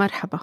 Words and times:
مرحبا. 0.00 0.38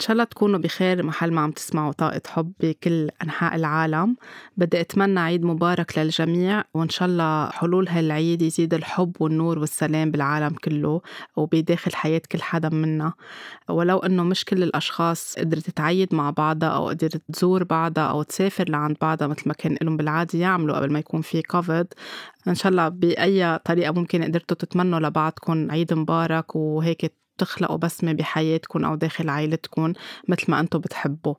إن 0.00 0.04
شاء 0.04 0.12
الله 0.12 0.24
تكونوا 0.24 0.58
بخير 0.58 1.02
محل 1.02 1.32
ما 1.32 1.40
عم 1.40 1.50
تسمعوا 1.50 1.92
طاقة 1.92 2.20
حب 2.26 2.52
بكل 2.60 3.10
أنحاء 3.22 3.56
العالم. 3.56 4.16
بدي 4.56 4.80
أتمنى 4.80 5.20
عيد 5.20 5.44
مبارك 5.44 5.98
للجميع 5.98 6.64
وإن 6.74 6.88
شاء 6.88 7.08
الله 7.08 7.50
حلول 7.50 7.88
هالعيد 7.88 8.42
يزيد 8.42 8.74
الحب 8.74 9.12
والنور 9.20 9.58
والسلام 9.58 10.10
بالعالم 10.10 10.54
كله 10.64 11.00
وبداخل 11.36 11.94
حياة 11.94 12.22
كل 12.32 12.42
حدا 12.42 12.68
منا. 12.68 13.12
ولو 13.68 13.98
إنه 13.98 14.22
مش 14.22 14.44
كل 14.44 14.62
الأشخاص 14.62 15.34
قدرت 15.38 15.70
تعيد 15.70 16.14
مع 16.14 16.30
بعضها 16.30 16.68
أو 16.68 16.88
قدرت 16.88 17.22
تزور 17.32 17.64
بعضها 17.64 18.04
أو 18.04 18.22
تسافر 18.22 18.68
لعند 18.68 18.96
بعضها 19.00 19.26
مثل 19.26 19.42
ما 19.46 19.54
كان 19.54 19.76
لهم 19.82 19.96
بالعادة 19.96 20.38
يعملوا 20.38 20.76
قبل 20.76 20.92
ما 20.92 20.98
يكون 20.98 21.20
في 21.22 21.42
كوفيد 21.42 21.86
إن 22.48 22.54
شاء 22.54 22.70
الله 22.70 22.88
بأي 22.88 23.58
طريقة 23.58 23.92
ممكن 23.92 24.24
قدرتوا 24.24 24.56
تتمنوا 24.56 25.00
لبعضكم 25.00 25.70
عيد 25.70 25.94
مبارك 25.94 26.56
وهيك 26.56 27.14
تخلقوا 27.38 27.76
بسمة 27.76 28.12
بحياتكم 28.12 28.84
أو 28.84 28.94
داخل 28.94 29.28
عائلتكم 29.28 29.92
مثل 30.28 30.44
ما 30.48 30.60
أنتم 30.60 30.78
بتحبوا. 30.78 31.34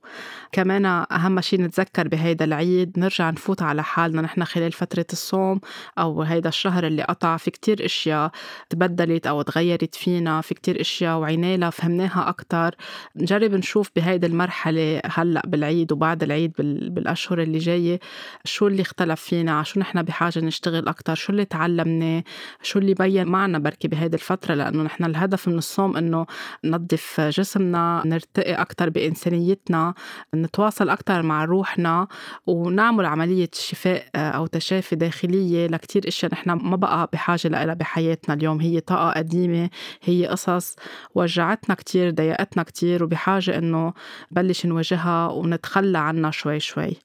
كمان 0.52 0.86
أهم 0.86 1.42
شيء 1.42 1.62
نتذكر 1.62 2.08
بهيدا 2.08 2.46
العيد 2.46 3.00
نرجع 3.00 3.30
نفوت 3.30 3.62
على 3.62 3.84
حالنا 3.84 4.22
نحن 4.22 4.44
خلال 4.44 4.72
فترة 4.72 5.06
الصوم 5.14 5.62
أو 6.00 6.22
هيدا 6.22 6.50
الشهر 6.50 6.88
اللي 6.88 7.04
قطع 7.04 7.38
في 7.38 7.52
كتير 7.52 7.86
إشياء 7.86 8.32
تبدلت 8.70 9.28
أو 9.28 9.42
تغيرت 9.42 9.96
فينا 9.96 10.42
في 10.42 10.54
كتير 10.54 10.82
إشياء 10.82 11.18
وعينينا 11.18 11.70
فهمناها 11.70 12.30
أكتر. 12.30 12.76
نجرب 13.16 13.52
نشوف 13.52 13.92
بهيدي 13.96 14.28
المرحلة 14.28 15.02
هلأ 15.06 15.42
بالعيد 15.48 15.92
وبعد 15.92 16.24
العيد 16.24 16.54
بالأشهر 16.60 17.42
اللي 17.42 17.58
جاية 17.58 18.00
شو 18.46 18.68
اللي 18.68 18.82
اختلف 18.82 19.22
فينا 19.22 19.64
شو 19.64 19.80
نحن 19.80 20.02
بحاجة 20.04 20.40
نشتغل 20.40 20.88
أكتر 20.88 21.16
شو 21.16 21.32
اللي 21.32 21.46
تعلمناه 21.46 22.24
شو 22.62 22.80
اللي 22.80 22.94
بين 22.94 23.28
معنا 23.28 23.60
بركي 23.60 23.88
بهيدي 23.88 24.16
الفترة 24.16 24.56
لأنه 24.56 24.84
نحن 24.84 25.06
الهدف 25.06 25.48
من 25.48 25.58
الصوم 25.58 25.89
اليوم 25.90 25.98
إنه 25.98 26.26
ننظف 26.64 27.22
جسمنا 27.22 28.04
نرتقي 28.06 28.54
أكثر 28.54 28.90
بإنسانيتنا 28.90 29.94
نتواصل 30.36 30.90
أكثر 30.90 31.22
مع 31.22 31.46
روحنا 31.46 32.08
ونعمل 32.48 33.06
عملية 33.06 33.50
شفاء 33.54 34.10
آه، 34.16 34.30
أو 34.30 34.46
تشافي 34.48 34.96
داخلية 34.96 35.68
لكتير 35.68 36.08
إشياء 36.08 36.32
نحن 36.32 36.52
ما 36.52 36.76
بقى 36.76 37.10
بحاجة 37.14 37.48
لها 37.48 37.74
بحياتنا 37.74 38.36
اليوم. 38.36 38.62
هي 38.62 38.80
طاقة 38.80 39.12
قديمة 39.20 39.70
هي 40.04 40.28
قصص. 40.28 40.76
وجعتنا 41.16 41.76
كتير 41.76 42.10
ضايقتنا 42.12 42.64
كتير 42.64 43.04
وبحاجة 43.04 43.58
إنه 43.58 43.94
نبلش 44.32 44.66
نواجهها 44.66 45.28
ونتخلى 45.28 45.98
عنها 45.98 46.32
شوي 46.32 46.60
شوي. 46.60 46.98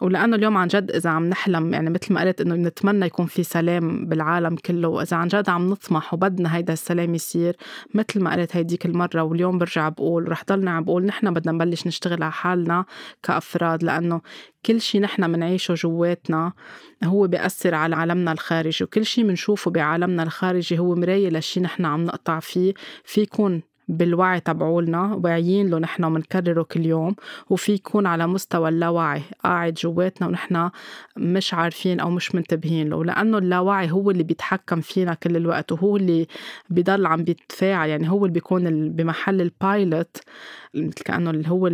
ولأنه 0.00 0.36
اليوم 0.36 0.56
عن 0.56 0.68
جد 0.68 0.90
إذا 0.90 1.10
عم 1.10 1.26
نحلم 1.26 1.74
يعني 1.74 1.90
مثل 1.90 2.12
ما 2.14 2.20
قلت 2.20 2.40
إنه 2.40 2.54
بنتمنى 2.54 3.06
يكون 3.06 3.26
في 3.26 3.42
سلام 3.42 4.06
بالعالم 4.06 4.56
كله 4.56 4.88
وإذا 4.88 5.16
عن 5.16 5.28
جد 5.28 5.48
عم 5.48 5.70
نطمح 5.70 6.14
وبدنا 6.14 6.56
هيدا 6.56 6.72
السلام 6.72 7.14
يصير 7.14 7.56
مثل 7.94 8.20
ما 8.26 8.32
قلت 8.32 8.56
هيديك 8.56 8.86
المرة 8.86 9.22
واليوم 9.22 9.58
برجع 9.58 9.88
بقول 9.88 10.28
رح 10.28 10.44
ضلنا 10.48 10.70
عم 10.70 10.84
بقول 10.84 11.06
نحن 11.06 11.34
بدنا 11.34 11.52
نبلش 11.52 11.86
نشتغل 11.86 12.22
على 12.22 12.32
حالنا 12.32 12.84
كأفراد 13.22 13.82
لأنه 13.82 14.20
كل 14.66 14.80
شي 14.80 15.00
نحن 15.00 15.30
منعيشه 15.30 15.74
جواتنا 15.74 16.52
هو 17.04 17.26
بيأثر 17.26 17.74
على 17.74 17.96
عالمنا 17.96 18.32
الخارجي 18.32 18.84
وكل 18.84 19.06
شي 19.06 19.24
منشوفه 19.24 19.70
بعالمنا 19.70 20.22
الخارجي 20.22 20.78
هو 20.78 20.94
مراية 20.94 21.28
للشي 21.28 21.60
نحن 21.60 21.84
عم 21.84 22.04
نقطع 22.04 22.40
فيه 22.40 22.74
في 23.04 23.20
يكون 23.20 23.62
بالوعي 23.88 24.40
تبعولنا 24.40 25.20
واعيين 25.24 25.70
له 25.70 25.78
نحن 25.78 26.04
ومنكرره 26.04 26.62
كل 26.62 26.86
يوم 26.86 27.16
وفي 27.50 27.72
يكون 27.72 28.06
على 28.06 28.26
مستوى 28.26 28.68
اللاوعي 28.68 29.22
قاعد 29.44 29.74
جواتنا 29.74 30.28
ونحن 30.28 30.70
مش 31.16 31.54
عارفين 31.54 32.00
أو 32.00 32.10
مش 32.10 32.34
منتبهين 32.34 32.88
له 32.88 33.04
لأنه 33.04 33.38
اللاوعي 33.38 33.90
هو 33.90 34.10
اللي 34.10 34.22
بيتحكم 34.22 34.80
فينا 34.80 35.14
كل 35.14 35.36
الوقت 35.36 35.72
وهو 35.72 35.96
اللي 35.96 36.26
بيضل 36.70 37.06
عم 37.06 37.24
بيتفاعل 37.24 37.88
يعني 37.88 38.10
هو 38.10 38.24
اللي 38.24 38.34
بيكون 38.34 38.90
بمحل 38.90 39.40
البايلوت 39.40 40.16
مثل 40.74 41.30
اللي 41.30 41.48
هو 41.48 41.66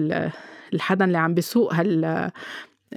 الحدا 0.73 1.05
اللي 1.05 1.19
عم 1.19 1.35
بيسوق 1.35 1.75
هال 1.75 2.31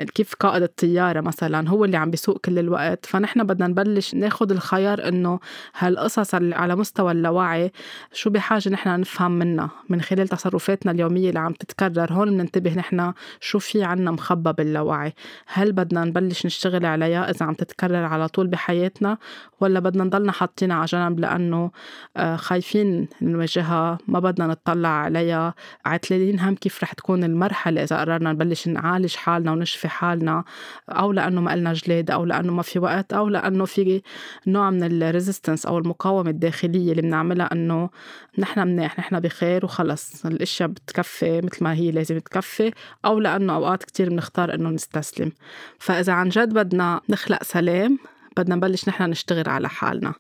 كيف 0.04 0.34
قائد 0.36 0.64
الطيارة 0.64 1.22
مثلا 1.22 1.70
هو 1.70 1.86
اللي 1.86 1.98
عم 1.98 2.12
بيسوق 2.12 2.38
كل 2.38 2.60
الوقت 2.60 3.06
فنحن 3.06 3.44
بدنا 3.44 3.68
نبلش 3.68 4.16
ناخد 4.16 4.52
الخيار 4.52 5.08
إنه 5.08 5.40
هالقصص 5.78 6.36
على 6.36 6.76
مستوى 6.76 7.12
اللاوعي 7.12 7.72
شو 8.14 8.30
بحاجة 8.30 8.70
نحن 8.70 9.00
نفهم 9.00 9.32
منها 9.32 9.70
من 9.90 10.02
خلال 10.02 10.28
تصرفاتنا 10.28 10.92
اليومية 10.92 11.30
اللي 11.30 11.40
عم 11.40 11.54
تتكرر. 11.54 12.14
هون 12.14 12.30
بننتبه 12.30 12.74
نحن 12.74 13.14
شو 13.40 13.60
في 13.60 13.84
عنا 13.84 14.12
مخبى 14.12 14.54
باللاوعي 14.54 15.14
هل 15.48 15.72
بدنا 15.72 16.06
نبلش 16.06 16.46
نشتغل 16.46 16.86
عليها 16.86 17.30
إذا 17.30 17.46
عم 17.46 17.54
تتكرر 17.54 18.04
على 18.04 18.28
طول 18.28 18.48
بحياتنا 18.48 19.18
ولا 19.60 19.80
بدنا 19.80 20.04
نضلنا 20.04 20.32
حاطينها 20.32 20.78
على 20.78 20.86
جنب 20.86 21.20
لأنه 21.20 21.72
آه، 22.18 22.36
خايفين 22.36 23.08
نواجهها 23.22 23.98
ما 24.08 24.20
بدنا 24.20 24.48
نطلع 24.48 24.90
عليها. 24.90 25.54
عتلين 25.86 26.40
هم 26.40 26.56
كيف 26.56 26.84
رح 26.84 26.94
تكون 26.94 27.24
المرحلة 27.24 27.84
إذا 27.84 28.00
قررنا 28.00 28.32
نبلش 28.32 28.68
نعالج 28.68 29.16
حالنا 29.16 29.52
ونشفي 29.52 29.85
في 29.86 29.90
حالنا 29.90 30.44
أو 30.90 31.12
لأنه 31.12 31.42
ما 31.42 31.56
لنا 31.56 31.74
جلاد 31.74 32.12
أو 32.12 32.26
لأنه 32.26 32.54
ما 32.54 32.62
في 32.62 32.80
وقت 32.80 33.14
أو 33.14 33.30
لأنه 33.30 33.66
في 33.66 34.02
نوع 34.48 34.70
من 34.70 34.84
الريزيستنس 34.84 35.66
أو 35.66 35.78
المقاومة 35.78 36.30
الداخلية 36.30 36.92
اللي 36.92 37.02
بنعملها 37.02 37.50
إنه 37.52 37.90
نحن 38.38 38.68
منيح 38.68 39.00
نحن 39.00 39.20
بخير 39.20 39.66
وخلص. 39.66 40.26
الأشياء 40.26 40.70
بتكفي 40.70 41.42
مثل 41.42 41.64
ما 41.64 41.74
هي 41.74 41.92
لازم 41.92 42.20
تكفي 42.20 42.74
أو 43.06 43.20
لأنه 43.20 43.56
أوقات 43.56 43.84
كتير 43.84 44.10
بنختار 44.10 44.54
إنه 44.54 44.70
نستسلم. 44.70 45.32
فإذا 45.80 46.14
عن 46.14 46.30
جد 46.30 46.54
بدنا 46.54 47.02
نخلق 47.10 47.44
سلام 47.44 48.00
بدنا 48.38 48.56
نبلش 48.56 48.90
نحن 48.90 49.04
نشتغل 49.04 49.50
على 49.50 49.70
حالنا. 49.70 50.14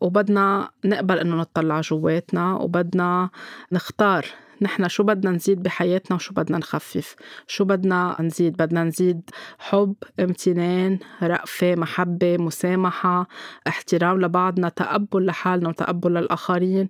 وبدنا 0.00 0.68
نقبل 0.84 1.18
إنه 1.18 1.36
نطلع 1.36 1.80
جواتنا 1.80 2.54
وبدنا 2.54 3.30
نختار 3.72 4.26
نحن 4.62 4.88
شو 4.88 5.02
بدنا 5.02 5.30
نزيد 5.30 5.62
بحياتنا 5.62 6.16
وشو 6.16 6.34
بدنا 6.34 6.58
نخفف؟ 6.58 7.16
شو 7.46 7.64
بدنا 7.64 8.16
نزيد؟ 8.20 8.56
بدنا 8.56 8.84
نزيد 8.84 9.30
حب 9.58 9.94
امتنان 10.20 10.98
رأفة 11.22 11.74
محبة 11.74 12.36
مسامحة 12.36 13.28
احترام 13.66 14.20
لبعضنا 14.20 14.68
تقبل 14.68 15.26
لحالنا 15.26 15.68
وتقبل 15.68 16.14
للآخرين 16.14 16.88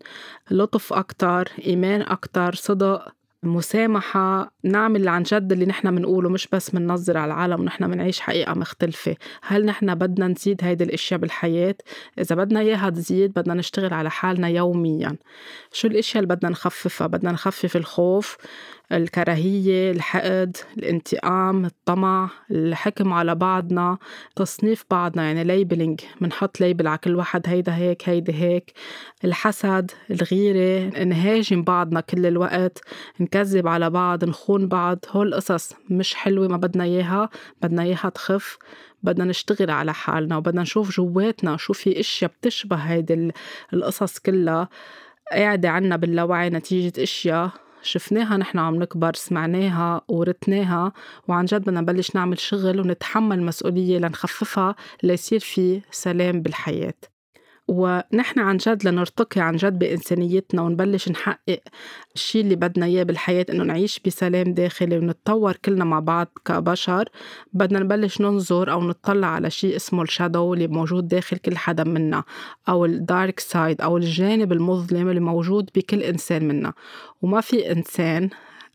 لطف 0.51 0.93
أكتر 0.93 1.49
إيمان 1.67 2.03
أكتر 2.03 2.55
صدق 2.55 3.18
مسامحة 3.43 4.53
نعمل 4.65 5.09
عن 5.09 5.23
جد 5.23 5.53
اللي 5.53 5.67
نحن 5.67 5.97
بنقوله 5.97 6.29
مش 6.29 6.49
بس 6.53 6.71
بننظر 6.71 7.19
على 7.19 7.33
العالم 7.33 7.61
ونحن 7.61 7.91
بنعيش 7.91 8.21
حقيقة 8.21 8.55
مختلفة. 8.55 9.17
هل 9.43 9.65
نحن 9.67 9.95
بدنا 9.95 10.29
نزيد 10.29 10.65
هيدي 10.65 10.85
الأشياء 10.85 11.21
بالحياة؟ 11.21 11.75
إذا 12.21 12.37
بدنا 12.37 12.61
إياها 12.61 12.91
تزيد 12.91 13.33
بدنا 13.33 13.55
نشتغل 13.55 13.95
على 13.95 14.11
حالنا 14.11 14.49
يوميا. 14.49 15.17
شو 15.73 15.89
الأشياء 15.89 16.23
اللي 16.23 16.35
بدنا 16.35 16.51
نخففها؟ 16.51 17.07
بدنا 17.07 17.33
نخفف 17.33 17.77
الخوف 17.77 18.37
الكراهية 18.93 19.91
الحقد 19.91 20.57
الانتقام 20.79 21.65
الطمع 21.65 22.31
الحكم 22.51 23.13
على 23.13 23.35
بعضنا 23.35 23.99
تصنيف 24.37 24.85
بعضنا 24.91 25.23
يعني 25.25 25.45
labeling 25.45 26.01
بنحط 26.21 26.61
label 26.61 26.87
على 26.87 26.99
كل 26.99 27.17
واحد 27.17 27.43
هيدا 27.47 27.75
هيك 27.75 28.09
هيدا 28.09 28.35
هيك. 28.35 28.73
الحسد 29.25 29.91
الغيرة 30.11 31.05
نهاجم 31.05 31.63
بعضنا 31.63 32.01
كل 32.01 32.27
الوقت. 32.27 32.81
نكذب 33.29 33.69
على 33.69 33.91
بعض 33.91 34.25
نخون 34.25 34.69
بعض 34.69 34.99
هول 35.09 35.29
القصص 35.29 35.73
مش 35.91 36.15
حلوة 36.15 36.49
ما 36.49 36.57
بدنا 36.57 36.85
إياها 36.85 37.29
بدنا 37.63 37.83
إياها 37.83 38.09
تخف 38.09 38.59
بدنا 39.03 39.25
نشتغل 39.25 39.71
على 39.71 39.95
حالنا 39.95 40.37
وبدنا 40.37 40.63
نشوف 40.63 40.91
جواتنا 40.91 41.57
شو 41.57 41.73
في 41.73 42.01
أشياء 42.01 42.31
بتشبه 42.31 42.77
هيدي 42.77 43.33
القصص 43.73 44.19
كلها. 44.19 44.69
قاعدة 45.33 45.69
عنا 45.71 45.97
باللاوعي 45.97 46.51
نتيجة 46.51 47.03
أشياء 47.03 47.51
شفناها 47.83 48.37
نحن 48.37 48.59
عم 48.59 48.75
نكبر 48.75 49.15
سمعناها 49.15 50.01
ورثناها 50.09 50.93
وعن 51.29 51.45
جد 51.45 51.63
بدنا 51.63 51.81
نبلش 51.81 52.15
نعمل 52.15 52.39
شغل 52.39 52.81
ونتحمل 52.81 53.43
مسؤولية 53.43 53.99
لنخففها 53.99 54.75
ليصير 55.03 55.41
في 55.41 55.81
سلام 55.91 56.43
بالحياة. 56.43 57.18
ونحن 57.69 58.41
عن 58.41 58.57
جد 58.57 58.89
لنرتقي 58.89 59.41
عن 59.41 59.57
جد 59.57 59.79
بإنسانيتنا 59.79 60.63
ونبلش 60.63 61.09
نحقق 61.09 61.61
الشيء 62.15 62.43
اللي 62.43 62.57
بدنا 62.57 62.87
إياه 62.87 63.03
بالحياة 63.03 63.47
إنه 63.51 63.65
نعيش 63.65 64.01
بسلام 64.07 64.55
داخلي 64.55 64.99
ونتطور 64.99 65.57
كلنا 65.57 65.85
مع 65.85 66.01
بعض 66.01 66.27
كبشر. 66.45 67.09
بدنا 67.53 67.79
نبلش 67.79 68.21
ننظر 68.21 68.73
أو 68.73 68.83
نطلع 68.83 69.27
على 69.27 69.51
شيء 69.51 69.77
اسمه 69.77 70.03
ال 70.03 70.10
shadow 70.10 70.55
اللي 70.55 70.67
موجود 70.67 71.09
داخل 71.09 71.37
كل 71.37 71.57
حدا 71.57 71.85
منا 71.85 72.25
أو 72.69 72.85
ال 72.85 72.96
dark 72.96 73.41
side 73.41 73.81
أو 73.81 73.97
الجانب 73.97 74.53
المظلم 74.53 75.09
اللي 75.09 75.21
موجود 75.21 75.71
بكل 75.75 76.03
إنسان 76.03 76.49
منا. 76.49 76.73
وما 77.23 77.41
في 77.41 77.73
إنسان 77.73 78.31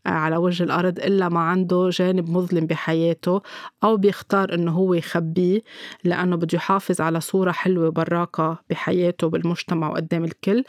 على 0.06 0.36
وجه 0.36 0.62
الأرض 0.64 0.98
إلا 0.98 1.28
ما 1.28 1.40
عنده 1.40 1.88
جانب 1.92 2.30
مظلم 2.30 2.66
بحياته 2.66 3.42
أو 3.84 3.96
بيختار 3.96 4.54
إنه 4.54 4.72
هو 4.72 4.94
يخبيه 4.94 5.60
لأنه 6.04 6.36
بده 6.36 6.48
يحافظ 6.56 7.00
على 7.00 7.20
صورة 7.20 7.52
حلوة 7.52 7.88
براقة 7.90 8.58
بحياته 8.70 9.28
بالمجتمع 9.28 9.88
وقدام 9.90 10.24
الكل. 10.24 10.64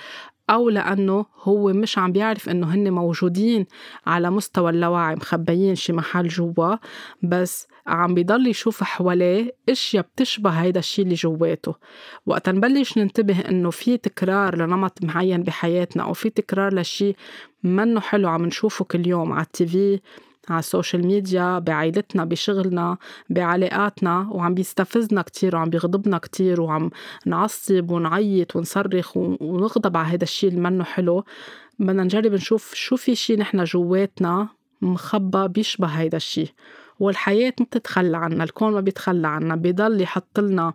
أو 0.49 0.69
لأنه 0.69 1.25
هو 1.43 1.73
مش 1.73 1.97
عم 1.97 2.11
بيعرف 2.11 2.49
إنه 2.49 2.73
هن 2.75 2.91
موجودين 2.93 3.65
على 4.07 4.29
مستوى 4.29 4.69
اللاوعي 4.69 5.15
مخبيين 5.15 5.75
شي 5.75 5.93
محل 5.93 6.27
جوا 6.27 6.75
بس 7.23 7.67
عم 7.87 8.13
بيضل 8.13 8.47
يشوف 8.47 8.83
حواليه 8.83 9.55
إشياء 9.69 10.05
بتشبه 10.15 10.49
هيدا 10.49 10.79
الشي 10.79 11.01
اللي 11.01 11.15
جواته. 11.15 11.75
وقتا 12.25 12.51
نبلش 12.51 12.97
ننتبه 12.97 13.39
إنه 13.39 13.69
في 13.69 13.97
تكرار 13.97 14.55
لنمط 14.57 15.03
معين 15.03 15.43
بحياتنا 15.43 16.03
أو 16.03 16.13
في 16.13 16.29
تكرار 16.29 16.73
لشي 16.73 17.15
منه 17.63 17.99
حلو 17.99 18.29
عم 18.29 18.45
نشوفه 18.45 18.85
كل 18.85 19.07
يوم 19.07 19.33
على 19.33 19.43
ال 19.45 19.63
TV 19.63 19.99
على 20.49 20.59
ال 20.59 20.66
social 20.66 21.07
media 21.07 21.59
بعائلتنا 21.59 22.25
بشغلنا 22.25 22.97
بعلاقاتنا 23.29 24.29
وعم 24.31 24.53
بيستفزنا 24.53 25.21
كتير 25.21 25.55
وعم 25.55 25.69
بيغضبنا 25.69 26.17
كتير 26.17 26.61
وعم 26.61 26.89
نعصب 27.25 27.91
ونعيط 27.91 28.55
ونصرخ 28.55 29.17
ونغضب 29.17 29.97
على 29.97 30.07
هذا 30.07 30.23
الشيء 30.23 30.49
اللي 30.49 30.61
منه 30.61 30.83
حلو. 30.83 31.23
بدنا 31.79 32.03
نجرب 32.03 32.33
نشوف 32.33 32.73
شو 32.73 32.95
في 32.95 33.15
شيء 33.15 33.39
نحن 33.39 33.63
جواتنا 33.63 34.47
مخبى 34.81 35.47
بيشبه 35.47 35.87
هيدا 35.87 36.17
الشيء 36.17 36.49
والحياة 36.99 37.53
ما 37.59 37.65
بتتخلى 37.65 38.17
عنا 38.17 38.43
الكون 38.43 38.73
ما 38.73 38.81
بيتخلى 38.81 39.27
عنا 39.27 39.55
بيضل 39.55 40.01
يحط 40.01 40.39
لنا 40.39 40.73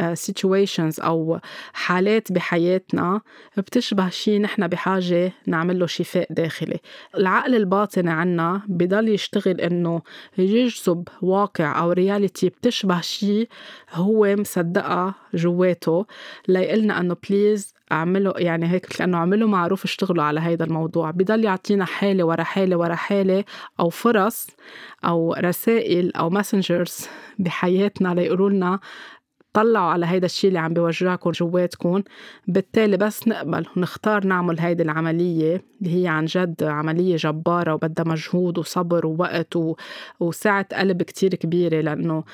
situations 0.00 1.04
أو 1.04 1.40
حالات 1.72 2.32
بحياتنا 2.32 3.20
بتشبه 3.56 4.08
شيء 4.08 4.40
نحن 4.40 4.66
بحاجة 4.66 5.32
نعمل 5.46 5.78
له 5.78 5.86
شفاء 5.86 6.26
داخلي. 6.30 6.80
العقل 7.16 7.54
الباطني 7.54 8.10
عنا 8.10 8.62
بضل 8.68 9.08
يشتغل 9.08 9.60
إنه 9.60 10.02
يجذب 10.38 11.08
واقع 11.22 11.80
أو 11.80 11.92
رياليتي 11.92 12.48
بتشبه 12.48 13.00
شيء 13.00 13.48
هو 13.92 14.36
مصدقها 14.36 15.14
جواته 15.34 16.06
ليقلنا 16.48 17.00
إنه 17.00 17.16
please 17.30 17.74
اعملوا 17.92 18.40
يعني 18.40 18.70
هيك 18.70 18.86
كانه 18.86 19.18
اعملوا 19.18 19.48
معروف 19.48 19.84
اشتغلوا 19.84 20.24
على 20.24 20.40
هيدا 20.40 20.64
الموضوع. 20.64 21.10
بضل 21.10 21.44
يعطينا 21.44 21.84
حالة 21.84 22.24
ورا 22.24 22.42
حالة 22.42 22.76
ورا 22.76 22.94
حالة 22.94 23.44
أو 23.80 23.88
فرص 23.90 24.46
أو 25.04 25.34
رسائل 25.38 26.12
أو 26.16 26.30
messengers 26.30 27.06
بحياتنا 27.38 28.14
ليقولوا 28.14 28.50
لنا 28.50 28.80
طلعوا 29.54 29.90
على 29.90 30.06
هيدا 30.06 30.26
الشيء 30.26 30.48
اللي 30.48 30.58
عم 30.58 30.74
بيوجعكم 30.74 31.30
جواتكم. 31.30 32.02
بالتالي 32.48 32.96
بس 32.96 33.28
نقبل 33.28 33.66
ونختار 33.76 34.26
نعمل 34.26 34.60
هيدي 34.60 34.82
العملية 34.82 35.62
اللي 35.82 36.02
هي 36.02 36.08
عن 36.08 36.24
جد 36.24 36.62
عملية 36.62 37.16
جبارة 37.16 37.74
وبدها 37.74 38.04
مجهود 38.04 38.58
وصبر 38.58 39.06
ووقت 39.06 39.56
و... 39.56 39.74
وسعة 40.20 40.66
قلب 40.72 41.02
كتير 41.02 41.34
كبيرة 41.34 41.80
لأنه 41.80 42.24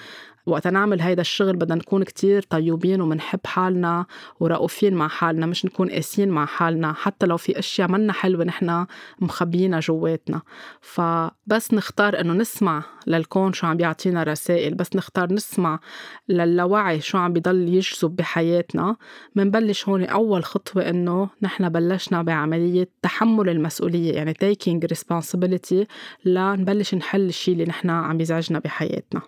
وقت 0.47 0.67
نعمل 0.67 1.01
هيدا 1.01 1.21
الشغل 1.21 1.57
بدنا 1.57 1.75
نكون 1.75 2.03
كتير 2.03 2.43
طيوبين 2.43 3.01
ومنحب 3.01 3.41
حالنا 3.47 4.07
ورؤوفين 4.41 4.95
مع 4.95 5.09
حالنا 5.09 5.47
مش 5.47 5.65
نكون 5.65 5.91
قاسيين 5.91 6.29
مع 6.29 6.47
حالنا 6.47 6.93
حتى 6.93 7.27
لو 7.27 7.37
في 7.37 7.59
أشياء 7.59 7.91
منا 7.91 8.13
حلوة 8.13 8.45
نحن 8.45 8.87
مخبيينها 9.21 9.81
جواتنا. 9.81 10.43
فبس 10.81 11.75
نختار 11.75 12.21
إنه 12.21 12.33
نسمع 12.33 12.83
للكون 13.07 13.53
شو 13.53 13.67
عم 13.67 13.77
بيعطينا 13.77 14.23
رسائل 14.23 14.75
بس 14.75 14.97
نختار 14.97 15.33
نسمع 15.33 15.81
للوعي 16.29 17.01
شو 17.01 17.19
عم 17.19 17.33
بيضل 17.33 17.69
يجذب 17.69 18.17
بحياتنا. 18.17 18.97
منبلش 19.35 19.89
هون 19.89 20.05
أول 20.05 20.45
خطوة 20.45 20.91
إنه 20.91 21.29
نحن 21.43 21.69
بلشنا 21.69 22.23
بعملية 22.23 22.89
تحمل 23.03 23.49
المسؤولية 23.49 24.13
يعني 24.13 24.35
taking 24.35 24.87
responsibility 24.95 25.87
لنبلش 26.25 26.95
نحل 26.95 27.21
الشيء 27.29 27.55
اللي 27.55 27.65
نحن 27.65 27.91
عم 27.91 28.19
بيزعجنا 28.19 28.59
بحياتنا. 28.59 29.21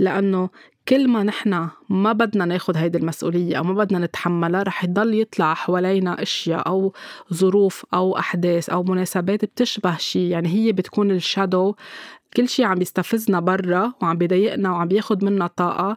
لأنه 0.00 0.48
كل 0.88 1.08
ما 1.08 1.22
نحن 1.22 1.68
ما 1.88 2.12
بدنا 2.12 2.44
ناخد 2.44 2.76
هيدي 2.76 2.98
المسؤولية 2.98 3.58
أو 3.58 3.64
ما 3.64 3.74
بدنا 3.74 3.98
نتحملها 3.98 4.62
رح 4.62 4.84
يضل 4.84 5.14
يطلع 5.14 5.54
حوالينا 5.54 6.22
أشياء 6.22 6.68
أو 6.68 6.92
ظروف 7.34 7.86
أو 7.94 8.18
أحداث 8.18 8.70
أو 8.70 8.82
مناسبات 8.82 9.44
بتشبه 9.44 9.96
شيء 9.96 10.22
يعني 10.22 10.48
هي 10.48 10.72
بتكون 10.72 11.10
ال 11.10 11.19
shadow 11.19 11.74
كل 12.36 12.48
شيء 12.48 12.64
عم 12.64 12.82
يستفزنا 12.82 13.40
برا 13.40 13.92
وعم 14.02 14.18
بيضايقنا 14.18 14.70
وعم 14.70 14.88
بياخد 14.88 15.24
منا 15.24 15.46
طاقة. 15.46 15.96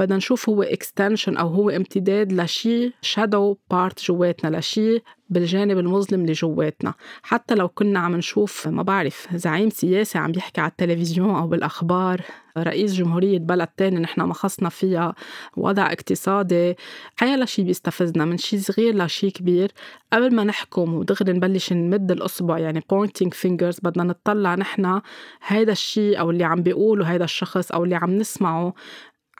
بدنا 0.00 0.16
نشوف 0.16 0.48
هو 0.48 0.62
extension 0.62 1.36
أو 1.36 1.48
هو 1.48 1.70
امتداد 1.70 2.32
لشي 2.32 2.92
shadow 3.02 3.56
part 3.70 4.04
جواتنا 4.04 4.58
لشي 4.58 5.02
بالجانب 5.30 5.78
المظلم 5.78 6.20
اللي 6.20 6.32
جواتنا. 6.32 6.94
حتى 7.22 7.54
لو 7.54 7.68
كنا 7.68 7.98
عم 7.98 8.16
نشوف 8.16 8.68
ما 8.68 8.82
بعرف 8.82 9.28
زعيم 9.34 9.70
سياسي 9.70 10.18
عم 10.18 10.32
يحكي 10.36 10.60
على 10.60 10.70
التلفزيون 10.70 11.30
أو 11.30 11.46
بالأخبار 11.46 12.20
رئيس 12.58 12.94
جمهورية 12.94 13.38
بلد 13.38 13.68
تاني 13.76 14.00
نحن 14.00 14.20
ما 14.20 14.34
خصنا 14.34 14.68
فيها 14.68 15.14
وضع 15.56 15.92
اقتصادي 15.92 16.76
حيا 17.16 17.44
شي 17.44 17.62
بيستفزنا 17.62 18.24
من 18.24 18.38
شي 18.38 18.58
صغير 18.58 18.96
لشي 18.96 19.30
كبير. 19.30 19.72
قبل 20.12 20.34
ما 20.34 20.44
نحكم 20.44 20.94
ودغري 20.94 21.32
نبلش 21.32 21.72
نمد 21.72 22.10
الأصبع 22.10 22.58
يعني 22.58 22.80
pointing 22.80 23.28
fingers 23.28 23.80
بدنا 23.82 24.04
نطلع 24.04 24.54
نحن 24.54 25.00
هيدا 25.46 25.72
الشي 25.72 26.14
أو 26.14 26.30
اللي 26.30 26.44
عم 26.44 26.62
بيقوله 26.62 27.04
هيدا 27.04 27.24
الشخص 27.24 27.72
أو 27.72 27.84
اللي 27.84 27.94
عم 27.94 28.10
نسمعه 28.10 28.74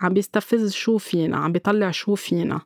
عم 0.00 0.14
بيستفز 0.14 0.72
شو 0.72 0.98
فينا 0.98 1.36
عم 1.36 1.52
بيطلع 1.52 1.90
شو 1.90 2.14
فينا. 2.14 2.60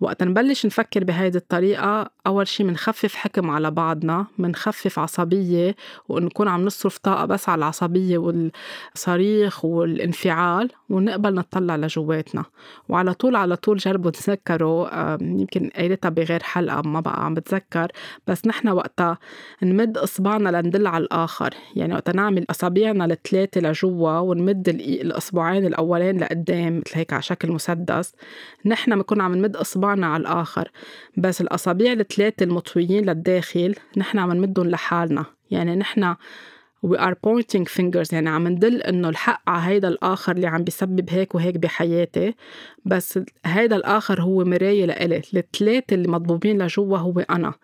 وقت 0.00 0.22
نبلش 0.22 0.66
نفكر 0.66 1.04
بهيدي 1.04 1.38
الطريقة 1.38 2.10
أول 2.26 2.48
شي 2.48 2.64
منخفف 2.64 3.14
حكم 3.14 3.50
على 3.50 3.70
بعضنا 3.70 4.26
منخفف 4.38 4.98
عصبية 4.98 5.76
ونكون 6.08 6.48
عم 6.48 6.64
نصرف 6.64 6.98
طاقة 6.98 7.24
بس 7.24 7.48
على 7.48 7.58
العصبية 7.58 8.18
والصريخ 8.18 9.64
والانفعال 9.64 10.70
ونقبل 10.90 11.34
نطلع 11.34 11.76
لجواتنا. 11.76 12.44
وعلى 12.88 13.14
طول 13.14 13.36
على 13.36 13.56
طول 13.56 13.76
جربوا 13.76 14.10
تذكروا 14.10 15.14
يمكن 15.22 15.70
قايلتها 15.76 16.08
بغير 16.08 16.42
حلقة 16.42 16.82
ما 16.82 17.00
بقى 17.00 17.24
عم 17.24 17.34
بتذكر 17.34 17.88
بس 18.26 18.46
نحن 18.46 18.68
وقتها 18.68 19.18
نمد 19.62 19.98
إصبعنا 19.98 20.48
لندل 20.48 20.86
على 20.86 21.04
الآخر. 21.04 21.54
يعني 21.76 21.94
وقتها 21.94 22.12
نعمل 22.12 22.46
أصابعنا 22.50 23.04
الثلاثة 23.04 23.60
لجوا 23.60 24.18
ونمد 24.18 24.68
الإصبعين 24.68 25.66
الأولين 25.66 26.20
لقدام 26.20 26.78
مثل 26.86 26.98
هيك 26.98 27.12
على 27.12 27.22
شكل 27.22 27.52
مسدس. 27.52 28.12
نحن 28.66 28.94
بنكون 28.94 29.20
عم 29.20 29.34
نمد 29.34 29.56
إصبعنا 29.56 29.83
على 29.86 30.16
الآخر. 30.16 30.70
بس 31.16 31.40
الأصابع 31.40 31.92
الثلاثة 31.92 32.44
المطويين 32.44 33.04
للداخل 33.04 33.74
نحن 33.96 34.18
عم 34.18 34.32
نمدهم 34.32 34.66
لحالنا. 34.66 35.24
يعني 35.50 35.76
نحن 35.76 36.14
we 36.86 36.98
are 36.98 37.14
pointing 37.26 37.64
fingers. 37.76 38.12
يعني 38.12 38.28
عم 38.28 38.48
ندل 38.48 38.82
إنه 38.82 39.08
الحق 39.08 39.42
على 39.50 39.72
هيدا 39.72 39.88
الآخر 39.88 40.32
اللي 40.32 40.46
عم 40.46 40.64
بيسبب 40.64 41.10
هيك 41.10 41.34
وهيك 41.34 41.56
بحياتي. 41.56 42.34
بس 42.84 43.18
هيدا 43.44 43.76
الآخر 43.76 44.20
هو 44.20 44.44
مراية 44.44 44.86
لإلي. 44.86 45.22
الثلاثة 45.36 45.94
اللي 45.94 46.08
مضبوبين 46.08 46.62
لجوا 46.62 46.98
هو 46.98 47.20
أنا. 47.20 47.54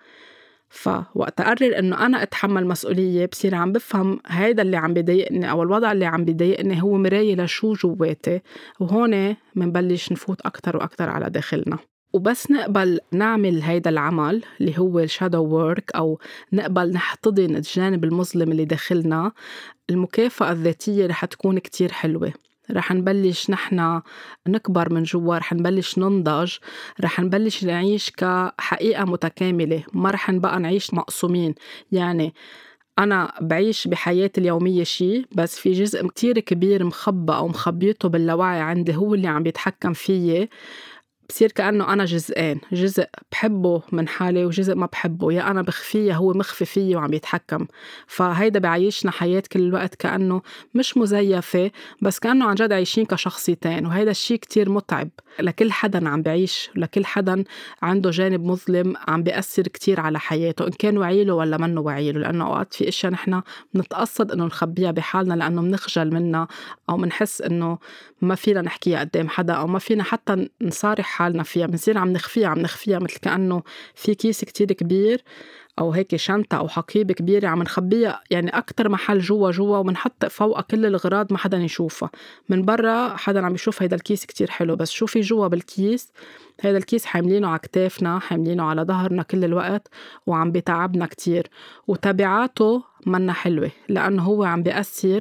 فوقت 0.73 1.40
أقرر 1.40 1.78
إنه 1.78 2.06
أنا 2.06 2.23
أتحمل 2.23 2.66
مسؤولية 2.66 3.26
بصير 3.26 3.55
عم 3.55 3.73
بفهم 3.73 4.20
هيدا 4.26 4.62
اللي 4.62 4.76
عم 4.76 4.94
بضايقني 4.94 5.50
أو 5.50 5.62
الوضع 5.62 5.93
اللي 5.93 6.06
عم 6.06 6.25
بضايقني 6.25 6.82
هو 6.82 6.99
مراية 6.99 7.34
لشو 7.37 7.73
جواتي. 7.73 8.40
وهون 8.81 9.37
منبلش 9.55 10.12
نفوت 10.12 10.40
أكتر 10.40 10.76
وأكتر 10.76 11.08
على 11.11 11.31
داخلنا. 11.31 11.78
وبس 12.12 12.50
نقبل 12.50 13.00
نعمل 13.12 13.62
هيدا 13.62 13.90
العمل 13.90 14.42
اللي 14.61 14.78
هو 14.78 14.99
الشادو 14.99 15.44
وورك 15.44 15.90
أو 15.96 16.18
نقبل 16.52 16.92
نحتضن 16.92 17.56
الجانب 17.56 18.04
المظلم 18.04 18.52
اللي 18.52 18.64
داخلنا. 18.64 19.32
المكافأة 19.90 20.52
الذاتية 20.52 21.06
رح 21.06 21.25
تكون 21.25 21.58
كتير 21.58 21.92
حلوة. 21.92 22.32
رح 22.70 22.92
نبلش 22.92 23.50
نحن 23.50 24.00
نكبر 24.49 24.92
من 24.92 25.02
جوا 25.02 25.38
رح 25.38 25.52
نبلش 25.52 25.99
ننضج 25.99 26.54
رح 27.00 27.20
نبلش 27.20 27.64
نعيش 27.64 28.11
كحقيقة 28.11 29.04
متكاملة. 29.04 29.85
ما 29.92 30.11
رح 30.11 30.30
نبقى 30.30 30.61
نعيش 30.61 30.94
مقسومين. 30.94 31.54
يعني 31.92 32.35
أنا 32.99 33.32
بعيش 33.40 33.88
بحياتي 33.88 34.40
اليومية 34.40 34.85
شي 34.85 35.26
بس 35.32 35.58
في 35.58 35.73
جزء 35.73 36.06
كتير 36.08 36.38
كبير 36.38 36.85
مخبى 36.85 37.32
أو 37.32 37.49
مخبيته 37.49 38.08
باللاوعي 38.08 38.61
عندي 38.61 38.96
هو 38.96 39.14
اللي 39.14 39.28
عم 39.28 39.42
بيتحكم 39.42 39.92
فيي. 39.92 40.49
بصير 41.30 41.52
كأنه 41.52 41.92
أنا 41.92 42.04
جزئين. 42.04 42.60
جزء 42.72 43.06
بحبه 43.32 43.82
من 43.92 44.08
حالي 44.08 44.44
وجزء 44.44 44.75
ما 44.75 44.87
بحبه. 44.87 45.32
يا 45.32 45.50
أنا 45.50 45.62
بخفيه 45.62 46.16
هو 46.16 46.32
مخفي 46.32 46.64
فيي 46.64 46.96
وعم 46.96 47.12
يتحكم. 47.12 47.66
فهيدا 48.06 48.60
بعيشنا 48.60 49.10
حياة 49.10 49.42
كل 49.52 49.60
الوقت 49.60 49.94
كأنه 49.94 50.42
مش 50.75 50.96
مزيفة 50.96 51.70
بس 52.02 52.18
كأنه 52.18 52.44
عن 52.44 52.54
جد 52.54 52.72
عايشين 52.72 53.04
كشخصيتين. 53.06 53.87
وهيدا 53.87 54.10
الشيء 54.10 54.37
كتير 54.37 54.70
متعب. 54.70 55.08
لكل 55.40 55.72
حدا 55.72 56.08
عم 56.08 56.22
بعيش 56.22 56.70
لكل 56.76 57.04
حدا 57.04 57.44
عنده 57.82 58.10
جانب 58.10 58.44
مظلم 58.44 58.94
عم 59.08 59.22
بيأثر 59.22 59.62
كتير 59.62 60.00
على 60.00 60.18
حياته 60.18 60.66
إن 60.66 60.70
كان 60.70 60.99
وعيله 60.99 61.34
ولا 61.34 61.56
منه 61.56 61.80
وعيله 61.80 62.20
لأنه 62.20 62.46
أوقات 62.46 62.75
في 62.75 62.88
إشياء 62.88 63.12
نحن 63.12 63.42
بنتقصد 63.75 64.32
إنه 64.32 64.44
نخبيها 64.44 64.90
بحالنا 64.90 65.34
لأنه 65.34 65.62
بنخجل 65.62 66.14
منها 66.14 66.49
أو 66.90 66.96
بنحس 66.96 67.42
إنه 67.42 67.78
ما 68.22 68.34
فينا 68.34 68.62
نحكيها 68.62 69.00
قدام 69.00 69.28
حدا 69.28 69.52
أو 69.52 69.66
ما 69.66 69.78
فينا 69.78 70.02
حتى 70.02 70.49
نصارح 70.62 71.19
حالنا 71.20 71.42
فيها 71.42 71.66
بنصير 71.66 71.98
عم 71.98 72.12
نخفيها 72.12 72.48
عم 72.48 72.58
نخفيها 72.58 72.98
مثل 72.98 73.18
كأنه 73.18 73.62
في 73.94 74.14
كيس 74.14 74.44
كتير 74.44 74.72
كبير 74.72 75.22
أو 75.78 75.92
هيك 75.92 76.16
شنطة 76.16 76.56
أو 76.58 76.68
حقيبه 76.68 77.14
كبيره 77.14 77.48
عم 77.48 77.62
نخبيها 77.62 78.20
يعني 78.30 78.50
أكثر 78.50 78.88
محل 78.88 79.18
جوا 79.18 79.50
جوا 79.50 79.78
وبنحط 79.78 80.26
فوقها 80.26 80.62
كل 80.62 80.86
الاغراض 80.86 81.32
ما 81.32 81.38
حدا 81.38 81.58
يشوفها. 81.58 82.10
من 82.48 82.64
برا 82.64 83.16
حدا 83.16 83.46
عم 83.46 83.54
يشوف 83.54 83.82
هيدا 83.82 83.96
الكيس 83.96 84.26
كتير 84.26 84.50
حلو 84.50 84.76
بس 84.76 84.90
شوفي 84.90 85.20
جوا 85.20 85.48
بالكيس؟ 85.48 86.12
هيدا 86.60 86.78
الكيس 86.78 87.04
حاملينه 87.04 87.48
على 87.48 87.58
كتافنا 87.58 88.18
حاملينه 88.18 88.62
على 88.62 88.82
ظهرنا 88.82 89.22
كل 89.22 89.44
الوقت 89.44 89.88
وعم 90.26 90.52
بتعبنا 90.52 91.06
كتير. 91.06 91.46
وتبعاته 91.86 92.82
منا 93.06 93.32
حلوة 93.32 93.70
لأنه 93.88 94.22
هو 94.22 94.44
عم 94.44 94.62
بيأثر. 94.62 95.20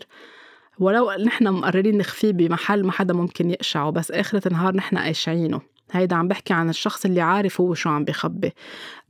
ولو 0.79 1.11
نحن 1.11 1.47
مقررين 1.47 1.97
نخفيه 1.97 2.31
بمحل 2.31 2.83
ما 2.83 2.91
حدا 2.91 3.13
ممكن 3.13 3.49
يقشعه 3.49 3.89
بس 3.89 4.11
آخرة 4.11 4.47
النهار 4.47 4.75
نحن 4.75 4.97
قاشعينه. 4.97 5.68
هيدا 5.91 6.15
عم 6.15 6.27
بحكي 6.27 6.53
عن 6.53 6.69
الشخص 6.69 7.05
اللي 7.05 7.22
عارف 7.22 7.62
هو 7.62 7.74
شو 7.74 7.89
عم 7.89 8.03
بخبي. 8.03 8.53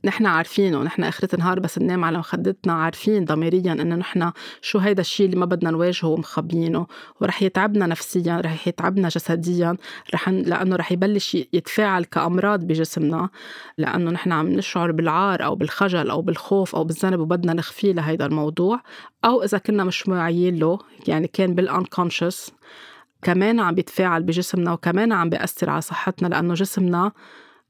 نحن 0.04 0.26
عارفينه 0.26 0.82
نحن 0.82 1.04
آخرة 1.04 1.34
النهار 1.34 1.60
بس 1.60 1.78
ننام 1.78 2.04
على 2.04 2.18
مخدتنا 2.18 2.72
عارفين 2.72 3.24
ضميريا 3.24 3.72
إنه 3.72 3.96
نحن 3.96 4.32
شو 4.62 4.78
هيدا 4.78 5.00
الشيء 5.00 5.26
اللي 5.26 5.36
ما 5.36 5.46
بدنا 5.46 5.70
نواجهه 5.70 6.08
ومخبيينه 6.08 6.86
ورح 7.20 7.42
يتعبنا 7.42 7.86
نفسيا 7.86 8.40
رح 8.40 8.68
يتعبنا 8.68 9.08
جسديا 9.08 9.76
رح 10.14 10.28
لأنه 10.28 10.76
رح 10.76 10.92
يبلش 10.92 11.34
يتفاعل 11.52 12.04
كأمراض 12.04 12.60
بجسمنا. 12.64 13.28
لأنه 13.78 14.10
نحن 14.10 14.32
عم 14.32 14.48
نشعر 14.48 14.92
بالعار 14.92 15.44
أو 15.44 15.54
بالخجل 15.54 16.10
أو 16.10 16.22
بالخوف 16.22 16.76
أو 16.76 16.84
بالذنب 16.84 17.20
وبدنا 17.20 17.52
نخفيه 17.52 17.92
لهيدا 17.92 18.26
الموضوع. 18.26 18.80
أو 19.24 19.42
إذا 19.42 19.58
كنا 19.58 19.84
مش 19.84 20.08
واعيين 20.08 20.58
له 20.58 20.78
يعني 21.08 21.28
كان 21.28 21.54
بالأنكونشس. 21.54 22.52
كمان 23.22 23.60
عم 23.60 23.74
بيتفاعل 23.74 24.22
بجسمنا 24.22 24.72
وكمان 24.72 25.12
عم 25.12 25.30
بيأثر 25.30 25.70
على 25.70 25.80
صحتنا 25.80 26.28
لأنه 26.28 26.54
جسمنا 26.54 27.12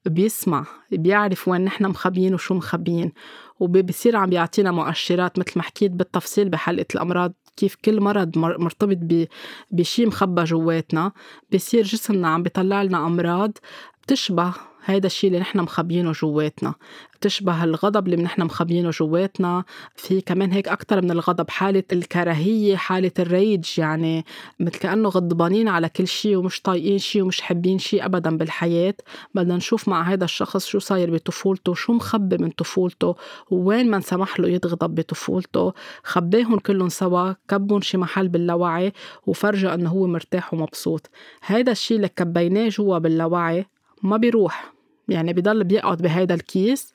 بيسمع 0.06 0.66
بيعرف 0.92 1.48
وين 1.48 1.60
نحن 1.60 1.86
مخبيين 1.86 2.34
وشو 2.34 2.54
مخبيين 2.54 3.12
وبصير 3.60 4.16
عم 4.16 4.30
بيعطينا 4.30 4.70
مؤشرات 4.70 5.38
مثل 5.38 5.52
ما 5.56 5.62
حكيت 5.62 5.90
بالتفصيل 5.90 6.48
بحلقة 6.48 6.86
الأمراض 6.94 7.32
كيف 7.56 7.74
كل 7.74 8.00
مرض 8.00 8.38
مرتبط 8.38 9.28
بشي 9.70 10.06
مخبى 10.06 10.44
جواتنا 10.44 11.12
بصير 11.54 11.82
جسمنا 11.82 12.28
عم 12.28 12.42
بيطلع 12.42 12.82
لنا 12.82 13.06
أمراض 13.06 13.58
بتشبه 14.02 14.54
هيدا 14.84 15.06
الشيء 15.06 15.28
اللي 15.28 15.40
نحن 15.40 15.58
مخبيينه 15.58 16.12
جواتنا. 16.12 16.74
بتشبه 17.14 17.64
الغضب 17.64 18.06
اللي 18.06 18.22
نحن 18.22 18.42
مخبيينه 18.42 18.90
جواتنا. 18.90 19.64
في 19.96 20.20
كمان 20.20 20.52
هيك 20.52 20.68
أكتر 20.68 21.02
من 21.02 21.10
الغضب 21.10 21.50
حالة 21.50 21.82
الكراهية 21.92 22.76
حالة 22.76 23.10
الريج 23.18 23.78
يعني 23.78 24.24
مثل 24.60 24.78
كأنه 24.78 25.08
غضبانين 25.08 25.68
على 25.68 25.88
كل 25.88 26.06
شيء 26.06 26.36
ومش 26.36 26.62
طايقين 26.62 26.98
شيء 26.98 27.22
ومش 27.22 27.40
حابين 27.40 27.78
شيء 27.78 28.04
أبدا 28.04 28.36
بالحياة. 28.36 28.94
بدنا 29.34 29.56
نشوف 29.56 29.88
مع 29.88 30.02
هذا 30.02 30.24
الشخص 30.24 30.66
شو 30.66 30.78
صاير 30.78 31.14
بطفولته 31.14 31.74
شو 31.74 31.92
مخبي 31.92 32.36
من 32.38 32.50
طفولته 32.50 33.16
وين 33.50 33.90
ما 33.90 33.96
انسمح 33.96 34.40
له 34.40 34.48
يتغضب 34.48 34.94
بطفولته. 34.94 35.72
خباهم 36.02 36.58
كلهم 36.58 36.88
سوا 36.88 37.32
كبهم 37.48 37.80
شي 37.80 37.98
محل 37.98 38.28
باللاوعي 38.28 38.92
وفرجه 39.26 39.74
إنه 39.74 39.90
هو 39.90 40.06
مرتاح 40.06 40.54
ومبسوط. 40.54 41.10
هيدا 41.44 41.72
الشيء 41.72 41.96
اللي 41.96 42.08
كبيناه 42.08 42.68
جوا 42.68 42.98
باللاوعي 42.98 43.66
ما 44.02 44.16
بيروح. 44.16 44.72
يعني 45.08 45.32
بضل 45.32 45.64
بيقعد 45.64 46.02
بهيدا 46.02 46.34
الكيس 46.34 46.94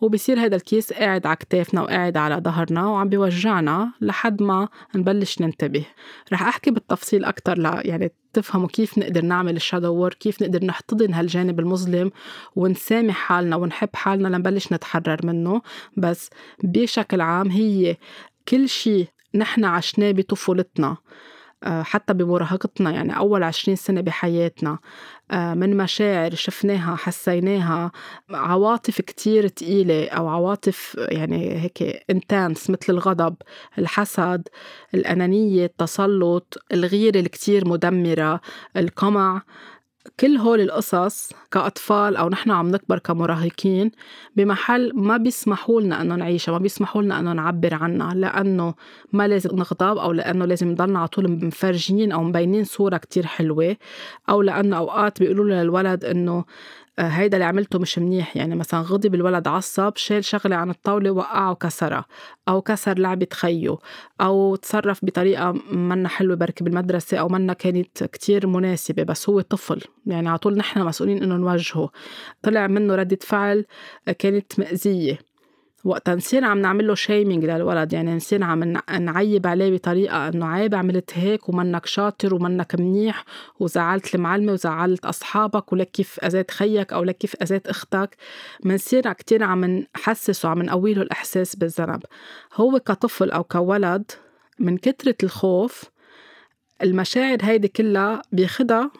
وبصير 0.00 0.40
هيدا 0.40 0.56
الكيس 0.56 0.92
قاعد 0.92 1.26
على 1.26 1.36
كتافنا 1.36 1.82
وقاعد 1.82 2.16
على 2.16 2.36
ظهرنا 2.44 2.86
وعم 2.86 3.08
بيوجعنا 3.08 3.92
لحد 4.00 4.42
ما 4.42 4.68
نبلش 4.94 5.40
ننتبه. 5.40 5.86
رح 6.32 6.42
أحكي 6.42 6.70
بالتفصيل 6.70 7.24
أكتر 7.24 7.58
ل 7.58 7.64
يعني 7.64 8.12
تفهموا 8.32 8.68
كيف 8.68 8.98
نقدر 8.98 9.24
نعمل 9.24 9.56
ال 9.56 9.61
shadow 9.61 9.94
work 9.94 10.18
كيف 10.18 10.42
نقدر 10.42 10.64
نحتضن 10.64 11.14
هالجانب 11.14 11.60
المظلم 11.60 12.10
ونسامح 12.56 13.14
حالنا 13.14 13.56
ونحب 13.56 13.88
حالنا 13.94 14.28
لنبلش 14.28 14.72
نتحرر 14.72 15.18
منه. 15.24 15.62
بس 15.96 16.30
بشكل 16.64 17.20
عام 17.20 17.48
هي 17.48 17.96
كل 18.48 18.68
شيء 18.68 19.06
نحن 19.34 19.64
عشناه 19.64 20.10
بطفولتنا. 20.10 20.96
حتى 21.64 22.14
بمراهقتنا 22.14 22.90
يعني 22.90 23.16
أول 23.16 23.42
عشرين 23.42 23.76
سنة 23.76 24.00
بحياتنا 24.00 24.78
آه، 25.30 25.54
من 25.54 25.76
مشاعر 25.76 26.34
شفناها 26.34 26.96
حسيناها 26.96 27.92
عواطف 28.30 29.00
كتير 29.00 29.48
تقيلة 29.48 30.08
أو 30.08 30.28
عواطف 30.28 30.96
يعني 30.98 31.62
هيك 31.62 32.04
انتانس 32.10 32.70
مثل 32.70 32.92
الغضب 32.92 33.34
الحسد 33.78 34.48
الأنانية 34.94 35.64
التسلط 35.64 36.58
الغيرة 36.72 37.20
الكتير 37.20 37.68
مدمرة 37.68 38.40
القمع. 38.76 39.42
كل 40.20 40.36
هول 40.36 40.60
القصص 40.60 41.32
كأطفال 41.50 42.16
أو 42.16 42.28
نحن 42.28 42.50
عم 42.50 42.70
نكبر 42.70 42.98
كمراهقين 42.98 43.90
بمحل 44.36 44.92
ما 44.94 45.16
بيسمحوا 45.16 45.80
لنا 45.80 46.02
إنه 46.02 46.14
نعيشها 46.14 46.52
ما 46.52 46.58
بيسمحوا 46.58 47.02
لنا 47.02 47.18
إنه 47.18 47.32
نعبر 47.32 47.74
عنها 47.74 48.14
لأنه 48.14 48.74
ما 49.12 49.28
لازم 49.28 49.56
نغضب 49.56 49.98
أو 49.98 50.12
لأنه 50.12 50.44
لازم 50.44 50.68
نضلنا 50.68 50.98
على 50.98 51.08
طول 51.08 51.30
مفرجين 51.30 52.12
أو 52.12 52.22
مبينين 52.22 52.64
صورة 52.64 52.96
كتير 52.96 53.26
حلوة 53.26 53.76
أو 54.28 54.42
لأنه 54.42 54.76
أوقات 54.76 55.20
بيقولوا 55.20 55.44
للولد 55.44 56.04
إنه 56.04 56.44
هيدا 56.98 57.36
اللي 57.36 57.44
عملته 57.44 57.78
مش 57.78 57.98
منيح. 57.98 58.36
يعني 58.36 58.56
مثلا 58.56 58.80
غضب 58.80 59.14
الولد 59.14 59.48
عصب 59.48 59.92
شال 59.96 60.24
شغلة 60.24 60.56
عن 60.56 60.70
الطاولة 60.70 61.10
وقعه 61.10 61.50
وكسرها 61.50 62.04
أو 62.48 62.62
كسر 62.62 62.98
لعبة 62.98 63.26
خيه 63.32 63.76
أو 64.20 64.56
تصرف 64.56 65.04
بطريقة 65.04 65.52
منا 65.72 66.08
حلوة 66.08 66.36
بركي 66.36 66.64
بالمدرسة 66.64 67.16
أو 67.16 67.28
منا 67.28 67.52
كانت 67.52 68.04
كتير 68.04 68.46
مناسبة 68.46 69.02
بس 69.02 69.28
هو 69.28 69.40
طفل. 69.40 69.80
يعني 70.06 70.28
على 70.28 70.38
طول 70.38 70.56
نحن 70.56 70.80
مسؤولين 70.80 71.22
إنه 71.22 71.36
نوجهه. 71.36 71.90
طلع 72.42 72.66
منه 72.66 72.94
ردة 72.94 73.18
فعل 73.22 73.64
كانت 74.18 74.58
مأذية 74.60 75.18
وقتا 75.84 76.14
نصير 76.14 76.44
عم 76.44 76.58
نعمل 76.58 76.86
له 76.86 76.94
shaming 76.94 77.44
للولد. 77.44 77.92
يعني 77.92 78.14
نصير 78.14 78.44
عم 78.44 78.64
نعيب 79.00 79.46
عليه 79.46 79.70
بطريقة 79.76 80.28
إنه 80.28 80.46
عيب 80.46 80.74
عملت 80.74 81.10
هيك 81.14 81.48
ومنك 81.48 81.86
شاطر 81.86 82.34
ومنك 82.34 82.74
منيح 82.74 83.24
وزعلت 83.60 84.14
المعلمة 84.14 84.52
وزعلت 84.52 85.04
أصحابك 85.04 85.72
ولك 85.72 85.90
كيف 85.90 86.18
أذيت 86.24 86.50
خيك 86.50 86.92
أو 86.92 87.04
لك 87.04 87.18
كيف 87.18 87.36
أذيت 87.42 87.66
أختك. 87.66 88.16
منصير 88.64 89.12
كتير 89.12 89.44
عم 89.44 89.64
نحسس 89.64 90.44
وعم 90.44 90.62
نقوي 90.62 90.94
له 90.94 91.02
الإحساس 91.02 91.56
بالذنب. 91.56 92.02
هو 92.54 92.78
كطفل 92.78 93.30
أو 93.30 93.44
كولد 93.44 94.10
من 94.58 94.76
كترة 94.76 95.14
الخوف 95.22 95.84
المشاعر 96.82 97.38
هيدي 97.42 97.68
كلها 97.68 98.22
بياخدها 98.32 98.90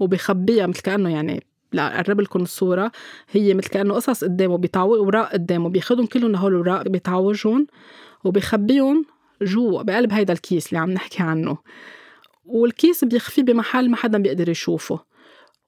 وبيخبيها 0.00 0.66
مثل 0.66 0.80
كأنه 0.82 1.10
يعني 1.10 1.47
لأقرب 1.72 2.20
لكم 2.20 2.42
الصورة 2.42 2.92
هي 3.30 3.54
مثل 3.54 3.68
كأنه 3.68 3.94
قصص 3.94 4.24
قدامه 4.24 4.58
بيتعوج 4.58 4.98
أوراق 4.98 5.32
قدامه 5.32 5.68
بياخدهم 5.68 6.06
كلهم 6.06 6.36
هول 6.36 6.52
الأوراق 6.52 6.88
بيتعوجهم 6.88 7.66
وبيخبيهم 8.24 9.04
جوا 9.42 9.82
بقلب 9.82 10.12
هيدا 10.12 10.32
الكيس 10.32 10.68
اللي 10.68 10.78
عم 10.78 10.90
نحكي 10.90 11.22
عنه. 11.22 11.58
والكيس 12.44 13.04
بيخفيه 13.04 13.42
بمحل 13.42 13.90
ما 13.90 13.96
حدا 13.96 14.18
بيقدر 14.18 14.48
يشوفه. 14.48 15.00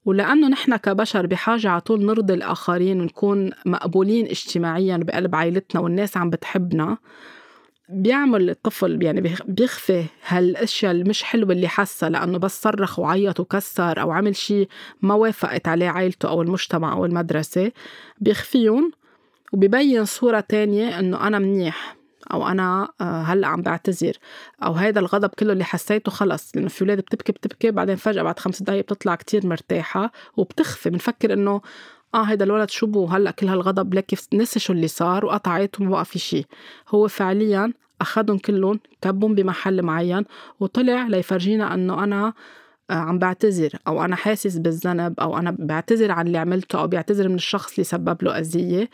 ولأنه 0.04 0.48
نحن 0.48 0.76
كبشر 0.76 1.26
بحاجة 1.26 1.68
على 1.68 1.80
طول 1.80 2.04
نرضي 2.04 2.34
الآخرين 2.34 3.00
ونكون 3.00 3.50
مقبولين 3.66 4.26
اجتماعيا 4.26 4.96
بقلب 4.96 5.34
عائلتنا 5.34 5.80
والناس 5.80 6.16
عم 6.16 6.30
بتحبنا 6.30 6.98
بيعمل 7.92 8.50
الطفل 8.50 9.02
يعني 9.02 9.36
بيخفي 9.48 10.04
هالأشياء 10.26 10.92
المش 10.92 11.22
حلوة 11.22 11.52
اللي 11.52 11.68
حسها 11.68 12.08
لأنه 12.08 12.38
بس 12.38 12.62
صرخ 12.62 12.98
وعيط 12.98 13.40
وكسر 13.40 14.00
أو 14.00 14.10
عمل 14.10 14.36
شيء 14.36 14.68
ما 15.02 15.14
وافقت 15.14 15.68
عليه 15.68 15.88
عائلته 15.88 16.28
أو 16.28 16.42
المجتمع 16.42 16.92
أو 16.92 17.04
المدرسة 17.04 17.72
بيخفيهم 18.20 18.92
وبيبين 19.52 20.04
صورة 20.04 20.40
تانية 20.40 20.98
إنه 20.98 21.26
أنا 21.26 21.38
منيح 21.38 21.96
أو 22.32 22.48
أنا 22.48 22.88
آه، 23.00 23.22
هلأ 23.22 23.46
عم 23.46 23.62
بعتذر 23.62 24.12
أو 24.62 24.72
هيدا 24.72 25.00
الغضب 25.00 25.28
كله 25.28 25.52
اللي 25.52 25.64
حسيته 25.64 26.10
خلص 26.10 26.56
لأنه 26.56 26.68
في 26.68 26.82
أولاد 26.82 26.98
بتبكي 26.98 27.32
بتبكي 27.32 27.70
بعدين 27.70 27.96
فجأة 27.96 28.22
بعد 28.22 28.38
خمس 28.38 28.62
دقائق 28.62 28.82
بتطلع 28.82 29.14
كتير 29.14 29.46
مرتاحة 29.46 30.12
وبتخفي 30.36 30.90
بنفكر 30.90 31.32
إنه 31.32 31.60
آه 32.14 32.22
هيدا 32.22 32.44
الولد 32.44 32.70
شو 32.70 32.86
بو؟ 32.86 33.06
هلأ 33.06 33.30
كل 33.30 33.48
هالغضب 33.48 33.94
لك 33.94 34.14
نسي 34.34 34.60
شو 34.60 34.72
اللي 34.72 34.88
صار 34.88 35.26
وقطعت 35.26 35.80
وما 35.80 35.90
بقى 35.90 36.04
في 36.04 36.18
شيء 36.18 36.46
هو 36.88 37.08
فعليا 37.08 37.72
اخذهم 38.00 38.38
كلهم 38.38 38.80
كبهم 39.02 39.34
بمحل 39.34 39.82
معين 39.82 40.24
وطلع 40.60 41.06
ليفرجينا 41.06 41.74
إنه 41.74 42.04
أنا 42.04 42.32
آه، 42.90 42.94
عم 42.94 43.18
بعتذر 43.18 43.70
أو 43.88 44.04
أنا 44.04 44.16
حاسس 44.16 44.56
بالذنب 44.56 45.20
أو 45.20 45.38
أنا 45.38 45.56
بعتذر 45.58 46.10
عن 46.10 46.26
اللي 46.26 46.38
عملته 46.38 46.80
أو 46.80 46.86
بعتذر 46.86 47.28
من 47.28 47.34
الشخص 47.34 47.70
اللي 47.72 47.84
سبب 47.84 48.22
له 48.22 48.38
أذية. 48.38 48.90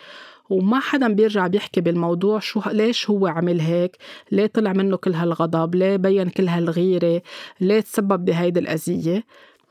وما 0.50 0.80
حدا 0.80 1.08
بيرجع 1.12 1.46
بيحكي 1.46 1.80
بالموضوع 1.80 2.38
شو 2.38 2.61
ليش 2.66 3.11
هو 3.11 3.26
عمل 3.26 3.61
هيك؟ 3.61 3.96
ليه 4.32 4.46
طلع 4.46 4.73
منه 4.73 4.96
كل 4.96 5.12
هالغضب؟ 5.14 5.75
ليه 5.75 5.96
بين 5.96 6.28
كل 6.28 6.49
هالغيرة؟ 6.49 7.23
ليه 7.61 7.80
تسبب 7.80 8.25
بهيدي 8.25 8.61
الأذية؟ 8.61 9.25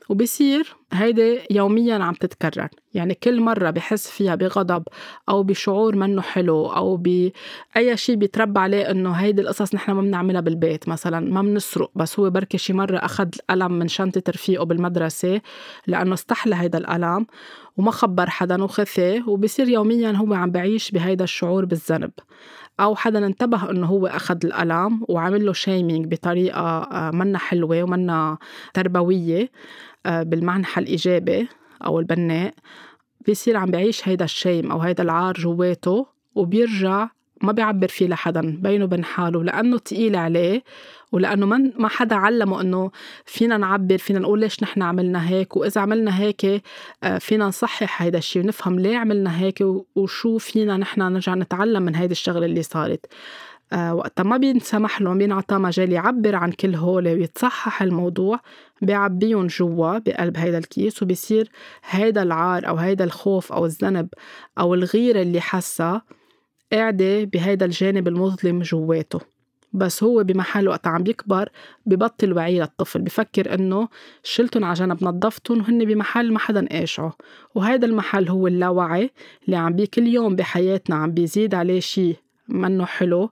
وبصير 0.08 0.76
هيدي 0.92 1.38
يوميا 1.50 1.94
عم 1.94 2.14
تتكرر. 2.14 2.68
يعني 2.94 3.14
كل 3.14 3.40
مرة 3.40 3.70
بحس 3.70 4.10
فيها 4.10 4.34
بغضب 4.34 4.82
أو 5.28 5.42
بشعور 5.42 5.96
منه 5.96 6.22
حلو 6.22 6.66
أو 6.66 6.96
بأي 6.96 7.96
شيء 7.96 8.16
بيتربى 8.16 8.60
عليه 8.60 8.90
إنه 8.90 9.10
هيدي 9.12 9.42
القصص 9.42 9.74
نحن 9.74 9.92
ما 9.92 10.02
بنعملها 10.02 10.40
بالبيت 10.40 10.88
مثلا 10.88 11.20
ما 11.20 11.42
بنسرق 11.42 11.90
بس 11.94 12.18
هو 12.20 12.30
بركي 12.30 12.58
شي 12.58 12.72
مرة 12.72 12.96
أخذ 12.98 13.28
القلم 13.40 13.72
من 13.72 13.88
شنطة 13.88 14.22
رفيقه 14.28 14.64
بالمدرسة 14.64 15.40
لأنه 15.86 16.14
استحلى 16.14 16.54
هيدا 16.56 16.78
القلم 16.78 17.26
وما 17.76 17.90
خبر 17.90 18.30
حدا 18.30 18.64
وخفي 18.64 19.22
وبصير 19.26 19.68
يوميا 19.68 20.12
هو 20.12 20.34
عم 20.34 20.50
بعيش 20.50 20.90
بهيدا 20.90 21.24
الشعور 21.24 21.64
بالذنب. 21.64 22.10
أو 22.80 22.94
حدا 22.94 23.26
انتبه 23.26 23.70
إنه 23.70 23.86
هو 23.86 24.06
أخذ 24.06 24.38
القلم 24.44 25.00
وعمل 25.08 25.46
له 25.46 25.52
شيمينج 25.52 26.06
بطريقة 26.06 26.60
آه، 26.60 27.10
منا 27.10 27.38
حلوة 27.38 27.82
ومنا 27.82 28.38
تربوية 28.74 29.50
آه، 30.06 30.22
بالمعنى 30.22 30.66
الإيجابي 30.78 31.48
أو 31.84 32.00
البناء 32.00 32.54
بيصير 33.26 33.56
عم 33.56 33.70
بعيش 33.70 34.08
هيدا 34.08 34.24
الشيم 34.24 34.72
أو 34.72 34.78
هيدا 34.78 35.02
العار 35.02 35.34
جواته 35.34 36.06
وبيرجع 36.34 37.08
ما 37.42 37.52
بيعبر 37.52 37.88
فيه 37.88 38.08
لحدا 38.08 38.56
بينه 38.60 38.84
وبين 38.84 39.04
حاله 39.04 39.44
لأنه 39.44 39.78
تقيل 39.78 40.16
عليه 40.16 40.62
ولأنه 41.12 41.46
ما 41.78 41.88
حدا 41.88 42.16
علمه 42.16 42.60
إنه 42.60 42.90
فينا 43.24 43.56
نعبر 43.56 43.98
فينا 43.98 44.18
نقول 44.18 44.40
ليش 44.40 44.62
نحن 44.62 44.82
عملنا 44.82 45.28
هيك 45.28 45.56
وإذا 45.56 45.80
عملنا 45.80 46.20
هيك 46.20 46.62
آه، 47.02 47.18
فينا 47.18 47.46
نصحح 47.46 48.02
هيدا 48.02 48.18
الشيء 48.18 48.42
ونفهم 48.42 48.80
ليه 48.80 48.96
عملنا 48.96 49.40
هيك 49.40 49.64
وشو 49.96 50.38
فينا 50.38 50.76
نحن 50.76 51.02
نرجع 51.02 51.34
نتعلم 51.34 51.82
من 51.82 51.94
هيدي 51.94 52.12
الشغلة 52.12 52.46
اللي 52.46 52.62
صارت. 52.62 53.06
آه 53.72 53.94
وقتا 53.94 54.22
ما 54.22 54.36
بينسمح 54.36 55.00
له 55.00 55.14
بينعطى 55.14 55.54
مجال 55.58 55.92
يعبر 55.92 56.36
عن 56.36 56.52
كل 56.52 56.74
هول 56.74 57.08
ويتصحح 57.08 57.82
الموضوع 57.82 58.40
بيعبيهم 58.82 59.46
جوا 59.46 59.98
بقلب 59.98 60.36
هيدا 60.36 60.58
الكيس 60.58 61.02
وبصير 61.02 61.50
هيدا 61.90 62.22
العار 62.22 62.68
أو 62.68 62.76
هيدا 62.76 63.04
الخوف 63.04 63.52
أو 63.52 63.66
الذنب 63.66 64.08
أو 64.58 64.74
الغيرة 64.74 65.22
اللي 65.22 65.40
حسها 65.40 66.02
قاعدة 66.72 67.24
بهيدا 67.24 67.66
الجانب 67.66 68.08
المظلم 68.08 68.62
جواته 68.62 69.20
بس 69.72 70.02
هو 70.02 70.24
بمحل 70.24 70.68
وقت 70.68 70.86
عم 70.86 71.02
بيكبر 71.02 71.48
ببطل 71.86 72.32
وعي 72.32 72.60
للطفل 72.60 73.02
بفكر 73.02 73.54
إنه 73.54 73.88
شلتن 74.22 74.64
على 74.64 74.74
جنب 74.74 75.04
نظفتن 75.04 75.60
وهن 75.60 75.84
بمحل 75.84 76.32
ما 76.32 76.38
حدا 76.38 76.66
قاشعه 76.70 77.16
وهيدا 77.54 77.86
المحل 77.86 78.28
هو 78.28 78.46
اللاوعي 78.46 79.10
اللي 79.46 79.56
عم 79.56 79.72
بي 79.72 79.86
كل 79.86 80.06
يوم 80.06 80.36
بحياتنا 80.36 80.96
عم 80.96 81.12
بيزيد 81.12 81.54
عليه 81.54 81.80
شي 81.80 82.16
منه 82.48 82.84
حلو. 82.84 83.30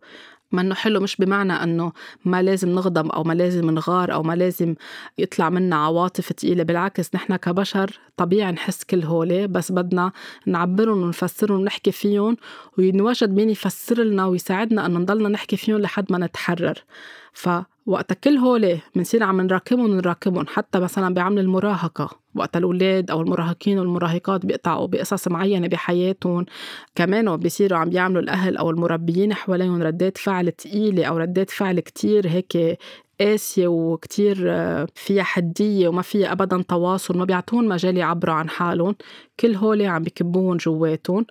منه 0.53 0.75
حلو 0.75 1.01
مش 1.01 1.17
بمعنى 1.17 1.53
إنه 1.53 1.93
ما 2.25 2.43
لازم 2.43 2.69
نغضب 2.69 3.11
أو 3.11 3.25
ما 3.25 3.33
لازم 3.33 3.71
نغار 3.71 4.13
أو 4.13 4.23
ما 4.23 4.33
لازم 4.33 4.75
يطلع 5.19 5.51
منا 5.51 5.77
عواطف 5.77 6.33
ثقيله 6.33 6.63
بالعكس 6.63 7.15
نحن 7.15 7.37
كبشر 7.37 7.99
طبيعي 8.17 8.53
نحس 8.53 8.85
كل 8.85 9.03
هول 9.03 9.49
بس 9.49 9.73
بدنا 9.73 10.13
نعبرهم 10.47 11.03
ونفسرهم 11.03 11.61
ونحكي 11.61 11.93
فيهم 11.93 12.37
وينوجد 12.79 13.31
مين 13.31 13.51
يفسر 13.51 14.03
لنا 14.03 14.27
ويساعدنا 14.27 14.87
إنه 14.87 14.99
نضلنا 14.99 15.29
نحكي 15.29 15.57
فيهم 15.57 15.79
لحد 15.79 16.13
ما 16.13 16.19
نتحرر. 16.19 16.85
ف 17.33 17.49
وقت 17.87 18.13
كل 18.13 18.37
هول 18.37 18.79
بنصير 18.95 19.23
عم 19.23 19.41
نراكمهم 19.41 19.91
ونراكمهم 19.91 20.47
حتى 20.47 20.81
مثلا 20.81 21.15
بعمل 21.15 21.39
المراهقة. 21.39 22.24
وقت 22.35 22.57
الأولاد 22.57 23.11
أو 23.11 23.21
المراهقين 23.21 23.79
والمراهقات 23.79 24.47
بيقطعوا 24.47 24.87
بقصص 24.87 25.29
معينة 25.29 25.69
بحياتهم. 25.69 26.47
كمان 26.95 27.37
بيصيروا 27.37 27.79
عم 27.79 27.91
بيعملوا 27.91 28.23
الأهل 28.23 28.57
أو 28.57 28.71
المربيين 28.71 29.35
حواليهم 29.35 29.83
ردات 29.83 30.19
فعل 30.19 30.53
تقيلة 30.53 31.05
أو 31.05 31.17
ردات 31.17 31.50
فعل 31.50 31.81
كتير 31.81 32.29
هيك 32.29 32.79
قاسية 33.21 33.67
وكتير 33.67 34.37
آه، 34.49 34.87
فيها 34.95 35.23
حدية 35.23 35.88
وما 35.88 36.03
فيها 36.03 36.33
أبدا 36.33 36.62
تواصل 36.62 37.19
ما 37.19 37.25
بيعطون 37.25 37.69
مجال 37.69 37.97
يعبروا 37.97 38.35
عن 38.35 38.49
حالهم. 38.49 38.97
كل 39.41 39.55
هول 39.55 39.83
عم 39.83 40.03
بكبوهم 40.03 40.57
جواتهم. 40.57 41.26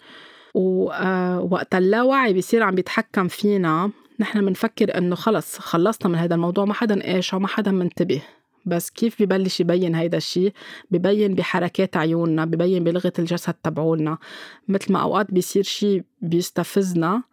ووقت 0.53 1.75
آه، 1.75 1.77
اللاوعي 1.77 2.33
بيصير 2.33 2.63
عم 2.63 2.75
بيتحكم 2.75 3.27
فينا. 3.27 3.91
نحن 4.19 4.45
بنفكر 4.45 4.97
إنه 4.97 5.15
خلص 5.15 5.59
خلصنا 5.59 6.11
من 6.11 6.15
هذا 6.15 6.35
الموضوع 6.35 6.65
ما 6.65 6.73
حدا 6.73 7.03
قاشع 7.03 7.33
وما 7.33 7.47
حدا 7.47 7.71
منتبه. 7.71 8.21
بس 8.65 8.89
كيف 8.89 9.21
ببلش 9.21 9.59
يبين 9.59 9.95
هيدا 9.95 10.17
الشيء 10.17 10.53
ببين 10.91 11.35
بحركات 11.35 11.97
عيوننا 11.97 12.45
ببين 12.45 12.83
بلغة 12.83 13.13
الجسد 13.19 13.53
تبعولنا. 13.53 14.17
مثل 14.67 14.93
ما 14.93 15.01
أوقات 15.01 15.31
بيصير 15.31 15.63
شيء 15.63 16.03
بيستفزنا 16.21 17.23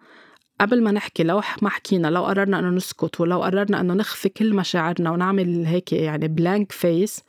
قبل 0.60 0.82
ما 0.82 0.90
نحكي 0.90 1.22
لو 1.22 1.42
ما 1.62 1.68
حكينا 1.68 2.08
لو 2.08 2.24
قررنا 2.24 2.58
إنه 2.58 2.70
نسكت 2.70 3.20
ولو 3.20 3.42
قررنا 3.42 3.80
إنه 3.80 3.94
نخفي 3.94 4.28
كل 4.28 4.54
مشاعرنا 4.54 5.10
ونعمل 5.10 5.66
هيك 5.66 5.92
يعني 5.92 6.28
blank 6.28 6.72
face 6.72 7.22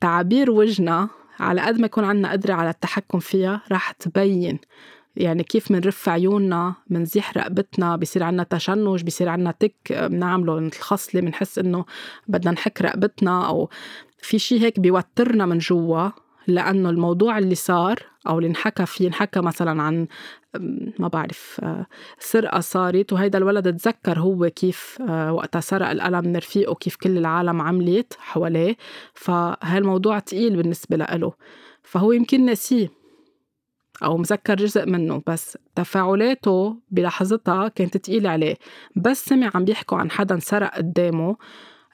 تعابير 0.00 0.50
وجهنا 0.50 1.08
على 1.40 1.60
قد 1.60 1.78
ما 1.78 1.86
يكون 1.86 2.04
عنا 2.04 2.32
قدرة 2.32 2.54
على 2.54 2.70
التحكم 2.70 3.18
فيها 3.18 3.62
رح 3.72 3.90
تبين. 3.90 4.58
يعني 5.18 5.42
كيف 5.42 5.70
منرف 5.70 6.08
عيوننا 6.08 6.74
منزيح 6.90 7.38
رقبتنا 7.38 7.96
بصير 7.96 8.22
عنا 8.22 8.42
تشنج 8.42 9.02
بصير 9.02 9.28
عنا 9.28 9.50
تك 9.50 9.74
بنعمله 9.92 10.60
مثل 10.60 10.80
خصلة 10.80 11.20
بنحس 11.20 11.58
إنه 11.58 11.84
بدنا 12.28 12.50
نحك 12.50 12.82
رقبتنا 12.82 13.48
أو 13.48 13.70
في 14.22 14.38
شيء 14.38 14.60
هيك 14.60 14.80
بيوترنا 14.80 15.46
من 15.46 15.58
جوا 15.58 16.08
لأنه 16.46 16.90
الموضوع 16.90 17.38
اللي 17.38 17.54
صار 17.54 18.02
أو 18.28 18.38
اللي 18.38 18.48
انحكى 18.48 18.86
فيه 18.86 19.06
انحكى 19.08 19.40
مثلا 19.40 19.82
عن 19.82 20.06
ما 20.98 21.08
بعرف 21.08 21.60
سرقة 22.18 22.60
صارت 22.60 23.12
وهيدا 23.12 23.38
الولد 23.38 23.76
تذكر 23.76 24.18
هو 24.18 24.50
كيف 24.50 24.98
وقتها 25.10 25.60
سرق 25.60 25.90
القلم 25.90 26.24
من 26.24 26.36
رفيقه 26.36 26.74
كيف 26.74 26.96
كل 26.96 27.18
العالم 27.18 27.62
عملت 27.62 28.16
حواليه 28.18 28.76
فهالموضوع 29.14 30.18
تقيل 30.18 30.56
بالنسبة 30.56 30.96
له 30.96 31.32
فهو 31.82 32.12
يمكن 32.12 32.46
نسيه 32.46 32.97
أو 34.04 34.16
مذكر 34.16 34.54
جزء 34.54 34.86
منه 34.86 35.22
بس 35.26 35.58
تفاعلاته 35.74 36.76
بلحظتها 36.90 37.68
كانت 37.68 37.96
تقيلة 37.96 38.30
عليه. 38.30 38.56
بس 38.96 39.24
سمع 39.24 39.50
عم 39.54 39.64
بيحكوا 39.64 39.98
عن 39.98 40.10
حدا 40.10 40.38
سرق 40.38 40.74
قدامه 40.74 41.36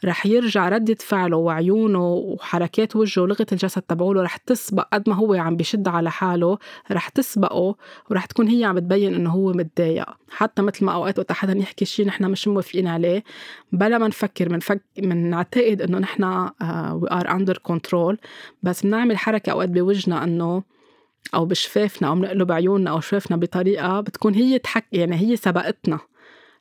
رح 0.05 0.27
يرجع 0.27 0.69
ردة 0.69 0.97
فعله 1.01 1.37
وعيونه 1.37 2.12
وحركات 2.12 2.97
وجهه 2.97 3.23
ولغة 3.23 3.47
الجسد 3.53 3.83
تبعوله 3.83 4.23
رح 4.23 4.37
تسبق 4.37 4.88
قد 4.93 5.09
ما 5.09 5.14
هو 5.14 5.35
عم 5.35 5.57
بشد 5.57 5.88
على 5.88 6.11
حاله 6.11 6.59
رح 6.90 7.09
تسبقه 7.09 7.77
ورح 8.11 8.27
تكون 8.27 8.49
هي 8.49 8.64
عم 8.64 8.75
بتبين 8.75 9.14
إنه 9.14 9.31
هو 9.31 9.53
متضايق. 9.53 10.07
حتى 10.31 10.62
مثل 10.62 10.85
ما 10.85 10.93
أوقات 10.95 11.19
وقت 11.19 11.33
حدا 11.33 11.59
يحكي 11.59 11.85
شيء 11.85 12.07
نحن 12.07 12.25
مش 12.25 12.49
موافقين 12.49 12.87
عليه 12.87 13.25
بلا 13.73 13.99
ما 13.99 14.09
نفكر 14.09 14.53
منفك 14.53 14.83
من 14.99 15.31
نعتقد 15.31 15.83
إنه 15.83 15.99
نحن 15.99 16.25
we 16.93 17.11
are 17.11 17.31
under 17.31 17.59
control 17.59 18.19
بس 18.62 18.83
بنعمل 18.83 19.19
حركة 19.19 19.53
أوقات 19.53 19.69
بوجهنا 19.69 20.25
إنه 20.25 20.62
أو 21.35 21.45
بشفافنا 21.47 22.09
أو 22.09 22.15
بنقلب 22.15 22.53
عيوننا 22.53 22.91
أو 22.91 23.01
شفافنا 23.01 23.37
بطريقة 23.37 24.01
بتكون 24.01 24.35
هي 24.35 24.59
تحكي 24.59 24.87
يعني 24.93 25.17
هي 25.17 25.37
سبقتنا. 25.37 25.99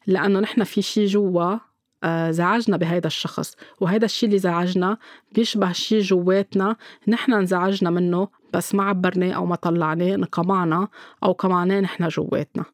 لأنه 0.08 0.40
نحن 0.40 0.64
في 0.64 0.82
شيء 0.82 1.08
جوا 1.08 1.58
آه، 2.04 2.32
زعجنا 2.32 2.78
بهيدا 2.78 3.08
الشخص. 3.08 3.56
وهيدا 3.82 4.06
الشيء 4.06 4.30
اللي 4.30 4.40
زعجنا 4.40 4.98
بيشبه 5.32 5.72
شيء 5.72 6.02
جواتنا 6.02 6.76
نحن 7.08 7.34
انزعجنا 7.34 7.90
منه 7.90 8.28
بس 8.54 8.76
ما 8.76 8.84
عبرناه 8.84 9.32
أو 9.32 9.46
ما 9.46 9.56
طلعناه 9.56 10.16
انقمعنا 10.16 10.88
أو 11.24 11.32
قمعناه 11.32 11.80
نحن 11.80 12.08
جواتنا. 12.08 12.66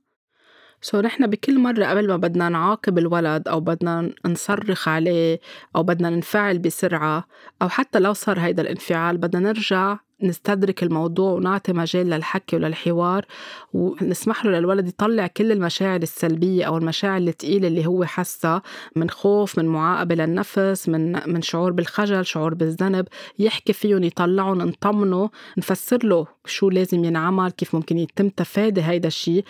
سو 0.82 1.02
نحن 1.02 1.28
بكل 1.28 1.60
مرة 1.60 1.86
قبل 1.86 2.08
ما 2.08 2.17
بدنا 2.17 2.49
نعاقب 2.49 2.97
الولد 2.97 3.47
أو 3.47 3.60
بدنا 3.60 4.12
نصرخ 4.25 4.88
عليه 4.88 5.39
أو 5.75 5.84
بدنا 5.84 6.10
ننفعل 6.10 6.60
بسرعة 6.60 7.28
أو 7.62 7.69
حتى 7.69 7.99
لو 7.99 8.13
صار 8.13 8.39
هيدا 8.39 8.62
الانفعال 8.62 9.17
بدنا 9.17 9.41
نرجع 9.49 9.97
نستدرك 10.23 10.84
الموضوع 10.84 11.32
ونعطي 11.32 11.73
مجال 11.73 12.10
للحكي 12.10 12.55
وللحوار 12.55 13.25
ونسمح 13.73 14.45
له 14.45 14.51
للولد 14.51 14.88
يطلع 14.88 15.27
كل 15.27 15.51
المشاعر 15.51 16.01
السلبية 16.01 16.65
أو 16.65 16.77
المشاعر 16.77 17.17
الثقيلة 17.17 17.67
اللي 17.67 17.86
هو 17.86 18.05
حسها 18.05 18.62
من 18.95 19.10
خوف 19.10 19.60
من 19.60 19.65
معاقبة 19.65 20.15
للنفس 20.15 20.89
من 20.89 21.29
من 21.34 21.41
شعور 21.41 21.71
بالخجل 21.71 22.25
شعور 22.25 22.53
بالذنب 22.53 23.08
يحكي 23.39 23.73
فيهم 23.73 24.03
يطلعهم 24.03 24.62
نطمنه 24.62 25.29
نفسر 25.58 26.05
له 26.05 26.27
شو 26.45 26.69
لازم 26.69 27.03
ينعمل 27.03 27.51
كيف 27.51 27.75
ممكن 27.75 27.97
يتم 27.97 28.29
تفادي 28.29 28.82
هيدا 28.82 29.08
الشيء 29.08 29.43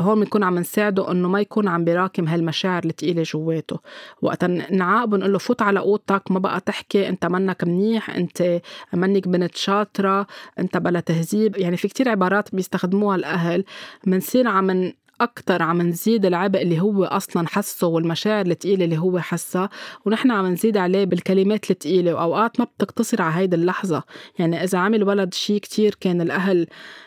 هون 0.00 0.20
بنكون 0.20 0.42
عم 0.42 0.58
نساعده 0.58 1.10
إنه 1.10 1.28
ما 1.28 1.40
يكون 1.40 1.68
عم 1.68 1.84
بيراكم 1.84 2.28
هالمشاعر 2.28 2.84
الثقيله 2.84 3.22
جواته. 3.22 3.78
وقت 4.22 4.44
نعاقبه 4.44 5.16
نقول 5.16 5.32
له 5.32 5.38
فوت 5.38 5.62
على 5.62 5.80
أوضتك 5.80 6.30
ما 6.30 6.38
بقى 6.38 6.60
تحكي 6.60 7.08
أنت 7.08 7.26
منك 7.26 7.64
منيح 7.64 8.10
أنت 8.10 8.60
منك 8.92 9.28
بنت 9.28 9.56
شاطرة 9.56 10.26
أنت 10.58 10.76
بلا 10.76 11.00
تهذيب. 11.00 11.56
يعني 11.56 11.76
في 11.76 11.88
كتير 11.88 12.08
عبارات 12.08 12.54
بيستخدموها 12.54 13.16
الأهل. 13.16 13.64
بنصير 14.06 14.48
عم 14.48 14.92
أكتر 15.20 15.62
عم 15.62 15.82
نزيد 15.82 16.26
العبء 16.26 16.62
اللي 16.62 16.80
هو 16.80 17.04
أصلا 17.04 17.48
حسه 17.48 17.86
والمشاعر 17.86 18.46
الثقيلة 18.46 18.84
اللي 18.84 18.98
هو 18.98 19.18
حسها 19.18 19.70
ونحن 20.04 20.30
عم 20.30 20.46
نزيد 20.46 20.76
عليه 20.76 21.04
بالكلمات 21.04 21.70
الثقيلة 21.70 22.14
وأوقات 22.14 22.60
ما 22.60 22.66
بتقتصر 22.66 23.22
على 23.22 23.34
هيدي 23.34 23.56
اللحظة. 23.56 24.02
يعني 24.38 24.64
إذا 24.64 24.78
عمل 24.78 25.04
ولد 25.04 25.34
شيء 25.34 25.60
كتير 25.60 25.96
كان 26.00 26.20
الأهل 26.20 26.66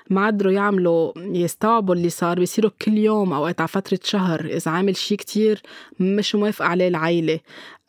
ما 0.09 0.27
قدروا 0.27 0.51
يعملوا 0.51 1.11
يستوعبوا 1.17 1.95
اللي 1.95 2.09
صار 2.09 2.39
بيصيروا 2.39 2.71
كل 2.81 2.97
يوم 2.97 3.33
أوقات 3.33 3.61
على 3.61 3.67
فترة 3.67 3.99
شهر 4.03 4.45
إذا 4.45 4.71
عامل 4.71 4.95
شيء 4.95 5.17
كتير 5.17 5.61
مش 5.99 6.35
موافقة 6.35 6.67
عليه 6.67 6.87
العيلة. 6.87 7.39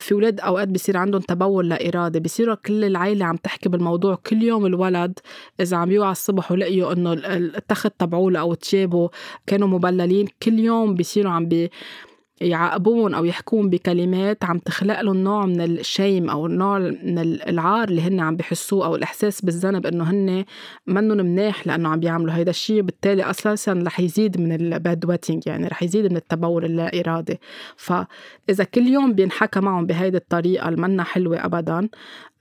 في 0.01 0.15
ولاد 0.15 0.41
أوقات 0.41 0.69
بصير 0.69 0.97
عندهم 0.97 1.21
تبول 1.21 1.69
لا 1.69 1.89
ارادي 1.89 2.21
بصيروا 2.21 2.55
كل 2.55 2.85
العيلة 2.85 3.25
عم 3.27 3.37
تحكي 3.37 3.69
بالموضوع 3.69 4.15
كل 4.15 4.43
يوم 4.43 4.67
الولد 4.67 5.19
إذا 5.61 5.77
عم 5.77 5.91
يوعى 5.91 6.13
الصبح 6.13 6.53
ولقيوا 6.53 6.93
إنه 6.93 7.13
التخت 7.13 7.93
تبعوله 7.99 8.41
أو 8.41 8.55
تيابه 8.55 9.11
كانوا 9.47 9.69
مبللين 9.69 10.27
كل 10.43 10.59
يوم 10.59 10.95
بصيروا 10.95 11.33
عم 11.33 11.49
بي 11.49 11.71
يعاقبون 12.41 13.15
أو 13.15 13.25
يحكون 13.25 13.71
بكلمات 13.71 14.45
عم 14.45 14.59
تخلق 14.59 15.01
لهم 15.01 15.17
نوع 15.17 15.47
من 15.47 15.61
الشيم 15.61 16.31
أو 16.31 16.47
نوع 16.47 16.79
من 16.79 17.19
العار 17.19 17.89
اللي 17.89 18.03
هن 18.03 18.21
عم 18.21 18.37
بحسوه 18.37 18.87
أو 18.87 18.97
الإحساس 18.97 19.45
بالذنب 19.45 19.87
إنه 19.87 20.05
هن 20.05 20.45
منهن 20.87 21.17
مناح 21.17 21.67
لأنه 21.67 21.89
عم 21.89 22.01
بيعملوا. 22.01 22.35
هيدا 22.35 22.51
الشيء 22.51 22.83
بالتالي 22.83 23.31
أساسا 23.31 23.73
رح 23.87 24.01
يزيد 24.01 24.41
من 24.41 24.53
ال 24.53 24.66
bed 24.66 25.07
wetting 25.07 25.47
يعني 25.47 25.67
رح 25.69 25.83
يزيد 25.83 26.05
من 26.07 26.17
التبول 26.17 26.65
اللا 26.65 27.01
ارادي 27.01 27.41
فإذا 27.77 28.65
كل 28.75 28.87
يوم 28.87 29.13
بينحكى 29.13 29.61
معهم 29.61 29.87
بهيدي 29.87 30.17
الطريقة 30.17 30.69
المنا 30.69 31.03
حلوة 31.05 31.45
ابدا 31.45 31.89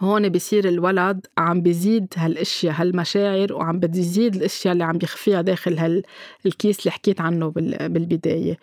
هون 0.01 0.29
بصير 0.29 0.67
الولد 0.67 1.25
عم 1.37 1.61
بيزيد 1.61 2.13
هالأشياء 2.17 2.73
هالمشاعر 2.77 3.53
وعم 3.53 3.79
بيزيد 3.79 4.35
الأشياء 4.35 4.73
اللي 4.73 4.83
عم 4.83 4.97
بيخفيها 4.97 5.41
داخل 5.41 6.03
هالكيس 6.45 6.79
اللي 6.79 6.91
حكيت 6.91 7.21
عنه 7.21 7.49
بالبداية. 7.87 8.57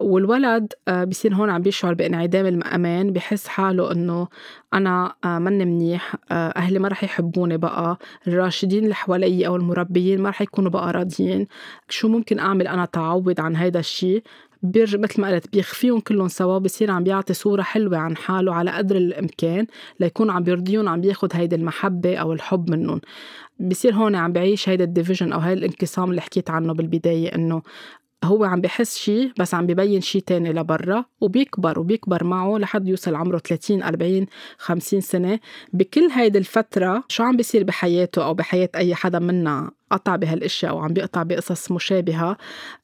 والولد 0.00 0.72
آه، 0.88 1.04
بصير 1.04 1.34
هون 1.34 1.50
عم 1.50 1.62
بيشعر 1.62 1.94
بانعدام 1.94 2.46
الأمان 2.46 3.12
بحس 3.12 3.48
حاله 3.48 3.92
إنه 3.92 4.28
أنا 4.74 5.14
آه، 5.24 5.38
مني 5.38 5.64
منيح 5.64 6.14
آه، 6.30 6.48
أهلي 6.56 6.78
ما 6.78 6.88
رح 6.88 7.04
يحبوني 7.04 7.56
بقى 7.56 7.98
الراشدين 8.28 8.84
اللي 8.84 8.94
حوالي 8.94 9.46
أو 9.46 9.56
المربيين 9.56 10.20
ما 10.20 10.28
رح 10.28 10.42
يكونوا 10.42 10.70
بقى 10.70 10.92
راضيين. 10.92 11.46
شو 11.88 12.08
ممكن 12.08 12.38
أعمل؟ 12.38 12.68
أنا 12.68 12.84
تعوض 12.84 13.40
عن 13.40 13.56
هيدا 13.56 13.80
الشيء 13.80 14.22
بيرجع 14.62 14.98
مثل 14.98 15.20
ما 15.20 15.28
قلت 15.28 15.52
بيخفيهم 15.52 16.00
كلهم 16.00 16.28
سوا 16.28 16.58
بصير 16.58 16.90
عم 16.90 17.04
بيعطي 17.04 17.34
صورة 17.34 17.62
حلوة 17.62 17.98
عن 17.98 18.16
حاله 18.16 18.54
على 18.54 18.70
قدر 18.70 18.96
الإمكان 18.96 19.66
ليكون 20.00 20.30
عم 20.30 20.42
بيرضيهم 20.42 20.88
عم 20.88 21.00
بياخد 21.00 21.36
هيدي 21.36 21.56
المحبة 21.56 22.16
أو 22.16 22.32
الحب 22.32 22.70
منهم. 22.70 23.00
بصير 23.60 23.94
هون 23.94 24.14
عم 24.14 24.32
بعيش 24.32 24.68
هيدا 24.68 24.84
الديفيجن 24.84 25.32
أو 25.32 25.40
هيدا 25.40 25.58
الانقسام 25.58 26.10
اللي 26.10 26.20
حكيت 26.20 26.50
عنه 26.50 26.74
بالبداية 26.74 27.34
إنه 27.34 27.62
هو 28.26 28.44
عم 28.44 28.60
بحس 28.60 28.98
شيء 28.98 29.32
بس 29.38 29.54
عم 29.54 29.66
ببين 29.66 30.00
شيء 30.00 30.22
تاني 30.22 30.52
لبرا 30.52 31.04
وبيكبر 31.20 31.78
وبيكبر 31.78 32.24
معه 32.24 32.58
لحد 32.58 32.88
يوصل 32.88 33.14
عمره 33.14 33.38
30 33.38 33.82
40 33.82 34.26
50 34.58 35.00
سنة. 35.00 35.40
بكل 35.72 36.08
هيدي 36.12 36.38
الفترة 36.38 37.04
شو 37.08 37.22
عم 37.22 37.36
بيصير 37.36 37.64
بحياته 37.64 38.24
أو 38.24 38.34
بحياة 38.34 38.68
أي 38.74 38.94
حدا 38.94 39.18
منا 39.18 39.70
قطع 39.90 40.16
بهالأشياء 40.16 40.72
أو 40.72 40.78
عم 40.78 40.92
بيقطع 40.92 41.22
بقصص 41.22 41.72
مشابهة 41.72 42.36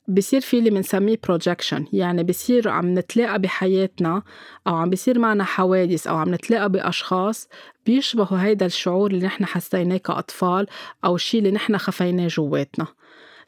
بصير 0.09 0.41
في 0.41 0.59
اللي 0.59 0.71
بنسميه 0.71 1.19
بروجكشن 1.25 1.87
يعني 1.93 2.23
بصير 2.25 2.69
عم 2.69 2.99
نتلاقى 2.99 3.39
بحياتنا 3.39 4.23
أو 4.67 4.75
عم 4.75 4.91
بيصير 4.91 5.19
معنا 5.19 5.45
حوادث 5.45 6.07
أو 6.07 6.17
عم 6.17 6.35
نتلاقى 6.35 6.71
بأشخاص 6.71 7.49
بيشبهوا 7.87 8.43
هيدا 8.43 8.67
الشعور 8.67 9.11
اللي 9.11 9.27
نحن 9.27 9.47
حسيناه 9.47 9.97
كأطفال 9.97 10.67
أو 11.05 11.15
الشيء 11.15 11.41
اللي 11.41 11.51
نحن 11.51 11.79
خفيناه 11.79 12.27
جواتنا. 12.27 12.87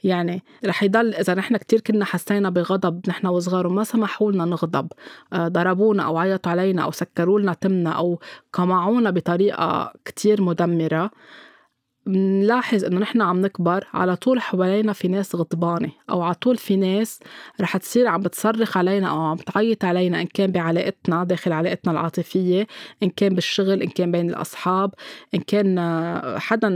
يعني 0.05 0.43
رح 0.67 0.83
يضل 0.83 1.14
إذا 1.14 1.35
نحن 1.35 1.57
كتير 1.57 1.81
كنا 1.81 2.05
حسينا 2.05 2.51
بغضب 2.51 3.01
نحن 3.09 3.27
وصغار 3.27 3.67
وما 3.67 3.85
سمحوا 3.85 4.33
لنا 4.33 4.45
نغضب. 4.45 4.88
آه، 5.33 5.49
ضربونا 5.49 6.03
أو 6.03 6.19
عيطوا 6.19 6.53
علينا 6.53 6.83
أو 6.85 6.90
سكروا 6.90 7.40
لنا 7.40 7.55
تمنا 7.55 7.90
أو 7.90 8.21
قمعونا 8.53 9.11
بطريقة 9.11 9.93
كتير 10.05 10.43
مدمرة. 10.43 11.11
بنلاحظ 12.07 12.85
إنه 12.85 13.01
نحن 13.01 13.23
عم 13.23 13.40
نكبر 13.40 13.87
على 13.95 14.17
طول 14.17 14.40
حوالينا 14.40 14.93
في 14.93 15.09
ناس 15.09 15.35
غضبانة 15.37 15.90
أو 16.11 16.23
على 16.23 16.35
طول 16.35 16.57
في 16.57 16.77
ناس 16.77 17.21
رح 17.61 17.77
تصير 17.77 18.07
عم 18.07 18.21
بتصرخ 18.21 18.77
علينا 18.77 19.11
أو 19.11 19.21
عم 19.21 19.37
تعيط 19.37 19.85
علينا 19.85 20.21
إن 20.21 20.27
كان 20.27 20.53
بعلاقتنا 20.53 21.25
داخل 21.25 21.53
علاقتنا 21.53 21.93
العاطفية 21.93 22.67
إن 23.03 23.11
كان 23.11 23.35
بالشغل 23.35 23.83
إن 23.83 23.88
كان 23.88 24.12
بين 24.12 24.31
الأصحاب 24.31 24.95
إن 25.35 25.40
كان 25.40 25.79
حدا 26.38 26.69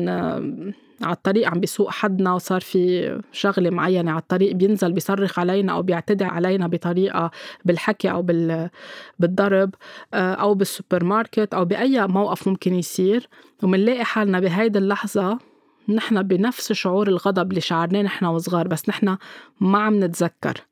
على 1.03 1.13
الطريق 1.13 1.49
عم 1.49 1.61
بيسوق 1.61 1.91
حدنا 1.91 2.35
وصار 2.35 2.61
في 2.61 3.21
شغلة 3.33 3.71
معينة 3.71 4.11
على 4.11 4.21
الطريق 4.21 4.53
بينزل 4.53 4.93
بيصرخ 4.93 5.39
علينا 5.39 5.73
أو 5.73 5.83
بيعتدي 5.83 6.25
علينا 6.25 6.67
بطريقة 6.67 7.31
بالحكي 7.65 8.11
أو 8.11 8.23
بالضرب 9.19 9.75
آه، 10.15 10.35
أو 10.35 10.55
بالسوبر 10.55 11.05
ماركت 11.05 11.55
أو 11.55 11.65
بأي 11.65 12.07
موقف 12.07 12.49
ممكن 12.49 12.75
يصير. 12.75 13.29
ومنلاقي 13.63 14.05
حالنا 14.05 14.41
بهيدي 14.41 14.79
اللحظة 14.79 15.39
نحن 15.89 16.23
بنفس 16.23 16.73
شعور 16.73 17.09
الغضب 17.09 17.51
اللي 17.51 17.61
شعرناه 17.61 18.03
نحن 18.03 18.25
وصغار 18.25 18.69
بس 18.69 18.89
نحن 18.89 19.17
ما 19.61 19.79
عم 19.79 20.05
نتذكر. 20.05 20.68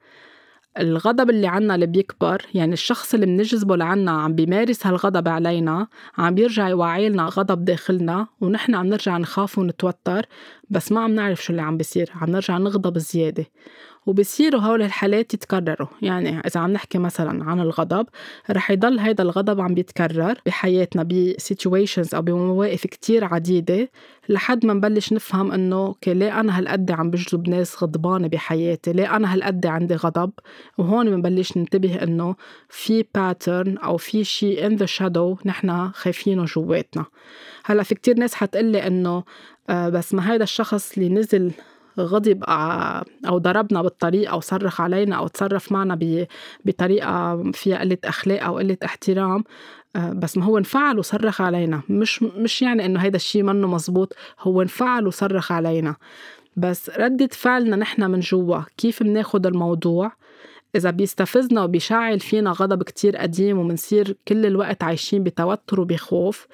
الغضب 0.79 1.31
اللي 1.31 1.47
عنا 1.47 1.75
اللي 1.75 1.87
بيكبر 1.87 2.47
يعني 2.55 2.73
الشخص 2.73 3.15
اللي 3.15 3.27
بنجذبه 3.27 3.77
لعنا 3.77 4.11
عم 4.11 4.35
بيمارس 4.35 4.87
هالغضب 4.87 5.29
علينا 5.29 5.87
عم 6.19 6.35
بيرجع 6.35 6.69
يوعي 6.69 7.09
لنا 7.09 7.25
غضب 7.27 7.65
داخلنا 7.65 8.27
ونحن 8.41 8.75
عم 8.75 8.87
نرجع 8.87 9.19
نخاف 9.19 9.59
ونتوتر 9.59 10.27
بس 10.71 10.93
ما 10.93 11.01
عم 11.01 11.15
نعرف 11.15 11.45
شو 11.45 11.51
اللي 11.51 11.62
عم 11.62 11.77
بيصير 11.77 12.11
عم 12.15 12.31
نرجع 12.31 12.59
نغضب 12.59 12.99
زيادة. 12.99 13.47
وبصيروا 14.07 14.61
هول 14.61 14.83
الحالات 14.83 15.35
يتكرروا. 15.35 15.88
يعني 16.03 16.40
إذا 16.40 16.61
عم 16.61 16.73
نحكي 16.73 16.99
مثلا 16.99 17.45
عن 17.45 17.61
الغضب 17.61 18.07
رح 18.51 18.71
يضل 18.71 18.99
هيدا 18.99 19.23
الغضب 19.23 19.61
عم 19.61 19.75
بيتكرر 19.75 20.35
بحياتنا 20.47 21.03
ب 21.03 21.13
situations 21.13 22.14
أو 22.14 22.23
بمواقف 22.23 22.87
كتير 22.87 23.25
عديدة 23.25 23.90
لحد 24.29 24.66
ما 24.66 24.75
نبلش 24.75 25.12
نفهم 25.12 25.53
إنه 25.53 25.87
okay 25.87 26.14
ليه 26.14 26.40
أنا 26.40 26.59
هالقد 26.59 26.90
عم 26.90 27.11
بجذب 27.11 27.49
ناس 27.49 27.83
غضبانة 27.83 28.29
بحياتي؟ 28.29 28.92
ليه 28.92 29.16
أنا 29.16 29.35
هالقد 29.35 29.66
عندي 29.66 29.95
غضب؟ 29.95 30.31
وهون 30.79 31.11
بنبلش 31.11 31.57
ننتبه 31.57 32.03
إنه 32.03 32.37
في 32.69 33.05
pattern 33.14 33.79
أو 33.79 33.97
في 33.97 34.25
شيء 34.25 34.69
in 34.69 34.81
the 34.81 34.87
shadow 34.87 35.47
نحن 35.47 35.90
خايفينه 35.90 36.45
جواتنا. 36.45 37.05
هلأ 37.64 37.83
في 37.83 37.95
كتير 37.95 38.19
ناس 38.19 38.35
حتقلي 38.35 38.87
إنه 38.87 39.25
آه، 39.71 39.88
بس 39.88 40.14
ما 40.14 40.33
هيدا 40.33 40.45
الشخص 40.45 40.92
اللي 40.99 41.09
نزل 41.09 41.53
غضب 42.00 42.44
أو 43.26 43.38
ضربنا 43.38 43.82
بالطريق 43.82 44.30
أو 44.30 44.40
صرخ 44.40 44.80
علينا 44.80 45.16
أو 45.16 45.28
تصرف 45.28 45.72
معنا 45.72 45.98
بطريقة 46.64 47.42
فيها 47.52 47.78
قلة 47.80 47.98
أخلاق 48.04 48.44
أو 48.44 48.59
قلة 48.59 48.76
احترام 48.85 49.44
آه، 49.96 50.12
بس 50.12 50.37
ما 50.38 50.44
هو 50.44 50.59
انفعل 50.59 50.98
وصرخ 50.98 51.40
علينا. 51.40 51.82
مش 51.88 52.22
مش 52.22 52.62
يعني 52.62 52.87
إنه 52.87 53.00
هيدا 53.00 53.16
الشيء 53.16 53.42
منه 53.42 53.66
مزبوط 53.66 54.12
هو 54.40 54.62
انفعل 54.62 55.06
وصرخ 55.06 55.52
علينا. 55.52 55.96
بس 56.56 56.90
ردة 56.90 57.28
فعلنا 57.32 57.76
نحن 57.76 58.11
من 58.11 58.20
جوا 58.20 58.61
كيف 58.76 59.02
بناخد 59.02 59.46
الموضوع؟ 59.46 60.12
إذا 60.76 60.90
بيستفزنا 60.90 61.64
وبيشعل 61.64 62.20
فينا 62.20 62.50
غضب 62.50 62.82
كتير 62.82 63.16
قديم 63.16 63.59
ومنصير 63.59 64.16
كل 64.28 64.46
الوقت 64.46 64.85
عايشين 64.85 65.22
بتوتر 65.24 65.80
وبخوف 65.80 66.46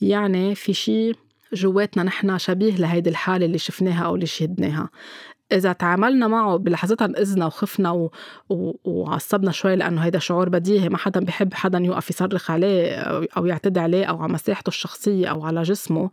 يعني 0.00 0.54
في 0.54 0.72
شيء 0.74 1.14
جواتنا 1.52 2.02
نحن 2.02 2.38
شبيه 2.38 2.76
لهيدي 2.76 3.10
الحالة 3.10 3.46
اللي 3.46 3.58
شفناها 3.58 4.04
أو 4.04 4.14
اللي 4.14 4.26
شهدناها. 4.26 4.90
إذا 5.52 5.72
تعاملنا 5.72 6.28
معه 6.28 6.56
بلحظتها 6.56 7.04
انقذنا 7.04 7.46
وخفنا 7.46 7.90
و... 7.90 8.10
و... 8.48 8.72
وعصبنا 8.84 9.50
شوي 9.50 9.76
لأنه 9.76 10.00
هيدا 10.00 10.18
شعور 10.18 10.48
بديهي 10.48 10.88
ما 10.88 10.98
حدا 10.98 11.20
بحب 11.20 11.54
حدا 11.54 11.78
يوقف 11.78 12.10
يصرخ 12.10 12.50
عليه 12.50 12.94
أو 13.36 13.46
يعتدي 13.46 13.80
عليه 13.80 14.04
أو 14.04 14.22
على 14.22 14.32
مساحته 14.32 14.68
الشخصية 14.68 15.28
أو 15.28 15.44
على 15.44 15.62
جسمه. 15.62 16.10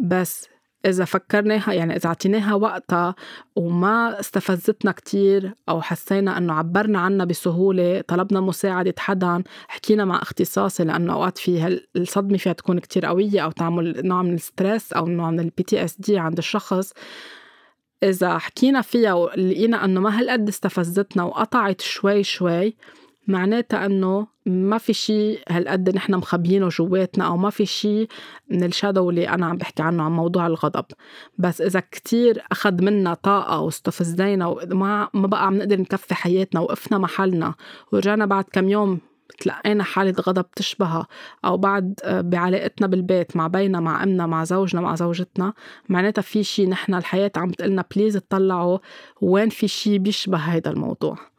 بس 0.00 0.48
إذا 0.86 1.04
فكرناها 1.04 1.72
يعني 1.72 1.96
إذا 1.96 2.06
أعطيناها 2.06 2.54
وقتها 2.54 3.14
وما 3.56 4.20
استفزتنا 4.20 4.92
كتير 4.92 5.54
أو 5.68 5.82
حسينا 5.82 6.38
إنه 6.38 6.52
عبرنا 6.52 6.98
عنها 6.98 7.26
بسهولة 7.26 8.00
طلبنا 8.00 8.40
مساعدة 8.40 8.94
حدا 8.98 9.42
حكينا 9.68 10.04
مع 10.04 10.22
اختصاصي 10.22 10.84
لأنه 10.84 11.12
أوقات 11.12 11.38
في 11.38 11.80
الصدمة 11.96 12.38
فيها 12.38 12.52
تكون 12.52 12.78
كتير 12.78 13.06
قوية 13.06 13.40
أو 13.40 13.50
تعمل 13.50 14.06
نوع 14.06 14.22
من 14.22 14.34
ال 14.34 14.42
stress 14.42 14.92
أو 14.92 15.06
نوع 15.06 15.30
من 15.30 15.40
ال 15.40 15.62
PTSD 15.62 16.18
عند 16.18 16.38
الشخص. 16.38 16.92
إذا 18.02 18.38
حكينا 18.38 18.80
فيها 18.80 19.12
ولقينا 19.14 19.84
إنه 19.84 20.00
ما 20.00 20.18
هالقد 20.18 20.48
استفزتنا 20.48 21.22
وقطعت 21.22 21.80
شوي 21.80 22.22
شوي 22.22 22.76
معناتها 23.28 23.86
إنه 23.86 24.26
ما 24.46 24.78
في 24.78 24.92
شيء 24.92 25.40
هالقد 25.48 25.94
نحن 25.94 26.14
مخبيينه 26.14 26.68
جواتنا 26.68 27.26
أو 27.26 27.36
ما 27.36 27.50
في 27.50 27.66
شيء 27.66 28.08
من 28.50 28.64
ال 28.64 28.71
shadow 28.71 29.10
اللي 29.10 29.28
أنا 29.28 29.46
عم 29.46 29.56
بحكي 29.56 29.82
عنه 29.82 30.02
عن 30.02 30.12
موضوع 30.12 30.46
الغضب. 30.46 30.84
بس 31.38 31.60
إذا 31.60 31.80
كتير 31.80 32.42
أخذ 32.52 32.84
منا 32.84 33.14
طاقة 33.14 33.60
واستفزينا 33.60 34.46
وما 34.46 35.08
ما 35.14 35.26
بقى 35.26 35.46
عم 35.46 35.58
نقدر 35.58 35.80
نكفي 35.80 36.14
حياتنا 36.14 36.60
وقفنا 36.60 36.98
محلنا 36.98 37.54
ورجعنا 37.92 38.26
بعد 38.26 38.44
كم 38.52 38.68
يوم 38.68 39.00
تلقينا 39.38 39.84
حالة 39.84 40.14
غضب 40.20 40.50
تشبهها 40.50 41.06
أو 41.44 41.56
بعد 41.56 42.00
آه، 42.04 42.20
بعلاقتنا 42.20 42.86
بالبيت 42.86 43.36
مع 43.36 43.46
بينا 43.46 43.80
مع 43.80 44.02
أمنا 44.02 44.26
مع 44.26 44.44
زوجنا 44.44 44.80
مع 44.80 44.94
زوجتنا 44.94 45.52
معناتها 45.88 46.22
في 46.22 46.44
شيء 46.44 46.68
نحن 46.68 46.94
الحياة 46.94 47.32
عم 47.36 47.50
تقلنا 47.50 47.84
please 47.96 48.16
اطلعوا 48.16 48.78
وين 49.20 49.48
في 49.48 49.68
شيء 49.68 49.98
بيشبه 49.98 50.38
هيدا 50.38 50.70
الموضوع. 50.70 51.31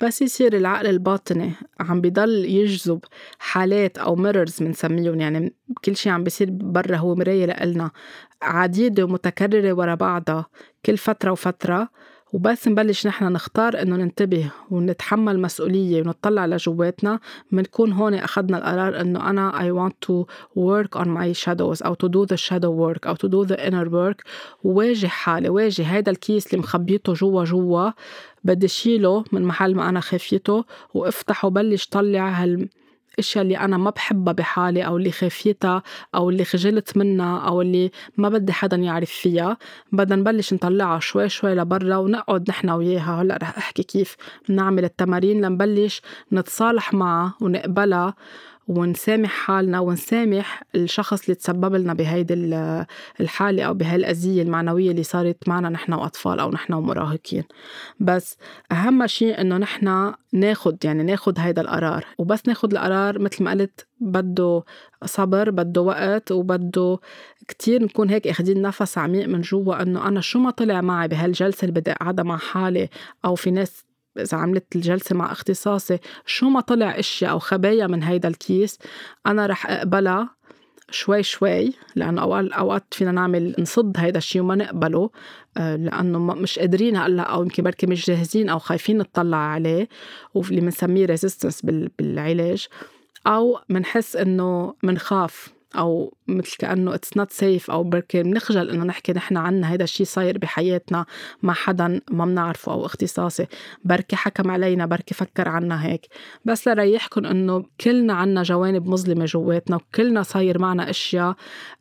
بس 0.00 0.22
يصير 0.22 0.56
العقل 0.56 0.86
الباطني 0.86 1.52
عم 1.80 2.00
بضل 2.00 2.44
يجذب 2.44 3.00
حالات 3.38 3.98
أو 3.98 4.16
mirrors 4.16 4.62
بنسميهم. 4.62 5.20
يعني 5.20 5.54
كل 5.84 5.96
شيء 5.96 6.12
عم 6.12 6.24
بيصير 6.24 6.48
برا 6.50 6.96
هو 6.96 7.14
مراية 7.14 7.46
لإلنا. 7.46 7.90
عديدة 8.42 9.04
ومتكررة 9.04 9.72
ورا 9.72 9.94
بعضها 9.94 10.46
كل 10.86 10.96
فترة 10.96 11.30
وفترة. 11.30 11.88
وبس 12.32 12.68
نبلش 12.68 13.06
نحن 13.06 13.24
نختار 13.32 13.82
إنه 13.82 13.96
ننتبه 13.96 14.50
ونتحمل 14.70 15.40
مسؤولية 15.40 16.02
ونطلع 16.02 16.46
لجواتنا. 16.46 17.20
بنكون 17.52 17.92
هون 17.92 18.14
أخذنا 18.14 18.58
القرار 18.58 19.00
إنه 19.00 19.30
أنا 19.30 19.52
I 19.52 19.72
want 19.72 19.94
to 20.08 20.26
work 20.58 21.00
on 21.00 21.06
my 21.06 21.44
shadows 21.44 21.82
أو 21.86 21.94
to 21.94 22.08
do 22.08 22.34
the 22.34 22.36
shadow 22.36 22.70
work 22.70 23.06
أو 23.06 23.14
to 23.14 23.28
do 23.28 23.48
the 23.48 23.56
inner 23.56 23.88
work. 23.88 24.26
وواجه 24.64 25.06
حالي 25.06 25.48
واجه 25.48 25.82
هيدا 25.82 26.12
الكيس 26.12 26.46
اللي 26.46 26.58
مخبيته 26.58 27.12
جوا 27.12 27.44
جوا. 27.44 27.90
بدي 28.46 28.68
شيله 28.68 29.24
من 29.32 29.42
محل 29.42 29.74
ما 29.74 29.88
أنا 29.88 30.00
خافيته 30.00 30.64
وأفتحه 30.94 31.46
وبلش 31.46 31.86
طلع 31.86 32.28
هال 32.28 32.68
الاشياء 33.16 33.44
اللي 33.44 33.58
أنا 33.58 33.76
ما 33.76 33.90
بحبها 33.90 34.32
بحالي 34.32 34.86
أو 34.86 34.96
اللي 34.96 35.10
خافيتها 35.10 35.82
أو 36.14 36.30
اللي 36.30 36.44
خجلت 36.44 36.96
منها 36.96 37.38
أو 37.38 37.62
اللي 37.62 37.90
ما 38.16 38.28
بدي 38.28 38.52
حدا 38.52 38.76
يعرف 38.76 39.10
فيها. 39.10 39.56
بدنا 39.92 40.16
نبلش 40.16 40.54
نطلعها 40.54 41.00
شوي 41.00 41.28
شوي 41.28 41.54
لبرا 41.54 41.96
ونقعد 41.96 42.50
نحن 42.50 42.70
وياها. 42.70 43.22
هلأ 43.22 43.38
رح 43.42 43.58
أحكي 43.58 43.82
كيف 43.82 44.16
نعمل 44.48 44.84
التمارين 44.84 45.40
لنبلش 45.40 46.02
نتصالح 46.32 46.94
معها 46.94 47.34
ونقبلها. 47.40 48.14
ونسامح 48.68 49.30
حالنا 49.30 49.80
ونسامح 49.80 50.62
الشخص 50.74 51.22
اللي 51.22 51.34
تسبب 51.34 51.74
لنا 51.74 51.94
بهيدي 51.94 52.34
الحالة 53.20 53.62
أو 53.62 53.74
بهالأذية 53.74 54.42
المعنوية 54.42 54.90
اللي 54.90 55.02
صارت 55.02 55.48
معنا 55.48 55.68
نحن 55.68 55.92
وأطفال 55.92 56.40
أو 56.40 56.50
نحن 56.50 56.72
ومراهقين. 56.72 57.44
بس 58.00 58.36
أهم 58.72 59.06
شيء 59.06 59.40
إنه 59.40 59.56
نحن 59.56 60.12
ناخد 60.32 60.84
يعني 60.84 61.02
ناخد 61.02 61.38
هيدا 61.38 61.62
القرار. 61.62 62.04
وبس 62.18 62.42
ناخد 62.48 62.72
القرار 62.72 63.18
مثل 63.18 63.44
ما 63.44 63.50
قلت 63.50 63.86
بده 64.00 64.62
صبر 65.04 65.50
بده 65.50 65.80
وقت 65.80 66.32
وبده 66.32 66.98
كتير 67.48 67.82
نكون 67.84 68.10
هيك 68.10 68.28
اخدين 68.28 68.62
نفس 68.62 68.98
عميق 68.98 69.28
من 69.28 69.40
جوا 69.40 69.82
إنه 69.82 70.08
أنا 70.08 70.20
شو 70.20 70.38
ما 70.38 70.50
طلع 70.50 70.80
معي 70.80 71.08
بهالجلسة 71.08 71.64
اللي 71.68 71.80
بدي 71.80 71.92
أقعدها 71.92 72.24
مع 72.24 72.36
حالي 72.36 72.88
أو 73.24 73.34
في 73.34 73.50
ناس 73.50 73.85
إذا 74.18 74.38
عملت 74.38 74.76
الجلسة 74.76 75.16
مع 75.16 75.32
اختصاصي 75.32 75.98
شو 76.26 76.48
ما 76.48 76.60
طلع 76.60 76.98
أشياء 76.98 77.30
أو 77.30 77.38
خبايا 77.38 77.86
من 77.86 78.02
هيدا 78.02 78.28
الكيس 78.28 78.78
أنا 79.26 79.46
رح 79.46 79.70
أقبلها 79.70 80.36
شوي 80.90 81.22
شوي 81.22 81.72
لأنه 81.96 82.22
أوقات 82.22 82.52
أوقات 82.52 82.84
فينا 82.94 83.12
نعمل 83.12 83.54
نصد 83.58 83.96
هيدا 83.96 84.18
الشيء 84.18 84.42
وما 84.42 84.54
نقبله 84.54 85.10
آه، 85.56 85.76
لأنه 85.76 86.18
مش 86.18 86.58
قادرين 86.58 86.96
هلأ 86.96 87.22
أو 87.22 87.42
يمكن 87.42 87.62
بركي 87.62 87.86
مش 87.86 88.06
جاهزين 88.06 88.48
أو 88.48 88.58
خايفين 88.58 88.98
نطلع 88.98 89.36
عليه 89.36 89.88
واللي 90.34 90.60
بنسميه 90.60 91.06
resistance 91.06 91.62
بالعلاج 91.98 92.66
أو 93.26 93.58
بنحس 93.68 94.16
إنه 94.16 94.74
بنخاف 94.82 95.55
أو 95.78 96.14
مثل 96.28 96.56
كأنه 96.58 96.94
it's 96.94 97.16
not 97.16 97.30
safe 97.30 97.70
أو 97.70 97.82
بركي 97.82 98.22
بنخجل 98.22 98.70
إنه 98.70 98.84
نحكي 98.84 99.12
نحن 99.12 99.36
عنا 99.36 99.74
هذا 99.74 99.84
الشيء 99.84 100.06
صاير 100.06 100.38
بحياتنا 100.38 101.06
مع 101.42 101.54
حدا 101.54 102.00
ما 102.10 102.24
بنعرفه 102.24 102.72
أو 102.72 102.86
اختصاصي. 102.86 103.46
بركي 103.84 104.16
حكم 104.16 104.50
علينا 104.50 104.86
بركي 104.86 105.14
فكر 105.14 105.48
عنا 105.48 105.86
هيك. 105.86 106.06
بس 106.44 106.68
لريحكم 106.68 107.26
إنه 107.26 107.64
كلنا 107.80 108.12
عنا 108.14 108.42
جوانب 108.42 108.88
مظلمة 108.88 109.24
جواتنا 109.24 109.76
وكلنا 109.76 110.22
صاير 110.22 110.58
معنا 110.58 110.90
أشياء 110.90 111.34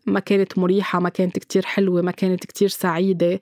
ما 0.05 0.19
كانت 0.19 0.60
مريحة 0.60 0.99
ما 0.99 1.10
كانت 1.10 1.39
كتير 1.39 1.65
حلوة 1.65 2.01
ما 2.01 2.12
كانت 2.12 2.45
كتير 2.45 2.69
سعيدة. 2.69 3.39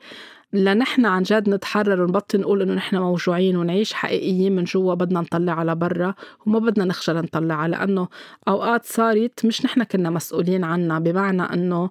لنحن 0.53 1.05
عن 1.05 1.23
جد 1.23 1.49
نتحرر 1.49 2.01
ونبطل 2.01 2.39
نقول 2.39 2.61
إنه 2.61 2.73
نحن 2.73 2.95
موجوعين 2.97 3.57
ونعيش 3.57 3.93
حقيقيين 3.93 4.55
من 4.55 4.63
جوا 4.63 4.93
بدنا 4.93 5.21
نطلعها 5.21 5.63
لبرا 5.63 6.13
وما 6.45 6.59
بدنا 6.59 6.85
نخجل 6.85 7.15
نطلعها 7.15 7.67
لأنه 7.67 8.07
أوقات 8.47 8.85
صارت 8.85 9.45
مش 9.45 9.65
نحن 9.65 9.83
كنا 9.83 10.09
مسؤولين 10.09 10.63
عنها 10.63 10.99
بمعنى 10.99 11.41
إنه 11.41 11.89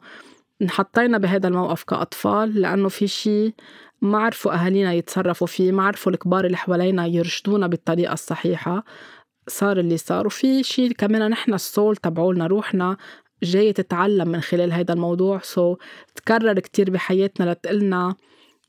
انحطينا 0.62 1.18
بهذا 1.18 1.48
الموقف 1.48 1.82
كأطفال 1.82 2.60
لأنه 2.60 2.88
في 2.88 3.08
شيء 3.08 3.54
ما 4.02 4.18
عرفوا 4.18 4.54
أهالينا 4.54 4.92
يتصرفوا 4.92 5.46
فيه 5.46 5.72
ما 5.72 5.82
عرفوا 5.82 6.12
الكبار 6.12 6.44
اللي 6.44 6.56
حوالينا 6.56 7.06
يرشدونا 7.06 7.66
بالطريقة 7.66 8.12
الصحيحة 8.12 8.84
صار 9.48 9.78
اللي 9.78 9.96
صار. 9.96 10.26
وفي 10.26 10.62
شيء 10.62 10.92
كمان 10.92 11.30
نحن 11.30 11.54
السول 11.54 11.96
تبعولنا 11.96 12.46
روحنا 12.46 12.96
جاية 13.42 13.72
تتعلم 13.72 14.28
من 14.28 14.40
خلال 14.40 14.72
هذا 14.72 14.94
الموضوع. 14.94 15.40
سو 15.42 15.76
تكرر 16.14 16.58
كتير 16.60 16.90
بحياتنا 16.90 17.52
لتقلنا 17.52 18.14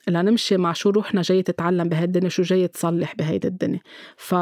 لنمشي 0.08 0.58
مع 0.58 0.74
شو 0.74 0.90
روحنا 0.90 1.22
جاي 1.22 1.44
تتعلم 1.44 1.90
بهالدنيا 1.90 2.30
شو 2.30 2.44
جاي 2.44 2.68
تصلح 2.68 3.16
بهيدي 3.16 3.48
الدنيا. 3.48 3.80
ف 4.18 4.36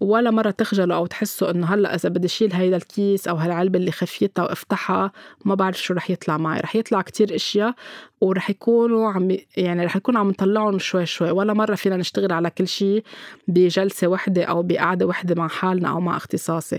ولا 0.00 0.30
مرة 0.30 0.50
تخجلوا 0.50 0.96
أو 0.96 1.06
تحسوا 1.06 1.50
إنه 1.50 1.66
هلأ 1.66 1.94
إذا 1.94 2.08
بدي 2.08 2.28
شيل 2.28 2.52
هيدا 2.52 2.76
الكيس 2.76 3.28
أو 3.28 3.36
هالعلبة 3.36 3.78
اللي 3.78 3.92
خفيتها 3.92 4.42
وأفتحها 4.42 5.12
ما 5.44 5.54
بعرف 5.54 5.82
شو 5.82 5.94
رح 5.94 6.10
يطلع 6.10 6.36
معي. 6.38 6.60
رح 6.60 6.76
يطلع 6.76 7.02
كتير 7.02 7.34
أشياء 7.34 7.74
ورح 8.20 8.50
يكونوا 8.50 9.12
عم 9.12 9.36
يعني 9.56 9.84
رح 9.84 9.96
يكون 9.96 10.16
عم 10.16 10.28
نطلعهم 10.28 10.78
شوي 10.78 11.06
شوي. 11.06 11.30
ولا 11.30 11.52
مرة 11.52 11.74
فينا 11.74 11.96
نشتغل 11.96 12.32
على 12.32 12.50
كل 12.50 12.68
شيء 12.68 13.04
بجلسة 13.48 14.08
وحدة 14.08 14.44
أو 14.44 14.62
بقعدة 14.62 15.06
وحدة 15.06 15.34
مع 15.34 15.48
حالنا 15.48 15.88
أو 15.88 16.00
مع 16.00 16.16
اختصاصي. 16.16 16.78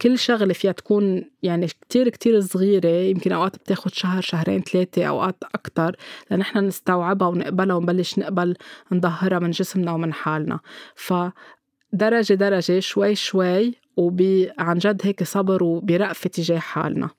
كل 0.00 0.18
شغلة 0.18 0.52
فيها 0.52 0.72
تكون 0.72 1.30
يعني 1.42 1.66
كتير 1.66 2.08
كتير 2.08 2.40
صغيرة 2.40 2.88
يمكن 2.88 3.32
أوقات 3.32 3.56
بتاخد 3.56 3.94
شهر 3.94 4.20
شهرين 4.20 4.62
ثلاثة 4.62 5.04
أوقات 5.04 5.36
أكتر 5.54 5.96
لنحن 6.30 6.58
نستوعبها 6.58 7.28
ونقبلها 7.28 7.76
ونبلش 7.76 8.18
نقبل 8.18 8.56
نظهرها 8.92 9.38
من 9.38 9.50
جسمنا 9.50 9.92
ومن 9.92 10.12
حالنا. 10.12 10.60
فدرجة 10.94 12.34
درجة 12.34 12.80
شوي 12.80 13.14
شوي 13.14 13.74
وعن 13.96 14.78
جد 14.78 15.00
هيك 15.04 15.22
صبر 15.22 15.64
وبرأفة 15.64 16.30
تجاه 16.30 16.58
حالنا. 16.58 17.10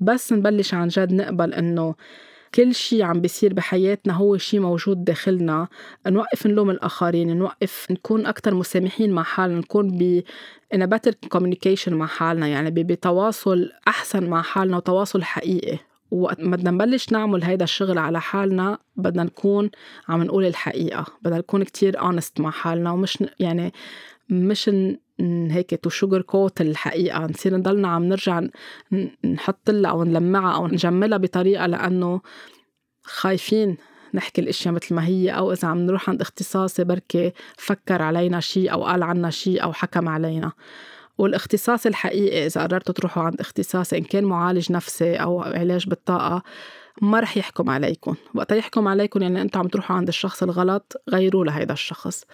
بس 0.00 0.32
نبلش 0.32 0.74
عن 0.74 0.88
جد 0.88 1.12
نقبل 1.12 1.54
إنه 1.54 1.94
كل 2.54 2.74
شيء 2.74 3.02
عم 3.02 3.20
بيصير 3.20 3.54
بحياتنا 3.54 4.14
هو 4.14 4.36
شيء 4.36 4.60
موجود 4.60 5.04
داخلنا. 5.04 5.68
نوقف 6.06 6.46
نلوم 6.46 6.70
الآخرين 6.70 7.36
نوقف 7.36 7.86
نكون 7.90 8.26
أكتر 8.26 8.54
مسامحين 8.54 9.12
مع 9.12 9.22
حالنا 9.22 9.58
نكون 9.58 9.98
ب 9.98 10.22
in 10.74 10.78
a 10.78 10.86
better 10.86 11.12
communication 11.36 11.88
مع 11.88 12.06
حالنا 12.06 12.46
يعني 12.46 12.70
بتواصل 12.70 13.70
أحسن 13.88 14.26
مع 14.26 14.42
حالنا 14.42 14.76
وتواصل 14.76 15.22
حقيقي. 15.22 15.78
وقت 16.10 16.40
ما 16.40 16.56
بدنا 16.56 16.70
نبلش 16.70 17.12
نعمل 17.12 17.44
هيدا 17.44 17.64
الشغل 17.64 17.98
على 17.98 18.20
حالنا 18.20 18.78
بدنا 18.96 19.22
نكون 19.22 19.70
عم 20.08 20.22
نقول 20.22 20.44
الحقيقة 20.44 21.06
بدنا 21.22 21.38
نكون 21.38 21.62
كتير 21.62 21.96
honest 21.98 22.40
مع 22.40 22.50
حالنا 22.50 22.90
ومش 22.90 23.24
يعني 23.40 23.72
مش 24.28 24.70
هيك 25.50 25.74
to 25.82 25.90
sugarcoat 25.90 26.60
الحقيقة. 26.60 27.26
نصير 27.26 27.56
نضلنا 27.56 27.88
عم 27.88 28.04
نرجع 28.04 28.42
نحط 29.24 29.70
لها 29.70 29.90
أو 29.90 30.04
نلمعها 30.04 30.56
أو 30.56 30.66
نجملها 30.66 31.18
بطريقة 31.18 31.66
لأنه 31.66 32.20
خايفين 33.02 33.76
نحكي 34.14 34.40
الأشياء 34.40 34.74
مثل 34.74 34.94
ما 34.94 35.06
هي 35.06 35.30
أو 35.30 35.52
إذا 35.52 35.68
عم 35.68 35.78
نروح 35.78 36.10
عند 36.10 36.20
اختصاصي 36.20 36.84
بركي 36.84 37.32
فكر 37.56 38.02
علينا 38.02 38.40
شيء 38.40 38.72
أو 38.72 38.84
قال 38.84 39.02
عنا 39.02 39.30
شيء 39.30 39.62
أو 39.62 39.72
حكم 39.72 40.08
علينا. 40.08 40.52
والاختصاص 41.18 41.86
الحقيقي 41.86 42.46
إذا 42.46 42.62
قررتوا 42.62 42.94
تروحوا 42.94 43.22
عند 43.22 43.40
اختصاصي 43.40 43.98
إن 43.98 44.04
كان 44.04 44.24
معالج 44.24 44.72
نفسي 44.72 45.14
أو 45.14 45.42
علاج 45.42 45.88
بالطاقة 45.88 46.42
ما 47.02 47.20
رح 47.20 47.36
يحكم 47.36 47.70
عليكم 47.70 48.14
وقت 48.34 48.52
يحكم 48.52 48.88
عليكم 48.88 49.22
يعني 49.22 49.42
أنتم 49.42 49.60
عم 49.60 49.68
تروحوا 49.68 49.96
عند 49.96 50.08
الشخص 50.08 50.42
الغلط 50.42 51.02
غيروا 51.10 51.44
لهيدا 51.44 51.72
الشخص. 51.72 52.24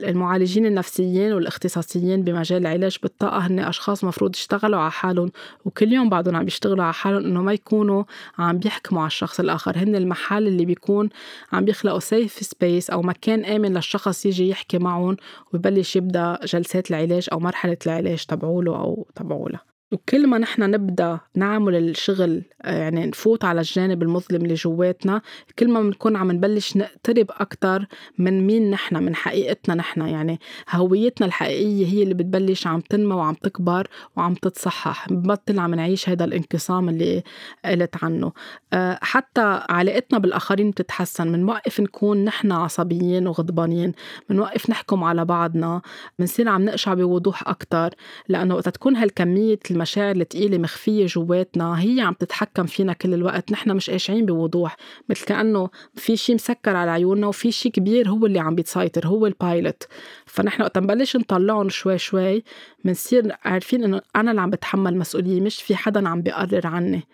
المعالجين 0.00 0.66
النفسيين 0.66 1.32
والاختصاصيين 1.32 2.22
بمجال 2.22 2.60
العلاج 2.60 2.98
بالطاقة 3.02 3.38
هن 3.38 3.58
أشخاص 3.58 4.04
مفروض 4.04 4.36
يشتغلوا 4.36 4.80
على 4.80 4.90
حالهم 4.90 5.30
وكل 5.64 5.92
يوم 5.92 6.08
بعدهم 6.08 6.36
عم 6.36 6.44
بيشتغلوا 6.44 6.84
على 6.84 6.94
حالهم 6.94 7.24
إنه 7.24 7.42
ما 7.42 7.52
يكونوا 7.52 8.04
عم 8.38 8.58
بيحكموا 8.58 9.00
على 9.00 9.06
الشخص 9.06 9.40
الآخر. 9.40 9.78
هن 9.78 9.96
المحل 9.96 10.46
اللي 10.46 10.64
بيكون 10.64 11.08
عم 11.52 11.64
بيخلقوا 11.64 11.98
سيف 11.98 12.32
سبيس 12.32 12.90
أو 12.90 13.02
مكان 13.02 13.44
آمن 13.44 13.74
للشخص 13.74 14.26
يجي 14.26 14.48
يحكي 14.48 14.78
معهم 14.78 15.16
ويبلش 15.52 15.96
يبدأ 15.96 16.38
جلسات 16.44 16.90
العلاج 16.90 17.28
أو 17.32 17.40
مرحلة 17.40 17.78
العلاج 17.86 18.24
تبعوله 18.24 18.76
أو 18.76 19.06
تبعولها. 19.14 19.73
وكل 19.94 20.26
ما 20.26 20.38
نحن 20.38 20.70
نبدأ 20.70 21.20
نعمل 21.34 21.74
الشغل 21.76 22.42
يعني 22.64 23.06
نفوت 23.06 23.44
على 23.44 23.60
الجانب 23.60 24.02
المظلم 24.02 24.42
اللي 24.42 24.54
جواتنا 24.54 25.22
كل 25.58 25.70
ما 25.70 25.82
بنكون 25.82 26.16
عم 26.16 26.32
نبلش 26.32 26.76
نقترب 26.76 27.26
أكثر 27.30 27.86
من 28.18 28.46
مين 28.46 28.70
نحن 28.70 29.02
من 29.02 29.14
حقيقتنا 29.14 29.74
نحن. 29.74 30.00
يعني 30.00 30.40
هويتنا 30.70 31.26
الحقيقية 31.26 31.86
هي 31.86 32.02
اللي 32.02 32.14
بتبلش 32.14 32.66
عم 32.66 32.80
تنمى 32.80 33.14
وعم 33.14 33.34
تكبر 33.34 33.88
وعم 34.16 34.34
تتصحح. 34.34 35.08
بنبطل 35.08 35.58
عم 35.58 35.74
نعيش 35.74 36.08
هذا 36.08 36.24
الانقسام 36.24 36.88
اللي 36.88 37.22
قلت 37.64 38.04
عنه. 38.04 38.32
آه، 38.72 38.98
حتى 39.02 39.60
علاقتنا 39.68 40.18
بالآخرين 40.18 40.70
بتتحسن. 40.70 41.32
بنوقف 41.32 41.80
نكون 41.80 42.24
نحن 42.24 42.52
عصبيين 42.52 43.26
وغضبانين. 43.26 43.92
بنوقف 44.30 44.70
نحكم 44.70 45.04
على 45.04 45.24
بعضنا. 45.24 45.82
بنصير 46.18 46.48
عم 46.48 46.64
نقشع 46.64 46.94
بوضوح 46.94 47.48
أكثر 47.48 47.90
لأنه 48.28 48.54
وقت 48.54 48.68
تكون 48.68 48.96
هالكمية 48.96 49.58
المشاعر 49.84 50.16
الثقيلة 50.16 50.58
مخفية 50.58 51.06
جواتنا 51.06 51.80
هي 51.82 52.00
عم 52.00 52.12
تتحكم 52.14 52.66
فينا 52.66 52.92
كل 52.92 53.14
الوقت. 53.14 53.52
نحن 53.52 53.70
مش 53.70 53.90
قاشعين 53.90 54.26
بوضوح 54.26 54.76
مثل 55.08 55.24
كأنه 55.24 55.70
في 55.94 56.16
شيء 56.16 56.34
مسكر 56.34 56.76
على 56.76 56.90
عيوننا 56.90 57.26
وفي 57.26 57.52
شيء 57.52 57.72
كبير 57.72 58.08
هو 58.08 58.26
اللي 58.26 58.38
عم 58.38 58.54
بيتسيطر 58.54 59.06
هو 59.06 59.26
ال 59.26 59.35
pilot 59.35 59.82
فنحن 60.26 60.62
وقت 60.62 60.78
نبلش 60.78 61.16
نطلعهم 61.16 61.68
شوي 61.68 61.98
شوي 61.98 62.44
بنصير 62.84 63.36
عارفين 63.44 63.84
إنه 63.84 64.00
أنا 64.16 64.30
اللي 64.30 64.40
عم 64.42 64.50
بتحمل 64.50 64.96
مسؤولية 64.96 65.40
مش 65.40 65.62
في 65.62 65.76
حدا 65.76 66.08
عم 66.08 66.22
بيقرر 66.22 66.66
عني. 66.66 67.06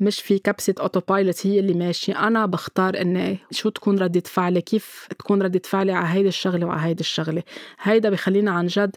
مش 0.00 0.20
في 0.20 0.38
كبسة 0.38 0.74
auto 0.80 1.00
pilot 1.08 1.46
هي 1.46 1.60
اللي 1.60 1.74
ماشية. 1.74 2.26
أنا 2.26 2.46
بختار 2.46 3.00
إني 3.00 3.38
شو 3.50 3.68
تكون 3.68 3.98
ردة 3.98 4.22
فعلي 4.26 4.60
كيف 4.60 5.08
تكون 5.18 5.42
ردة 5.42 5.62
فعلي 5.64 5.92
على 5.92 6.08
هيدي 6.08 6.28
الشغلة 6.28 6.66
وعلى 6.66 6.80
هيدي 6.80 7.00
الشغلة. 7.00 7.42
هيدا 7.82 8.10
بخلينا 8.10 8.50
عن 8.50 8.66
جد 8.66 8.96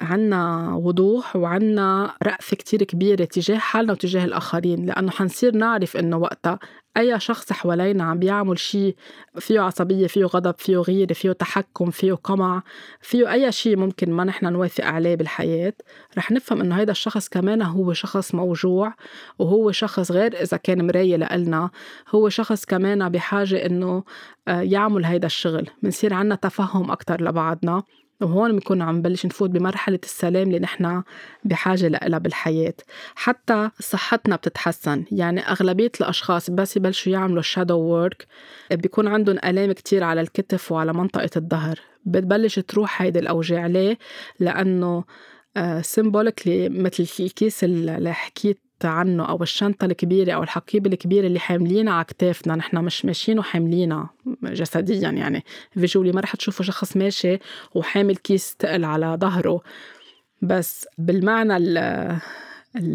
عنا 0.00 0.74
وضوح 0.74 1.36
وعنا 1.36 2.14
رأفة 2.22 2.56
كتير 2.56 2.82
كبيرة 2.82 3.24
تجاه 3.24 3.58
حالنا 3.58 3.92
وتجاه 3.92 4.24
الآخرين 4.24 4.86
لأنه 4.86 5.10
حنصير 5.10 5.56
نعرف 5.56 5.96
إنه 5.96 6.16
وقتها 6.16 6.58
أي 6.96 7.20
شخص 7.20 7.52
حوالينا 7.52 8.04
عم 8.04 8.18
بيعمل 8.18 8.58
شيء 8.58 8.96
فيه 9.38 9.60
عصبية 9.60 10.06
فيه 10.06 10.24
غضب 10.24 10.54
فيه 10.58 10.76
غيرة 10.76 11.12
فيه 11.12 11.32
تحكم 11.32 11.90
فيه 11.90 12.12
قمع 12.12 12.62
فيه 13.00 13.32
أي 13.32 13.52
شيء 13.52 13.76
ممكن 13.76 14.12
ما 14.12 14.24
نحن 14.24 14.46
نوافق 14.46 14.84
عليه 14.84 15.14
بالحياة 15.14 15.72
رح 16.18 16.30
نفهم 16.30 16.60
إنه 16.60 16.78
هيدا 16.78 16.92
الشخص 16.92 17.28
كمان 17.28 17.62
هو 17.62 17.92
شخص 17.92 18.34
موجوع 18.34 18.94
وهو 19.38 19.72
شخص 19.72 20.12
غير 20.12 20.42
إذا 20.42 20.56
كان 20.56 20.86
مراية 20.86 21.16
لإلنا 21.16 21.70
هو 22.14 22.28
شخص 22.28 22.64
كمان 22.64 23.08
بحاجة 23.08 23.66
إنه 23.66 24.04
آه، 24.48 24.60
يعمل 24.60 25.04
هيدا 25.04 25.26
الشغل 25.26 25.70
بنصير 25.82 26.14
عنا 26.14 26.34
تفهم 26.34 26.90
أكتر 26.90 27.22
لبعضنا. 27.22 27.82
وهون 28.20 28.52
بنكون 28.52 28.82
عم 28.82 28.96
نبلش 28.96 29.26
نفوت 29.26 29.50
بمرحلة 29.50 29.98
السلام 30.02 30.48
اللي 30.48 30.58
نحن 30.58 31.02
بحاجة 31.44 31.88
لها 31.88 32.18
بالحياة. 32.18 32.74
حتى 33.14 33.70
صحتنا 33.80 34.36
بتتحسن. 34.36 35.04
يعني 35.12 35.40
أغلبية 35.40 35.92
الأشخاص 36.00 36.50
بس 36.50 36.76
يبلشوا 36.76 37.12
يعملوا 37.12 37.42
shadow 37.42 37.78
work 37.78 38.26
بيكون 38.70 39.08
عندهم 39.08 39.36
آلام 39.44 39.72
كتير 39.72 40.04
على 40.04 40.20
الكتف 40.20 40.72
وعلى 40.72 40.92
منطقة 40.92 41.30
الظهر. 41.36 41.80
بتبلش 42.04 42.58
تروح 42.58 43.02
هيدي 43.02 43.18
الأوجاع. 43.18 43.66
ليه؟ 43.66 43.98
لأنه 44.40 45.04
symbolically 45.80 46.66
آه، 46.66 46.68
مثل 46.68 47.08
الكيس 47.20 47.64
اللي 47.64 48.12
حكيت 48.12 48.69
عنه 48.88 49.24
أو 49.24 49.42
الشنطة 49.42 49.84
الكبيرة 49.84 50.32
أو 50.32 50.42
الحقيبة 50.42 50.90
الكبيرة 50.90 51.26
اللي 51.26 51.38
حاملينها 51.38 51.92
على 51.92 52.04
كتافنا 52.04 52.56
نحن 52.56 52.76
مش 52.76 53.04
ماشيين 53.04 53.38
وحاملينها 53.38 54.10
جسديا 54.42 55.10
يعني. 55.10 55.44
فيجولي 55.74 56.12
ما 56.12 56.20
رح 56.20 56.36
تشوفوا 56.36 56.64
شخص 56.64 56.96
ماشي 56.96 57.38
وحامل 57.74 58.16
كيس 58.16 58.56
تقل 58.56 58.84
على 58.84 59.16
ظهره. 59.20 59.60
بس 60.42 60.88
بالمعنى 60.98 61.58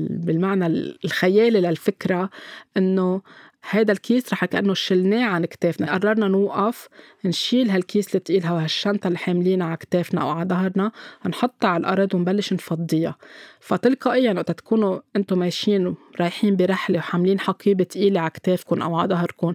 بالمعنى 0.10 0.68
الخيالي 1.06 1.62
للفكرة 1.62 2.30
إنه 2.78 3.22
هيدا 3.70 3.94
الكيس 3.94 4.34
رح 4.34 4.46
كأنه 4.46 4.74
شلناه 4.74 5.26
عن 5.26 5.46
كتافنا. 5.46 5.94
قررنا 5.94 6.28
نوقف 6.28 6.88
نشيل 7.26 7.70
هالكيس 7.70 8.16
الثقيل 8.16 8.52
وهالشنطة 8.52 9.08
اللي 9.08 9.18
حاملينها 9.18 9.68
على 9.68 9.78
كتافنا 9.78 10.22
أو 10.22 10.30
على 10.30 10.50
ظهرنا 10.50 10.92
نحطها 11.26 11.68
على 11.68 11.82
الأرض 11.82 12.16
ونبلش 12.16 12.54
نفضيها. 12.54 13.16
فتلقائيا 13.60 14.34
وقت 14.34 14.52
تكونوا 14.52 15.00
أنتم 15.16 15.40
ماشيين 15.40 15.96
رايحين 16.20 16.56
برحلة 16.56 16.98
وحاملين 16.98 17.40
حقيبة 17.40 17.84
تقيلة 17.84 18.20
على 18.22 18.30
كتافكم 18.30 18.82
أو 18.82 18.96
على 18.96 19.10
ظهركم 19.10 19.54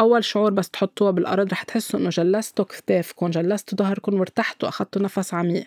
أول 0.00 0.24
شعور 0.24 0.50
بس 0.50 0.70
تحطوها 0.70 1.10
بالأرض 1.10 1.52
رح 1.52 1.62
تحسوا 1.62 2.00
إنه 2.00 2.08
جلستوا 2.08 2.64
كتافكم 2.64 3.30
جلستوا 3.30 3.78
ظهركم 3.78 4.14
وارتحتوا 4.14 4.68
أخدتوا 4.68 5.02
نفس 5.02 5.34
عميق. 5.34 5.64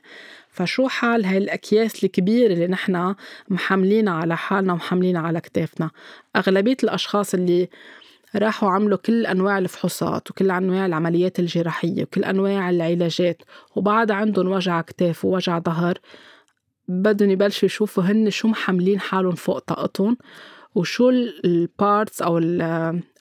فشو 0.49 0.87
حال 0.87 1.25
هاي 1.25 1.37
الأكياس 1.37 2.03
الكبيرة 2.03 2.53
اللي 2.53 2.67
نحن 2.67 3.15
محملينها 3.49 4.13
على 4.13 4.37
حالنا 4.37 4.73
ومحملينها 4.73 5.21
على 5.21 5.41
كتافنا؟ 5.41 5.89
أغلبية 6.35 6.77
الأشخاص 6.83 7.33
اللي 7.33 7.69
راحوا 8.35 8.69
عملوا 8.69 8.97
كل 8.97 9.25
أنواع 9.25 9.57
الفحوصات 9.57 10.31
وكل 10.31 10.51
أنواع 10.51 10.85
العمليات 10.85 11.39
الجراحية 11.39 12.03
وكل 12.03 12.23
أنواع 12.23 12.69
العلاجات 12.69 13.41
وبعد 13.75 14.11
عندهم 14.11 14.47
وجع 14.47 14.81
كتاف 14.81 15.25
ووجع 15.25 15.59
ظهر 15.59 15.97
بدهم 16.87 17.29
يبلشوا 17.29 17.65
يشوفوا 17.65 18.03
هن 18.03 18.29
شو 18.29 18.47
محملين 18.47 18.99
حالهم 18.99 19.35
فوق 19.35 19.59
طاقتهم. 19.59 20.17
وشو 20.77 21.09
ال 21.45 21.58
parts 21.58 22.21
أو 22.21 22.37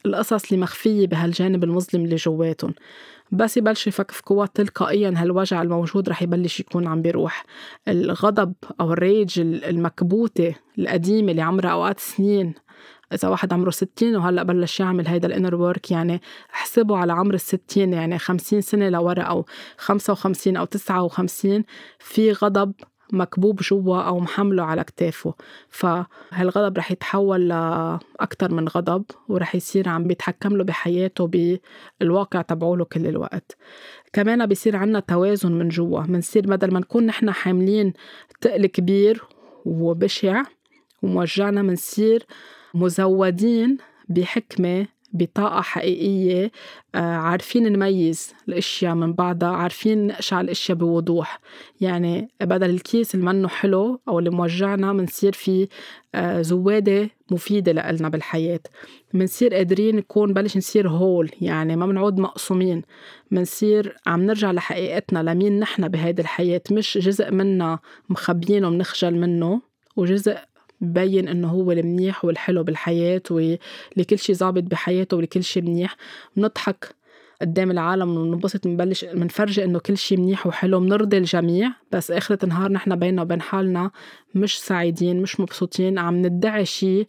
القصص 0.07 0.45
اللي 0.53 0.63
مخفية 0.63 1.07
بهالجانب 1.07 1.65
المظلم 1.65 2.05
اللي 2.05 2.17
جواتهم. 2.17 2.75
بس 3.33 3.57
يبلشوا 3.57 3.89
يفكفكوها 3.89 4.47
تلقائيا 4.47 5.15
هالوجع 5.17 5.63
الموجود 5.63 6.09
رح 6.09 6.23
يبلش 6.23 6.61
يكون 6.61 6.87
عم 6.87 7.03
بيروح. 7.03 7.45
الغضب 7.89 8.55
أو 8.81 8.93
ال 8.93 9.02
rage 9.02 9.41
المكبوتة 9.41 10.55
القديمة 10.79 11.31
اللي 11.31 11.43
عمرها 11.43 11.71
أوقات 11.71 12.01
سنين 12.01 12.55
إذا 13.13 13.29
واحد 13.29 13.53
عمره 13.53 13.71
ستين 13.71 14.17
وهلأ 14.17 14.43
بلش 14.43 14.81
يعمل 14.81 15.09
هيدا 15.09 15.29
ال 15.29 15.33
inner 15.33 15.55
work 15.55 15.91
يعني 15.91 16.21
احسبوا 16.55 16.97
على 16.99 17.13
عمر 17.13 17.35
الستين 17.35 17.93
يعني 17.93 18.19
خمسين 18.19 18.61
سنة 18.61 18.89
لورا 18.89 19.23
أو 19.23 19.47
خمسة 19.79 20.13
وخمسين 20.13 20.57
أو 20.57 20.65
تسعة 20.65 21.03
وخمسين 21.03 21.65
في 21.99 22.33
غضب 22.33 22.73
مكبوب 23.13 23.61
جوا 23.61 24.03
أو 24.03 24.21
محمله 24.21 24.63
على 24.63 24.85
كتافه. 24.85 25.35
فهالغضب 25.69 26.79
رح 26.79 26.93
يتحول 26.93 27.49
لأكتر 27.49 28.55
من 28.55 28.69
غضب 28.69 29.05
ورح 29.29 29.55
يصير 29.55 29.89
عم 29.89 30.05
بيتحكم 30.05 30.57
له 30.57 30.65
بحياته 30.65 31.59
بالواقع 32.01 32.43
تبعوله 32.43 32.85
كل 32.85 33.07
الوقت. 33.07 33.57
كمان 34.13 34.47
بيصير 34.47 34.77
عنا 34.77 35.01
توازن 35.01 35.53
من 35.53 35.69
جوا. 35.69 36.01
منصير 36.01 36.47
بدل 36.47 36.73
ما 36.73 36.81
نكون 36.81 37.07
نحن 37.07 37.31
حاملين 37.31 37.93
تقل 38.41 38.67
كبير 38.67 39.25
وبشع 39.65 40.43
وموجعنا 41.03 41.63
منصير 41.63 42.27
مزودين 42.75 43.79
بحكمة 44.09 44.87
بطاقة 45.13 45.61
حقيقية 45.61 46.51
آه، 46.95 46.99
عارفين 46.99 47.73
نميز 47.73 48.35
الأشياء 48.49 48.95
من 48.95 49.13
بعضها 49.13 49.49
عارفين 49.49 50.07
نقشع 50.07 50.41
الأشياء 50.41 50.79
بوضوح. 50.79 51.41
يعني 51.81 52.29
بدل 52.41 52.71
الكيس 52.71 53.15
اللي 53.15 53.27
منه 53.27 53.49
حلو 53.49 54.01
أو 54.09 54.19
اللي 54.19 54.31
موجعنا 54.31 54.93
منصير 54.93 55.33
في 55.33 55.69
آه، 56.15 56.43
زوادة 56.43 57.11
مفيدة 57.31 57.73
لإلنا 57.73 58.09
بالحياة. 58.09 58.61
منصير 59.15 59.55
قادرين 59.55 59.97
نكون 59.97 60.33
بلش 60.33 60.57
نصير 60.57 60.89
هول 60.89 61.31
يعني 61.41 61.77
ما 61.77 61.87
بنعود 61.87 62.21
مقسومين 62.21 62.83
منصير 63.31 63.97
عم 64.07 64.23
نرجع 64.23 64.53
لحقيقتنا 64.53 65.23
لمين 65.23 65.59
نحن 65.59 65.89
بهيدي 65.89 66.23
الحياة. 66.23 66.63
مش 66.71 66.99
جزء 66.99 67.31
منا 67.31 67.79
مخبيينه 68.09 68.69
ومنخجل 68.69 69.15
منه 69.15 69.61
وجزء 69.97 70.39
ببين 70.81 71.29
إنه 71.29 71.49
هو 71.49 71.73
المنيح 71.73 72.25
والحلو 72.25 72.63
بالحياة 72.63 73.23
واللي 73.31 74.05
كل 74.11 74.19
شي 74.19 74.35
ظابط 74.35 74.63
بحياته 74.63 75.17
واللي 75.17 75.27
كل 75.27 75.45
شي 75.45 75.61
منيح. 75.61 75.97
بنضحك 76.37 76.95
قدام 77.41 77.71
العالم 77.71 78.17
وننبسط 78.17 78.67
بنبلش 78.67 79.05
بنفرجي 79.05 79.65
إنه 79.65 79.79
كل 79.79 79.99
شي 79.99 80.17
منيح 80.17 80.47
وحلو. 80.47 80.81
بنرضي 80.81 81.19
الجميع 81.19 81.73
بس 81.93 82.11
آخرة 82.11 82.39
النهار 82.45 82.73
نحن 82.73 82.97
بيننا 82.97 83.23
وبين 83.23 83.41
حالنا 83.43 83.91
مش 84.35 84.61
سعيدين 84.61 85.23
مش 85.23 85.41
مبسوطين 85.41 85.99
عم 85.99 86.17
ندعي 86.27 86.65
شي 86.65 87.07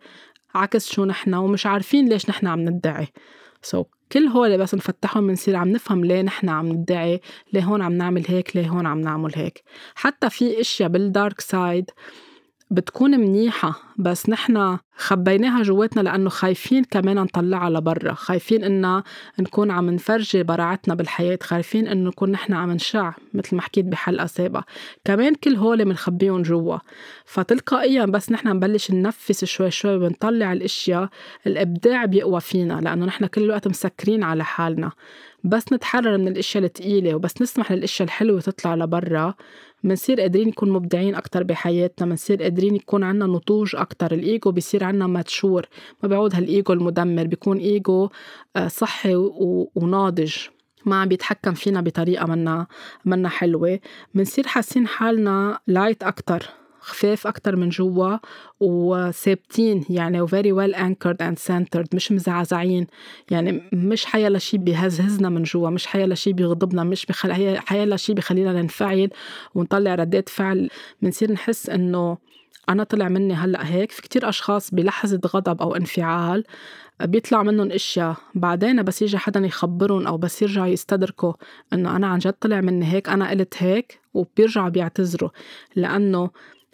عكس 0.56 0.92
شو 0.92 1.06
نحن 1.06 1.34
ومش 1.34 1.66
عارفين 1.66 2.10
ليش 2.10 2.30
نحن 2.30 2.48
عم 2.48 2.60
ندعي. 2.60 3.08
so, 3.62 3.86
كل 4.12 4.28
هول 4.28 4.58
بس 4.58 4.76
نفتحهم 4.76 5.28
بنصير 5.28 5.56
عم 5.56 5.70
نفهم 5.70 6.06
ليه 6.06 6.22
نحن 6.22 6.50
عم 6.50 6.68
ندعي 6.68 7.22
ليه 7.54 7.64
هون 7.64 7.82
عم 7.82 7.94
نعمل 7.94 8.26
هيك 8.28 8.56
ليه 8.56 8.68
هون 8.70 8.86
عم 8.86 9.02
نعمل 9.02 9.32
هيك. 9.36 9.64
حتى 9.96 10.30
في 10.30 10.62
إشياء 10.62 10.90
بال 10.90 11.07
dark 11.07 11.42
side 11.42 11.92
بتكون 12.72 13.20
منيحة 13.20 13.80
بس 13.98 14.30
نحن 14.30 14.78
خبيناها 14.98 15.64
جواتنا 15.64 16.02
لأنه 16.02 16.30
خايفين 16.30 16.84
كمان 16.84 17.16
نطلعها 17.16 17.70
لبرا 17.70 18.14
خايفين 18.14 18.64
إننا 18.64 19.04
نكون 19.40 19.72
عم 19.72 19.90
نفرجي 19.90 20.44
براعتنا 20.44 20.96
بالحياة 20.96 21.40
خايفين 21.44 21.88
إنه 21.88 22.10
نكون 22.10 22.32
نحن 22.32 22.54
عم 22.54 22.72
نشع 22.72 23.14
مثل 23.34 23.56
ما 23.56 23.62
حكيت 23.62 23.86
بحلقة 23.86 24.26
سابقة. 24.26 24.66
كمان 25.06 25.36
كل 25.36 25.56
هول 25.56 25.86
بنخبيهم 25.86 26.42
جوا. 26.42 26.78
فتلقائيا 27.26 28.06
بس 28.06 28.32
نحن 28.32 28.48
نبلش 28.48 28.92
ننفس 28.92 29.46
شوي 29.46 29.72
شوي 29.72 29.96
ونطلع 29.98 30.54
الأشياء 30.54 31.10
الإبداع 31.48 32.06
بيقوى 32.06 32.42
فينا 32.42 32.82
لأنه 32.82 33.06
نحن 33.06 33.26
كل 33.26 33.44
الوقت 33.44 33.68
مسكرين 33.68 34.24
على 34.24 34.44
حالنا. 34.44 34.92
بس 35.44 35.74
نتحرر 35.74 36.18
من 36.18 36.28
الأشياء 36.28 36.64
الثقيله 36.64 37.16
وبس 37.16 37.42
نسمح 37.42 37.72
للأشياء 37.72 38.06
الحلوة 38.06 38.42
تطلع 38.42 38.76
لبرا. 38.76 39.34
منصير 39.84 40.22
قادرين 40.22 40.48
نكون 40.48 40.70
مبدعين 40.72 41.16
أكتر 41.16 41.44
بحياتنا 41.44 42.08
منصير 42.08 42.44
قادرين 42.44 42.76
يكون 42.76 43.04
عنا 43.04 43.26
نضوج 43.26 43.76
أكتر. 43.76 44.12
الإيجو 44.12 44.52
بيصير 44.52 44.84
عنا 44.84 45.08
ماتشور 45.08 45.66
ما 46.04 46.10
بيعود 46.10 46.36
هالإيجو 46.36 46.74
المدمر 46.74 47.24
بيكون 47.28 47.58
إيجو 47.58 48.10
آه، 48.56 48.68
صحي 48.68 49.16
وناضج. 49.76 50.36
ما 50.86 51.02
عم 51.02 51.08
بيتحكم 51.08 51.54
فينا 51.54 51.82
بطريقة 51.82 52.26
منا 52.26 52.68
منا 53.06 53.30
حلوة. 53.30 53.80
منصير 54.14 54.48
حاسين 54.48 54.88
حالنا 54.88 55.60
لايت 55.68 56.04
أكتر. 56.04 56.50
خفاف 56.88 57.28
أكتر 57.28 57.56
من 57.56 57.70
جوا 57.70 58.18
وثابتين 58.60 59.86
يعني 59.90 60.22
و 60.22 60.28
very 60.28 60.54
well 60.58 60.76
anchored 60.76 61.18
and 61.22 61.38
centered 61.48 61.88
مش 61.94 62.12
مزعزعين. 62.12 62.88
يعني 63.32 63.70
مش 63.74 64.06
حيلا 64.06 64.40
شي 64.40 64.58
بيهزهزنا 64.58 65.30
من 65.30 65.44
جوا 65.44 65.70
مش 65.70 65.88
حيلا 65.88 66.16
شي 66.16 66.34
بيغضبنا 66.34 66.84
مش 66.84 67.06
بخل... 67.06 67.58
حيلا 67.58 67.98
شي 67.98 68.14
بخلينا 68.14 68.62
ننفعل 68.62 69.10
ونطلع 69.56 69.96
ردات 69.96 70.30
فعل. 70.30 70.70
بنصير 71.02 71.32
نحس 71.32 71.70
إنه 71.70 72.18
أنا 72.70 72.84
طلع 72.84 73.08
مني 73.10 73.34
هلأ 73.34 73.68
هيك. 73.74 73.92
في 73.92 74.02
كتير 74.02 74.30
أشخاص 74.30 74.74
بلحظة 74.74 75.22
غضب 75.28 75.62
أو 75.62 75.76
انفعال 75.76 76.44
بيطلع 77.04 77.44
منهم 77.44 77.72
إشياء. 77.72 78.16
بعدين 78.36 78.84
بس 78.84 79.02
يجي 79.02 79.18
حدا 79.18 79.40
يخبرهم 79.40 80.08
أو 80.08 80.18
بس 80.18 80.42
يرجعوا 80.42 80.68
يستدركوا 80.68 81.34
إنه 81.74 81.96
أنا 81.96 82.08
عن 82.08 82.20
جد 82.20 82.34
طلع 82.34 82.62
مني 82.62 82.86
هيك 82.94 83.10
أنا 83.10 83.30
قلت 83.30 83.56
هيك 83.58 84.00
وبيرجعوا 84.14 84.70
بيعتذروا. 84.70 85.30
لأنه 85.76 86.30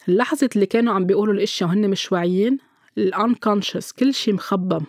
اللحظة 0.10 0.50
اللي 0.56 0.66
كانوا 0.66 0.94
عم 0.94 1.06
بيقولوا 1.06 1.34
الإشياء 1.34 1.70
وهن 1.70 1.90
مش 1.90 2.12
واعيين 2.12 2.58
الانكونشس 2.98 3.92
كل 3.92 4.14
شيء 4.14 4.34
مخبى 4.34 4.86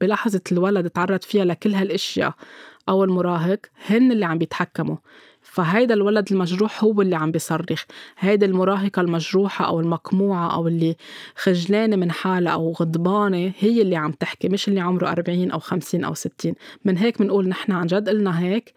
بلحظة 0.00 0.40
الولد 0.52 0.90
تعرض 0.90 1.22
فيها 1.22 1.44
لكل 1.44 1.74
هالإشياء 1.74 2.34
أو 2.88 3.04
المراهق 3.04 3.58
هن 3.86 4.12
اللي 4.12 4.24
عم 4.26 4.38
بيتحكموا. 4.38 4.96
فهيدا 5.42 5.94
الولد 5.94 6.32
المجروح 6.32 6.84
هو 6.84 7.02
اللي 7.02 7.16
عم 7.16 7.30
بيصرخ. 7.30 7.84
هيدا 8.18 8.46
المراهقة 8.46 9.00
المجروحة 9.00 9.66
أو 9.66 9.80
المقموعة 9.80 10.54
أو 10.54 10.68
اللي 10.68 10.96
خجلانة 11.36 11.96
من 11.96 12.10
حالها 12.10 12.52
أو 12.52 12.72
غضبانة 12.72 13.52
هي 13.58 13.82
اللي 13.82 13.96
عم 13.96 14.12
تحكي 14.12 14.48
مش 14.48 14.68
اللي 14.68 14.80
عمره 14.80 15.08
40 15.08 15.50
أو 15.50 15.58
50 15.58 16.04
أو 16.04 16.14
60 16.14 16.54
من 16.84 16.96
هيك 16.98 17.18
بنقول 17.18 17.48
نحن 17.48 17.72
عن 17.72 17.86
جد 17.86 18.08
قلنا 18.08 18.40
هيك. 18.40 18.74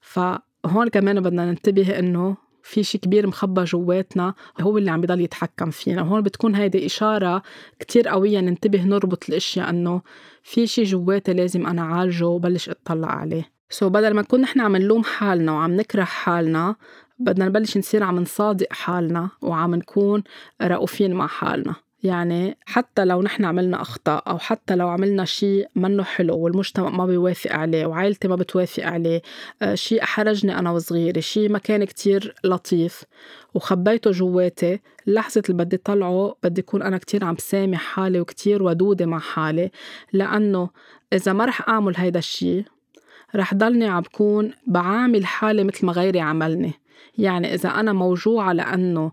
فهون 0.00 0.88
كمان 0.92 1.20
بدنا 1.20 1.46
ننتبه 1.46 1.98
إنه 1.98 2.36
في 2.66 2.82
شي 2.82 2.98
كبير 2.98 3.26
مخبى 3.26 3.64
جواتنا 3.64 4.34
هو 4.60 4.78
اللي 4.78 4.90
عم 4.90 5.00
بضل 5.00 5.20
يتحكم 5.20 5.70
فينا. 5.70 6.02
وهون 6.02 6.22
بتكون 6.22 6.54
هيدي 6.54 6.86
إشارة 6.86 7.42
كتير 7.80 8.08
قوية 8.08 8.40
ننتبه 8.40 8.82
نربط 8.84 9.28
الأشياء 9.28 9.70
إنه 9.70 10.02
في 10.42 10.66
شي 10.66 10.82
جواتي 10.82 11.32
لازم 11.32 11.66
أنا 11.66 11.82
أعالجه 11.82 12.26
وبلش 12.26 12.68
أطلع 12.68 13.08
عليه. 13.08 13.52
سو 13.70 13.86
so 13.86 13.92
بدل 13.92 14.14
ما 14.14 14.22
نكون 14.22 14.40
نحن 14.40 14.60
عم 14.60 14.76
نلوم 14.76 15.04
حالنا 15.04 15.52
وعم 15.52 15.72
نكره 15.72 16.04
حالنا 16.04 16.76
بدنا 17.18 17.44
نبلش 17.44 17.78
نصير 17.78 18.02
عم 18.02 18.18
نصادق 18.18 18.72
حالنا 18.72 19.30
وعم 19.42 19.74
نكون 19.74 20.22
رؤوفين 20.62 21.14
مع 21.14 21.26
حالنا. 21.26 21.74
يعني 22.06 22.56
حتى 22.66 23.04
لو 23.04 23.22
نحن 23.22 23.44
عملنا 23.44 23.82
أخطاء 23.82 24.22
أو 24.28 24.38
حتى 24.38 24.76
لو 24.76 24.88
عملنا 24.88 25.24
شيء 25.24 25.68
منه 25.74 26.02
حلو 26.02 26.38
والمجتمع 26.38 26.90
ما 26.90 27.06
بيوافق 27.06 27.52
عليه 27.52 27.86
وعائلتي 27.86 28.28
ما 28.28 28.36
بتوافق 28.36 28.84
عليه 28.84 29.22
آه، 29.62 29.74
شيء 29.74 30.02
أحرجني 30.02 30.58
أنا 30.58 30.70
وصغيرة 30.70 31.20
شيء 31.20 31.48
ما 31.48 31.58
كان 31.58 31.84
كتير 31.84 32.34
لطيف 32.44 33.04
وخبيته 33.54 34.10
جواتي 34.10 34.80
لحظة 35.06 35.42
اللي 35.48 35.64
بدي 35.64 35.76
طلعه 35.76 36.36
بدي 36.42 36.60
أكون 36.60 36.82
أنا 36.82 36.98
كتير 36.98 37.24
عم 37.24 37.36
سامح 37.38 37.80
حالي 37.80 38.20
وكتير 38.20 38.62
ودودة 38.62 39.06
مع 39.06 39.18
حالي 39.18 39.70
لأنه 40.12 40.70
إذا 41.12 41.32
ما 41.32 41.44
رح 41.44 41.68
أعمل 41.68 41.94
هيدا 41.96 42.18
الشيء 42.18 42.64
رح 43.36 43.54
ضلني 43.54 43.86
عم 43.86 44.00
بكون 44.00 44.52
بعامل 44.66 45.26
حالي 45.26 45.64
مثل 45.64 45.86
ما 45.86 45.92
غيري 45.92 46.20
عملني. 46.20 46.72
يعني 47.18 47.54
إذا 47.54 47.68
أنا 47.68 47.92
موجوعة 47.92 48.52
لأنه 48.52 49.12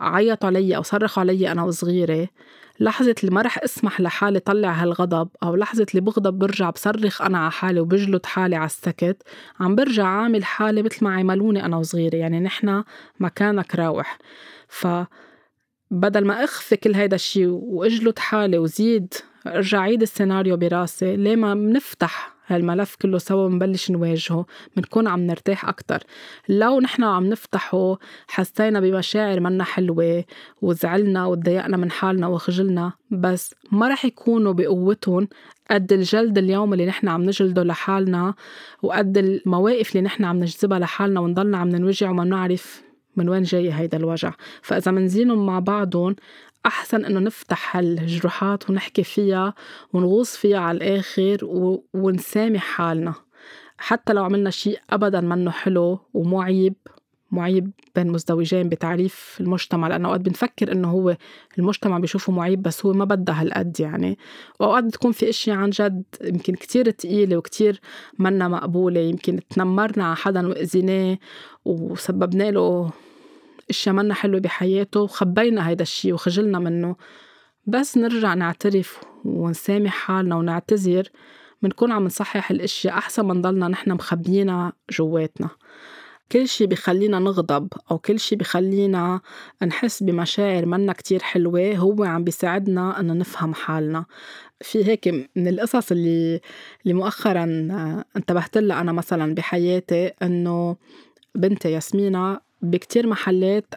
عيطوا 0.00 0.48
علي 0.48 0.76
أو 0.76 0.82
صرخوا 0.82 1.20
علي 1.20 1.52
أنا 1.52 1.62
وصغيرة. 1.62 2.28
لحظة 2.80 3.14
اللي 3.22 3.34
ما 3.34 3.42
رح 3.42 3.58
أسمح 3.58 4.00
لحالي 4.00 4.38
طلع 4.38 4.72
هالغضب 4.72 5.28
أو 5.42 5.56
لحظة 5.56 5.86
اللي 5.90 6.00
بغضب 6.00 6.34
برجع 6.38 6.70
بصرخ 6.70 7.22
أنا 7.22 7.38
على 7.38 7.50
حالي 7.50 7.80
وبجلد 7.80 8.26
حالي 8.26 8.56
على 8.56 8.66
السكت. 8.66 9.22
عم 9.60 9.74
برجع 9.74 10.06
عامل 10.06 10.44
حالي 10.44 10.82
مثل 10.82 11.04
ما 11.04 11.14
عملوني 11.14 11.64
أنا 11.64 11.76
وصغيرة 11.76 12.16
يعني 12.16 12.40
نحنا 12.40 12.84
مكانك 13.20 13.74
راوح. 13.74 14.18
ف 14.68 14.86
بدل 15.90 16.24
ما 16.26 16.44
أخفي 16.44 16.76
كل 16.76 16.94
هيدا 16.94 17.14
الشي 17.16 17.46
وأجلد 17.46 18.18
حالي 18.18 18.58
وزيد 18.58 19.14
أرجع 19.46 19.80
عيد 19.80 20.02
السيناريو 20.02 20.56
براسي 20.56 21.16
ليه 21.16 21.36
ما 21.36 21.54
بنفتح 21.54 22.33
هالملف 22.46 22.96
كله 22.96 23.18
سوا 23.18 23.48
بنبلش 23.48 23.90
نواجهه 23.90 24.46
بنكون 24.76 25.06
عم 25.08 25.20
نرتاح 25.20 25.68
أكتر. 25.68 26.02
لو 26.48 26.80
نحن 26.80 27.04
عم 27.04 27.26
نفتحه 27.26 27.98
حسينا 28.28 28.80
بمشاعر 28.80 29.40
منا 29.40 29.64
حلوة 29.64 30.24
وزعلنا 30.62 31.26
وتضايقنا 31.26 31.76
من 31.76 31.90
حالنا 31.90 32.26
وخجلنا 32.26 32.92
بس 33.10 33.54
ما 33.72 33.88
رح 33.88 34.04
يكونوا 34.04 34.52
بقوتهم 34.52 35.28
قد 35.70 35.92
الجلد 35.92 36.38
اليوم 36.38 36.72
اللي 36.72 36.86
نحن 36.86 37.08
عم 37.08 37.22
نجلده 37.22 37.62
لحالنا 37.62 38.34
وقد 38.82 39.18
المواقف 39.18 39.90
اللي 39.90 40.02
نحن 40.02 40.24
عم 40.24 40.36
نجذبها 40.36 40.78
لحالنا 40.78 41.20
ونضلنا 41.20 41.58
عم 41.58 41.68
ننوجع 41.68 42.10
وما 42.10 42.24
نعرف 42.24 42.82
من 43.16 43.28
وين 43.28 43.42
جاي 43.42 43.72
هيدا 43.72 43.98
الوجع. 43.98 44.32
فإذا 44.62 44.90
منزينهم 44.90 45.46
مع 45.46 45.58
بعضهم 45.58 46.16
أحسن 46.66 47.04
إنه 47.04 47.20
نفتح 47.20 47.76
هالجروحات 47.76 48.70
ونحكي 48.70 49.04
فيها 49.04 49.54
ونغوص 49.92 50.36
فيها 50.36 50.58
على 50.58 50.76
الآخر 50.76 51.44
و... 51.44 51.84
ونسامح 51.94 52.62
حالنا. 52.62 53.14
حتى 53.78 54.12
لو 54.12 54.24
عملنا 54.24 54.50
شيء 54.50 54.78
أبدا 54.90 55.20
منه 55.20 55.50
حلو 55.50 55.98
ومعيب 56.14 56.74
معيب 57.30 57.70
بين 57.94 58.10
مزدوجين 58.10 58.68
بتعريف 58.68 59.36
المجتمع 59.40 59.88
لأنه 59.88 60.08
أوقات 60.08 60.20
بنفكر 60.20 60.72
إنه 60.72 60.90
هو 60.90 61.16
المجتمع 61.58 61.98
بيشوفه 61.98 62.32
معيب 62.32 62.62
بس 62.62 62.86
هو 62.86 62.92
ما 62.92 63.04
بدها 63.04 63.42
هالقد 63.42 63.80
يعني. 63.80 64.18
وأوقات 64.60 64.84
بتكون 64.84 65.12
في 65.12 65.28
أشياء 65.28 65.56
عن 65.56 65.70
جد 65.70 66.02
يمكن 66.24 66.54
كتير 66.54 66.90
تقيلة 66.90 67.36
وكتير 67.36 67.80
منا 68.18 68.48
مقبولة 68.48 69.00
يمكن 69.00 69.40
تنمرنا 69.50 70.04
على 70.04 70.16
حدا 70.16 70.48
وأذيناه 70.48 71.18
وسببنا 71.64 72.50
له 72.50 72.90
إشياء 73.70 73.94
منا 73.94 74.14
حلوة 74.14 74.40
بحياته 74.40 75.00
وخبينا 75.00 75.68
هيدا 75.68 75.82
الشي 75.82 76.12
وخجلنا 76.12 76.58
منه. 76.58 76.96
بس 77.66 77.96
نرجع 77.98 78.34
نعترف 78.34 79.00
ونسامح 79.24 79.92
حالنا 79.92 80.36
ونعتذر 80.36 81.08
بنكون 81.62 81.92
عم 81.92 82.04
نصحح 82.04 82.50
الإشياء 82.50 82.98
أحسن 82.98 83.22
ما 83.22 83.34
نضلنا 83.34 83.68
نحن 83.68 83.92
مخبيينها 83.92 84.72
جواتنا. 84.90 85.48
كل 86.32 86.48
شي 86.48 86.66
بخلينا 86.66 87.18
نغضب 87.18 87.68
أو 87.90 87.98
كل 87.98 88.20
شي 88.20 88.36
بخلينا 88.36 89.20
نحس 89.62 90.02
بمشاعر 90.02 90.66
منا 90.66 90.92
كتير 90.92 91.22
حلوة 91.22 91.76
هو 91.76 92.04
عم 92.04 92.24
بيساعدنا 92.24 93.00
إنه 93.00 93.12
نفهم 93.12 93.54
حالنا. 93.54 94.04
في 94.60 94.84
هيك 94.84 95.08
من 95.36 95.48
القصص 95.48 95.92
اللي 95.92 96.40
اللي 96.82 96.94
مؤخرا 96.94 97.44
انتبهت 98.16 98.58
لها 98.58 98.80
أنا 98.80 98.92
مثلا 98.92 99.34
بحياتي 99.34 100.06
إنه 100.22 100.76
بنتي 101.34 101.72
ياسمينة 101.72 102.40
بكتير 102.64 103.06
محلات 103.06 103.74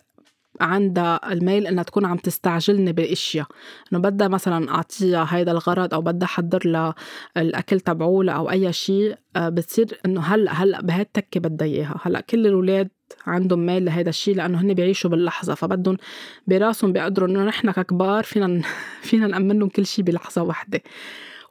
عندها 0.62 1.34
الميل 1.34 1.68
إنها 1.68 1.84
تكون 1.84 2.06
عم 2.06 2.18
تستعجلني 2.18 2.94
بإشياء. 2.94 3.48
إنه 3.94 4.02
بدها 4.02 4.28
مثلا 4.28 4.70
أعطيها 4.72 5.28
هيدا 5.30 5.52
الغرض 5.52 5.94
أو 5.94 6.02
بدها 6.02 6.26
أحضر 6.26 6.68
لها 6.68 6.96
الأكل 7.38 7.80
تبعولها 7.80 8.36
أو 8.36 8.50
أي 8.50 8.74
شيء 8.74 9.16
آه، 9.36 9.50
بتصير 9.50 10.00
إنه 10.06 10.22
هلأ 10.22 10.52
هلأ 10.52 10.82
بهالتكه 10.82 11.40
بدها 11.40 11.68
إياها. 11.68 12.00
هلأ 12.04 12.22
كل 12.22 12.48
الأولاد 12.48 12.90
عندهم 13.28 13.66
ميل 13.66 13.86
لهيدا 13.86 14.10
الشيء 14.10 14.36
لأنه 14.36 14.62
هن 14.62 14.74
بيعيشوا 14.74 15.10
باللحظة 15.10 15.54
فبدهم 15.54 15.98
براسهم 16.48 16.94
بيقدروا 16.94 17.28
إنه 17.28 17.44
نحن 17.44 17.72
ككبار 17.72 18.24
فينا 18.24 18.62
فينا 19.08 19.28
نامن 19.28 19.60
لهم 19.60 19.70
كل 19.70 19.86
شيء 19.86 20.06
بلحظة 20.06 20.44
واحدة 20.44 20.82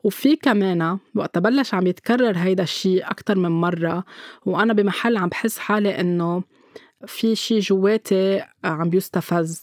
وفي 0.05 0.37
كمان 0.37 0.99
وقت 1.15 1.39
بلش 1.39 1.75
عم 1.75 1.87
يتكرر 1.87 2.37
هيدا 2.37 2.63
الشيء 2.63 3.11
أكتر 3.11 3.39
من 3.39 3.51
مرة 3.51 4.05
وأنا 4.47 4.73
بمحل 4.73 5.17
عم 5.17 5.29
بحس 5.29 5.59
حالي 5.59 6.01
إنه 6.01 6.43
في 7.07 7.35
شي 7.35 7.59
جواتي 7.59 8.45
عم 8.65 8.91
بيستفز 8.91 9.61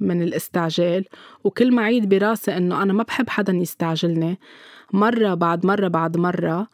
من 0.00 0.22
الاستعجال 0.22 1.04
وكل 1.44 1.74
ما 1.74 1.82
عيد 1.82 2.08
براسي 2.08 2.56
إنه 2.56 2.82
أنا 2.82 2.92
ما 2.92 3.02
بحب 3.02 3.28
حدا 3.28 3.52
يستعجلني 3.52 4.38
مرة 4.92 5.34
بعد 5.34 5.66
مرة 5.66 5.88
بعد 5.88 6.16
مرة 6.16 6.68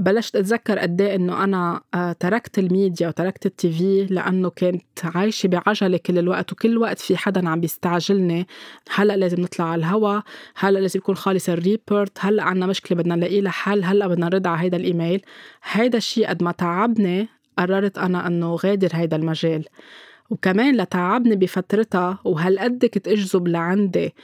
بلشت 0.00 0.36
أتذكر 0.36 0.78
قد 0.78 1.00
إيه 1.00 1.14
إنه 1.14 1.44
أنا 1.44 1.80
آه، 1.94 2.12
تركت 2.12 2.58
الميديا 2.58 3.08
وتركت 3.08 3.46
التي 3.46 3.72
في 3.72 4.06
لأنه 4.14 4.48
كنت 4.48 5.04
عايشة 5.04 5.46
بعجلة 5.46 5.96
كل 5.96 6.18
الوقت 6.18 6.52
وكل 6.52 6.78
وقت 6.78 6.98
في 6.98 7.16
حدا 7.16 7.48
عم 7.48 7.60
بيستعجلني. 7.60 8.46
هلأ 8.94 9.16
لازم 9.16 9.40
نطلع 9.40 9.64
على 9.64 9.78
الهوا 9.78 10.20
هلأ 10.56 10.78
لازم 10.78 11.00
يكون 11.00 11.16
خالص 11.16 11.48
الريبورت 11.48 12.18
هلأ 12.20 12.42
عنا 12.42 12.66
مشكلة 12.66 12.98
بدنا 12.98 13.14
نلاقي 13.14 13.40
لها 13.40 13.52
حل 13.52 13.84
هلأ 13.84 14.06
بدنا 14.06 14.26
نرد 14.26 14.46
على 14.46 14.60
هيدا 14.60 14.76
الإيميل. 14.76 15.22
هيدا 15.62 15.98
الشيء 15.98 16.28
قد 16.28 16.42
ما 16.42 16.52
تعبني 16.52 17.28
قررت 17.58 17.98
أنا 17.98 18.26
أنه 18.26 18.54
غادر 18.54 18.88
هيدا 18.92 19.16
المجال. 19.16 19.64
وكمان 20.30 20.76
لتعبني 20.76 21.36
بفترتها 21.36 22.18
وهالقد 22.24 22.84
كنت 22.84 23.08
أجذب 23.08 23.48
لعندي 23.48 24.14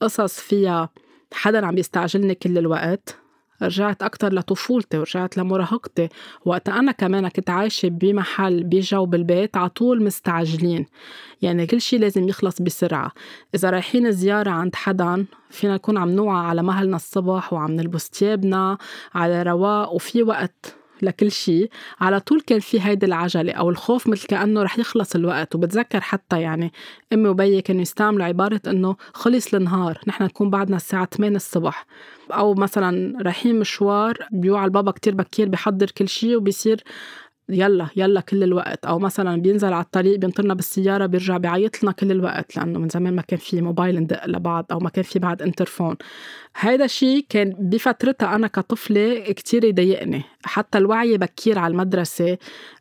قصص 0.00 0.40
فيها 0.40 0.90
حدا 1.32 1.66
عم 1.66 1.78
يستعجلني 1.78 2.34
كل 2.34 2.58
الوقت؟ 2.58 3.18
رجعت 3.62 4.02
أكتر 4.02 4.34
لطفولتي 4.34 4.98
ورجعت 4.98 5.36
لمراهقتي. 5.36 6.08
وقت 6.44 6.68
أنا 6.68 6.92
كمان 6.92 7.28
كنت 7.28 7.50
عايشة 7.50 7.88
بمحل 7.88 8.64
بجو 8.64 9.06
بالبيت 9.06 9.56
عطول 9.56 10.04
مستعجلين. 10.04 10.86
يعني 11.42 11.66
كل 11.66 11.80
شي 11.80 11.98
لازم 11.98 12.28
يخلص 12.28 12.62
بسرعة. 12.62 13.12
إذا 13.54 13.70
رايحين 13.70 14.12
زيارة 14.12 14.50
عند 14.50 14.74
حدا 14.74 15.26
فينا 15.50 15.74
نكون 15.74 15.98
عم 15.98 16.10
نوعى 16.10 16.46
على 16.46 16.62
مهلنا 16.62 16.96
الصبح 16.96 17.52
وعم 17.52 17.70
نلبس 17.70 18.10
تيابنا 18.10 18.78
على 19.14 19.42
رواق 19.42 19.92
وفي 19.92 20.22
وقت 20.22 20.76
لكل 21.02 21.30
شيء 21.32 21.70
على 22.00 22.20
طول 22.20 22.40
كان 22.40 22.60
في 22.60 22.80
هيدي 22.80 23.06
العجلة 23.06 23.52
أو 23.52 23.70
الخوف 23.70 24.06
مثل 24.08 24.26
كأنه 24.26 24.62
رح 24.62 24.78
يخلص 24.78 25.14
الوقت. 25.14 25.54
وبتذكر 25.54 26.00
حتى 26.00 26.40
يعني 26.40 26.72
أمي 27.12 27.28
وبيي 27.28 27.62
كانوا 27.62 27.82
يستعملوا 27.82 28.24
عبارة 28.24 28.60
إنه 28.66 28.96
خلص 29.14 29.54
النهار 29.54 30.00
نحن 30.06 30.24
نكون 30.24 30.50
بعدنا 30.50 30.76
الساعة 30.76 31.08
8 31.16 31.36
الصبح. 31.36 31.86
أو 32.32 32.54
مثلا 32.54 33.22
رايحين 33.22 33.58
مشوار 33.60 34.18
بيوعى 34.32 34.64
البابا 34.64 34.90
كتير 34.90 35.14
بكير 35.14 35.48
بحضر 35.48 35.90
كل 35.90 36.08
شيء 36.08 36.36
وبيصير 36.36 36.84
يلا 37.48 37.86
يلا 37.96 38.20
كل 38.20 38.42
الوقت. 38.42 38.84
أو 38.86 38.98
مثلا 38.98 39.42
بينزل 39.42 39.72
على 39.72 39.84
الطريق 39.84 40.18
بينطرنا 40.18 40.54
بالسيارة 40.54 41.06
بيرجع 41.06 41.36
بيعيط 41.36 41.82
لنا 41.82 41.92
كل 41.92 42.10
الوقت 42.10 42.56
لأنه 42.56 42.78
من 42.78 42.88
زمان 42.88 43.16
ما 43.16 43.22
كان 43.22 43.38
في 43.38 43.60
موبايل 43.60 44.00
ندق 44.00 44.26
لبعض 44.26 44.66
أو 44.70 44.78
ما 44.78 44.90
كان 44.90 45.04
في 45.04 45.18
بعد 45.18 45.42
انترفون. 45.42 45.96
هيدا 46.56 46.84
الشيء 46.84 47.26
كان 47.28 47.54
بفترتها 47.58 48.34
أنا 48.34 48.46
كطفلة 48.46 49.20
كتير 49.32 49.64
يضايقني. 49.64 50.22
حتى 50.44 50.78
الوعي 50.78 51.18
بكير 51.18 51.58
على 51.58 51.70
المدرسة 51.72 52.38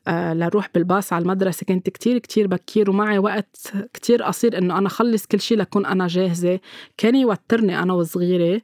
آه 0.07 0.33
لروح 0.33 0.69
بالباص 0.73 1.13
على 1.13 1.21
المدرسة 1.21 1.65
كنت 1.65 1.89
كتير 1.89 2.17
كتير 2.17 2.47
بكير 2.47 2.89
ومعي 2.89 3.17
وقت 3.17 3.73
كتير 3.93 4.23
قصير 4.23 4.57
إنه 4.57 4.77
أنا 4.77 4.89
خلص 4.89 5.25
كل 5.25 5.39
شيء 5.39 5.57
لكون 5.57 5.85
أنا 5.85 6.07
جاهزة. 6.07 6.59
كان 6.97 7.15
يوترني 7.15 7.79
أنا 7.79 7.93
وصغيرة 7.93 8.61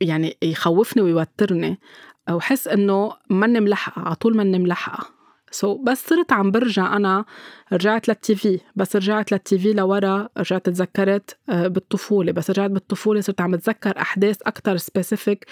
يعني 0.00 0.36
يخوفني 0.42 1.02
ويوترني. 1.02 1.78
وحس 2.30 2.68
إنه 2.68 3.12
ماني 3.30 3.60
ملحقة 3.60 4.02
على 4.02 4.14
طول 4.14 4.36
ماني 4.36 4.58
ملحقة. 4.58 5.19
so, 5.50 5.84
بس 5.86 6.06
صرت 6.08 6.32
عم 6.32 6.50
برجع 6.50 6.96
أنا 6.96 7.24
رجعت 7.72 8.08
لل 8.08 8.34
TV 8.34 8.60
بس 8.76 8.96
رجعت 8.96 9.32
لل 9.32 9.58
TV 9.58 9.72
لورا 9.72 10.28
رجعت 10.38 10.66
تذكرت 10.66 11.38
آه، 11.48 11.66
بالطفولة. 11.68 12.32
بس 12.32 12.50
رجعت 12.50 12.70
بالطفولة 12.70 13.20
صرت 13.20 13.40
عم 13.40 13.50
بتذكر 13.50 13.98
أحداث 14.00 14.42
أكثر 14.42 14.76
specific 14.76 15.46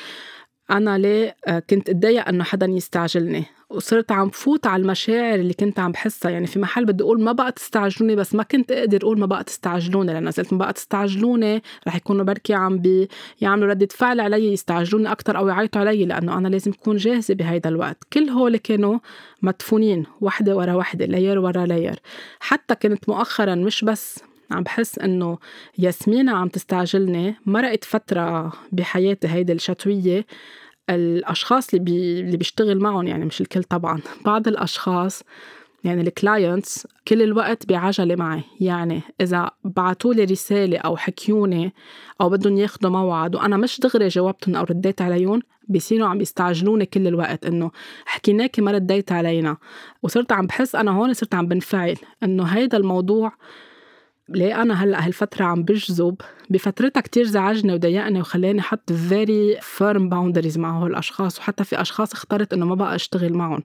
أنا 0.71 0.99
ليه 0.99 1.37
آه، 1.49 1.59
كنت 1.59 1.89
أتضايق 1.89 2.29
إنه 2.29 2.45
حدا 2.45 2.67
يستعجلني. 2.67 3.45
وصرت 3.71 4.12
عم 4.12 4.31
فوت 4.31 4.66
على 4.66 4.83
المشاعر 4.83 5.35
اللي 5.39 5.55
كنت 5.55 5.79
عم 5.79 5.93
بحسها. 5.93 6.31
يعني 6.31 6.47
في 6.47 6.59
محل 6.59 6.85
بدي 6.85 7.03
أقول 7.05 7.23
ما 7.23 7.33
بقى 7.33 7.53
تستعجلوني 7.53 8.16
بس 8.16 8.35
ما 8.35 8.43
كنت 8.43 8.73
أقدر 8.73 8.99
أقول 9.03 9.19
ما 9.19 9.27
بقى 9.27 9.45
تستعجلوني. 9.45 10.12
لأن 10.12 10.29
قلت 10.29 10.53
ما 10.53 10.59
بقى 10.59 10.73
تستعجلوني 10.73 11.62
رح 11.89 11.97
يكونوا 11.97 12.25
بركي 12.25 12.55
عم 12.55 12.79
بي 12.79 13.09
يعملوا 13.41 13.69
ردة 13.69 13.89
فعل 13.91 14.21
علي 14.21 14.53
يستعجلوني 14.53 15.12
أكثر 15.12 15.37
أو 15.39 15.49
يعيطوا 15.49 15.81
علي 15.81 16.05
لأنه 16.05 16.39
أنا 16.39 16.49
لازم 16.49 16.71
أكون 16.73 16.97
جاهزة 16.97 17.35
بهيدا 17.35 17.69
الوقت. 17.69 18.05
كل 18.12 18.29
هول 18.29 18.57
كانوا 18.57 18.99
مدفونين 19.43 20.07
وحدة 20.21 20.57
ورا 20.57 20.75
وحدة 20.75 21.07
layer 21.07 21.39
ورا 21.39 21.66
layer 21.66 22.01
حتى 22.41 22.75
كنت 22.75 23.09
مؤخرا 23.09 23.55
مش 23.55 23.85
بس 23.85 24.21
عم 24.51 24.62
بحس 24.62 24.99
إنه 24.99 25.39
ياسمينة 25.79 26.33
عم 26.37 26.49
تستعجلني 26.49 27.35
مرقت 27.47 27.85
فترة 27.85 28.53
بحياتي 28.73 29.29
هيدي 29.29 29.53
الشتوية. 29.53 30.27
الأشخاص 30.91 31.74
اللي 31.74 31.84
بي 31.84 32.20
اللي 32.20 32.36
بيشتغل 32.36 32.80
معهم 32.80 33.07
يعني 33.07 33.24
مش 33.24 33.41
الكل 33.41 33.62
طبعا. 33.62 34.01
بعض 34.26 34.49
الأشخاص 34.49 35.22
يعني 35.84 36.01
ال 36.01 36.11
clients 36.11 36.87
كل 37.09 37.22
الوقت 37.22 37.66
بعجلة 37.66 38.16
معي. 38.16 38.43
يعني 38.61 39.03
إذا 39.20 39.51
بعثوا 39.64 40.14
لي 40.14 40.24
رسالة 40.24 40.78
أو 40.78 40.97
حكيوني 40.97 41.74
أو 42.20 42.28
بدهم 42.28 42.57
ياخذوا 42.57 42.91
موعد 42.91 43.34
وأنا 43.34 43.57
مش 43.57 43.80
دغري 43.80 44.09
جاوبتهم 44.09 44.57
أو 44.57 44.64
رديت 44.64 45.03
عليهم 45.03 45.43
بيصيروا 45.68 46.09
عم 46.09 46.20
يستعجلوني 46.20 46.86
كل 46.86 47.07
الوقت 47.07 47.47
إنه 47.47 47.70
حكيناكي 48.05 48.62
ما 48.62 48.72
رديت 48.72 49.12
علينا. 49.12 49.57
وصرت 50.03 50.32
عم 50.32 50.47
بحس 50.47 50.74
أنا 50.74 50.91
هون 50.91 51.14
صرت 51.14 51.34
عم 51.34 51.47
بنفعل 51.47 51.97
إنه 52.22 52.45
هيدا 52.45 52.78
الموضوع 52.78 53.32
ليه 54.29 54.62
أنا 54.62 54.85
هلأ 54.85 55.07
هالفترة 55.07 55.45
عم 55.45 55.62
بجذب؟ 55.62 56.16
بفترتها 56.51 57.01
كتير 57.01 57.24
زعجني 57.24 57.72
وضايقني 57.74 58.20
وخلاني 58.20 58.62
حط 58.62 58.93
very 58.93 59.61
firm 59.61 60.11
boundaries 60.11 60.59
مع 60.59 60.79
هول 60.79 60.91
الأشخاص 60.91 61.39
وحتى 61.39 61.64
في 61.64 61.81
أشخاص 61.81 62.12
اخترت 62.12 62.53
إنه 62.53 62.66
ما 62.66 62.74
بقى 62.74 62.95
أشتغل 62.95 63.33
معهم. 63.33 63.62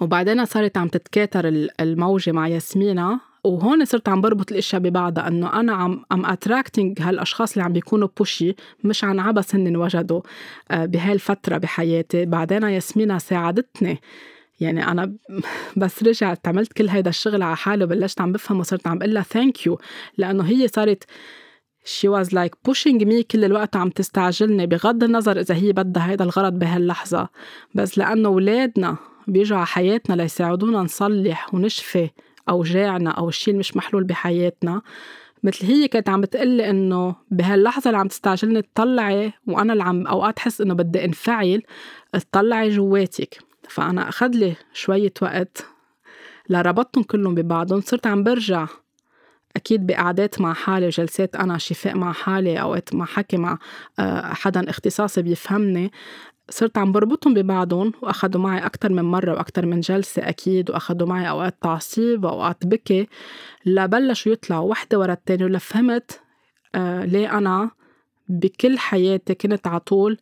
وبعدين 0.00 0.44
صارت 0.44 0.78
عم 0.78 0.88
تتكاثر 0.88 1.68
الموجة 1.80 2.32
مع 2.32 2.48
ياسمينة 2.48 3.20
وهون 3.44 3.84
صرت 3.84 4.08
عم 4.08 4.20
بربط 4.20 4.52
الإشياء 4.52 4.82
ببعضها 4.82 5.28
إنه 5.28 5.60
أنا 5.60 5.72
عم 5.72 6.04
I'm 6.12 6.26
attracting 6.26 7.00
هالأشخاص 7.02 7.52
اللي 7.52 7.64
عم 7.64 7.72
بيكونوا 7.72 8.08
بوشي 8.18 8.54
مش 8.84 9.04
عن 9.04 9.18
عبس 9.20 9.54
هن 9.54 9.76
وجدوا 9.76 10.20
آه، 10.70 10.86
بهالفترة 10.86 11.58
بحياتي. 11.58 12.24
بعدين 12.24 12.62
ياسمينة 12.62 13.18
ساعدتني. 13.18 14.00
يعني 14.60 14.88
أنا 14.88 15.12
بس 15.76 16.02
رجعت 16.02 16.48
عملت 16.48 16.72
كل 16.72 16.88
هيدا 16.88 17.10
الشغل 17.10 17.42
على 17.42 17.56
حالي 17.56 17.84
وبلشت 17.84 18.20
عم 18.20 18.32
بفهم 18.32 18.60
وصرت 18.60 18.86
عم 18.86 18.98
بقول 18.98 19.14
لها 19.14 19.22
ثانك 19.22 19.66
يو 19.66 19.78
لأنه 20.18 20.44
هي 20.44 20.68
صارت 20.68 21.04
she 21.84 22.08
was 22.08 22.32
like 22.32 22.54
pushing 22.62 23.00
me 23.04 23.22
كل 23.30 23.44
الوقت 23.44 23.76
عم 23.76 23.90
تستعجلني 23.90 24.66
بغض 24.66 25.04
النظر 25.04 25.40
إذا 25.40 25.54
هي 25.54 25.72
بدها 25.72 26.10
هيدا 26.10 26.24
الغرض 26.24 26.58
بهاللحظة. 26.58 27.28
بس 27.74 27.98
لأنه 27.98 28.28
ولادنا 28.28 28.96
بيجوا 29.28 29.56
على 29.56 29.66
حياتنا 29.66 30.14
ليساعدونا 30.14 30.78
نصلح 30.78 31.54
ونشفي 31.54 32.10
أوجاعنا 32.48 33.10
أو 33.10 33.28
الشيء 33.28 33.54
مش 33.54 33.76
محلول 33.76 34.04
بحياتنا. 34.04 34.82
مثل 35.42 35.66
هي 35.66 35.88
كانت 35.88 36.08
عم 36.08 36.20
بتقلي 36.20 36.70
إنه 36.70 37.16
بهاللحظة 37.30 37.88
اللي 37.88 37.98
عم 37.98 38.08
تستعجلني 38.08 38.62
تطلعي 38.62 39.32
وأنا 39.46 39.72
اللي 39.72 39.84
عم 39.84 40.06
أوقات 40.06 40.38
حس 40.38 40.60
إنه 40.60 40.74
بدي 40.74 41.04
انفعل 41.04 41.62
تطلعي 42.12 42.68
جواتك. 42.68 43.51
فأنا 43.72 44.08
أخذ 44.08 44.28
لي 44.28 44.56
شوية 44.72 45.12
وقت 45.22 45.66
لربطتهم 46.48 47.04
كلهم 47.04 47.34
ببعضهم 47.34 47.80
صرت 47.80 48.06
عم 48.06 48.22
برجع 48.24 48.66
أكيد 49.56 49.86
بقعدات 49.86 50.40
مع 50.40 50.52
حالي 50.52 50.86
وجلسات 50.86 51.36
أنا 51.36 51.58
شفاء 51.58 51.96
مع 51.96 52.12
حالي 52.12 52.60
أوقات 52.60 52.94
مع 52.94 53.04
حكي 53.04 53.36
مع 53.36 53.58
آه، 53.98 54.32
حدا 54.32 54.70
اختصاصي 54.70 55.22
بيفهمني. 55.22 55.92
صرت 56.50 56.78
عم 56.78 56.92
بربطهم 56.92 57.34
ببعضهم 57.34 57.92
وأخذوا 58.02 58.42
معي 58.42 58.66
أكتر 58.66 58.92
من 58.92 59.02
مرة 59.02 59.32
وأكتر 59.32 59.66
من 59.66 59.80
جلسة 59.80 60.28
أكيد 60.28 60.70
وأخذوا 60.70 61.08
معي 61.08 61.28
أوقات 61.28 61.56
تعصيب 61.62 62.24
وأوقات 62.24 62.66
بكي 62.66 63.08
لبلشوا 63.66 64.32
يطلعوا 64.32 64.70
وحدة 64.70 64.98
ورا 64.98 65.12
التانية 65.12 65.44
ولفهمت 65.44 66.20
آه 66.74 67.04
ليه 67.04 67.38
أنا 67.38 67.70
بكل 68.28 68.78
حياتي 68.78 69.34
كنت 69.34 69.66
عطول 69.66 70.18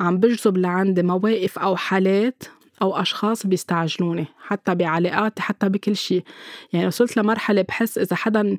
عم 0.00 0.18
بجذب 0.18 0.56
لعندي 0.56 1.02
مواقف 1.02 1.58
أو 1.58 1.76
حالات 1.76 2.42
أو 2.82 2.96
أشخاص 2.96 3.46
بيستعجلوني 3.46 4.26
حتى 4.46 4.74
بعلاقاتي 4.74 5.42
حتى 5.42 5.68
بكل 5.68 5.96
شيء. 5.96 6.24
يعني 6.72 6.86
وصلت 6.86 7.16
لمرحلة 7.16 7.62
بحس 7.62 7.98
إذا 7.98 8.16
حدا 8.16 8.58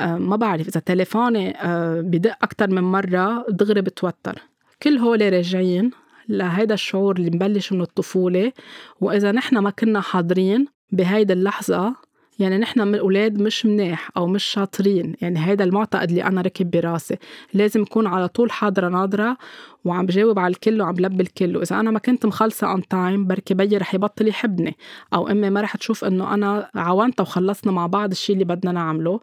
آه، 0.00 0.16
ما 0.16 0.36
بعرف 0.36 0.68
إذا 0.68 0.80
تليفوني 0.80 1.56
آه، 1.62 2.00
بدق 2.00 2.36
أكتر 2.42 2.70
من 2.70 2.82
مرة 2.82 3.46
دغري 3.48 3.80
بتوتر. 3.80 4.38
كل 4.82 4.98
هول 4.98 5.32
راجعين 5.32 5.90
لهيدا 6.28 6.74
الشعور 6.74 7.16
اللي 7.16 7.30
مبلش 7.30 7.72
من 7.72 7.80
الطفولة. 7.80 8.52
وإذا 9.00 9.32
نحن 9.32 9.58
ما 9.58 9.70
كنا 9.70 10.00
حاضرين 10.00 10.66
بهيدي 10.92 11.32
اللحظة 11.32 11.94
يعني 12.38 12.58
نحن 12.58 12.80
من 12.80 12.94
الأولاد 12.94 13.40
مش 13.40 13.66
مناح 13.66 14.10
أو 14.16 14.26
مش 14.26 14.44
شاطرين. 14.44 15.16
يعني 15.20 15.46
هيدا 15.46 15.64
المعتقد 15.64 16.08
اللي 16.08 16.24
أنا 16.24 16.40
ركب 16.40 16.70
براسي. 16.70 17.16
لازم 17.54 17.82
أكون 17.82 18.06
على 18.06 18.28
طول 18.28 18.50
حاضرة 18.50 18.88
ناظرة 18.88 19.36
وعم 19.84 20.06
بجاوب 20.06 20.38
على 20.38 20.50
الكل 20.52 20.80
وعم 20.80 20.94
بلبي 20.94 21.22
الكل. 21.22 21.56
وإذا 21.56 21.80
أنا 21.80 21.90
ما 21.90 21.98
كنت 21.98 22.26
مخلصة 22.26 22.70
أون 22.70 22.88
تايم 22.88 23.26
بركي 23.26 23.54
بيي 23.54 23.76
رح 23.76 23.94
يبطل 23.94 24.28
يحبني. 24.28 24.76
أو 25.14 25.28
أمي 25.28 25.50
ما 25.50 25.60
رح 25.60 25.76
تشوف 25.76 26.04
إنه 26.04 26.34
أنا 26.34 26.70
عاونتها 26.74 27.22
وخلصنا 27.22 27.72
مع 27.72 27.86
بعض 27.86 28.10
الشيء 28.10 28.34
اللي 28.34 28.44
بدنا 28.44 28.72
نعمله. 28.72 29.20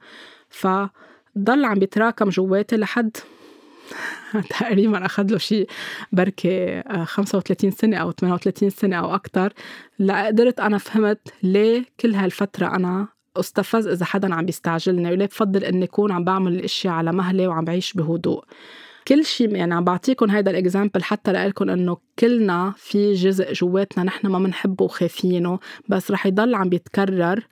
فضل 0.49 1.65
عم 1.65 1.79
بيتراكم 1.79 2.29
جواتي 2.29 2.77
لحد 2.77 3.17
تقريبا 4.59 5.05
أخذ 5.05 5.31
له 5.31 5.37
شيء 5.37 5.67
بركي 6.11 6.83
35 7.03 7.69
آه، 7.69 7.75
سنة 7.75 7.97
أو 7.97 8.11
38 8.11 8.69
سنة 8.69 8.95
أو 8.95 9.15
أكتر. 9.15 9.53
لقدرت 9.99 10.59
أنا 10.59 10.77
فهمت 10.77 11.33
ليه 11.43 11.85
كل 11.99 12.15
هالفترة 12.15 12.75
أنا 12.75 13.07
أستفز 13.37 13.87
إذا 13.87 14.05
حدا 14.05 14.35
عم 14.35 14.45
بيستعجلني 14.45 15.11
وليه 15.11 15.25
بفضل 15.25 15.63
إني 15.63 15.85
أكون 15.85 16.11
عم 16.11 16.23
بعمل 16.23 16.53
الأشياء 16.53 16.93
على 16.93 17.11
مهلي 17.11 17.47
وعم 17.47 17.65
بعيش 17.65 17.93
بهدوء. 17.93 18.43
كل 19.07 19.25
شيء 19.25 19.55
يعني 19.55 19.73
عم 19.73 19.83
بعطيكم 19.83 20.31
هيدا 20.31 20.51
ال 20.51 20.58
example 20.58 21.03
حتى 21.03 21.31
لكم 21.31 21.69
إنه 21.69 21.97
كلنا 22.19 22.73
في 22.77 23.13
جزء 23.13 23.53
جواتنا 23.53 24.03
نحن 24.03 24.27
ما 24.27 24.39
بنحبه 24.39 24.85
وخايفينه 24.85 25.59
بس 25.89 26.11
رح 26.11 26.25
يضل 26.25 26.55
عم 26.55 26.69
بيتكرر 26.69 27.47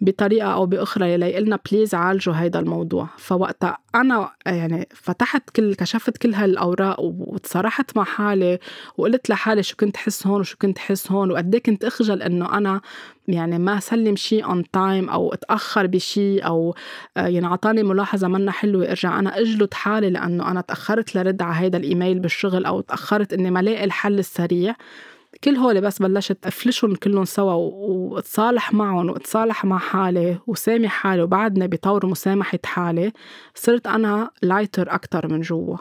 بطريقة 0.00 0.52
أو 0.52 0.66
بأخرى 0.66 1.12
يلي 1.12 1.34
قلنا 1.34 1.58
please 1.72 1.94
عالجوا 1.94 2.34
هيدا 2.34 2.58
الموضوع. 2.60 3.08
فوقتها 3.16 3.78
أنا 3.94 4.30
يعني 4.46 4.88
فتحت 4.94 5.50
كل 5.50 5.74
كشفت 5.74 6.16
كل 6.16 6.34
هالأوراق 6.34 7.00
وتصارحت 7.00 7.96
مع 7.96 8.04
حالي 8.04 8.58
وقلت 8.98 9.30
لحالي 9.30 9.62
شو 9.62 9.76
كنت 9.76 9.96
حس 9.96 10.26
هون 10.26 10.40
وشو 10.40 10.56
كنت 10.56 10.78
حس 10.78 11.12
هون 11.12 11.30
وقد 11.30 11.54
إيه 11.54 11.62
كنت 11.62 11.84
أخجل 11.84 12.22
إنه 12.22 12.58
أنا 12.58 12.80
يعني 13.28 13.58
ما 13.58 13.80
سلم 13.80 14.16
شيء 14.16 14.44
on 14.44 14.70
time 14.70 15.08
أو 15.08 15.32
أتأخر 15.32 15.86
بشيء 15.86 16.46
أو 16.46 16.74
آه، 17.16 17.26
يعني 17.26 17.46
عطاني 17.46 17.82
ملاحظة 17.82 18.28
منا 18.28 18.52
حلوة 18.52 18.90
إرجع 18.90 19.18
أنا 19.18 19.38
اجلد 19.38 19.74
حالي 19.74 20.10
لأنه 20.10 20.50
أنا 20.50 20.60
تأخرت 20.60 21.16
لرد 21.16 21.42
على 21.42 21.64
هيدا 21.64 21.78
الإيميل 21.78 22.18
بالشغل 22.18 22.64
أو 22.64 22.80
تأخرت 22.80 23.32
إني 23.32 23.50
ما 23.50 23.62
لاقي 23.62 23.84
الحل 23.84 24.18
السريع. 24.18 24.74
كل 25.44 25.56
هول 25.56 25.80
بس 25.80 26.02
بلشت 26.02 26.46
أفلشهم 26.46 26.94
كلهم 26.94 27.24
سوا 27.24 27.52
وأتصالح 27.54 28.72
معهم 28.74 29.10
وأتصالح 29.10 29.64
مع 29.64 29.78
حالي 29.78 30.38
وسامح 30.46 30.90
حالي 30.90 31.22
وبعدني 31.22 31.68
بطور 31.68 32.06
مسامحة 32.06 32.58
حالي 32.64 33.12
صرت 33.54 33.86
أنا 33.86 34.30
lighter 34.42 34.94
أكتر 34.94 35.28
من 35.28 35.40
جوا. 35.40 35.76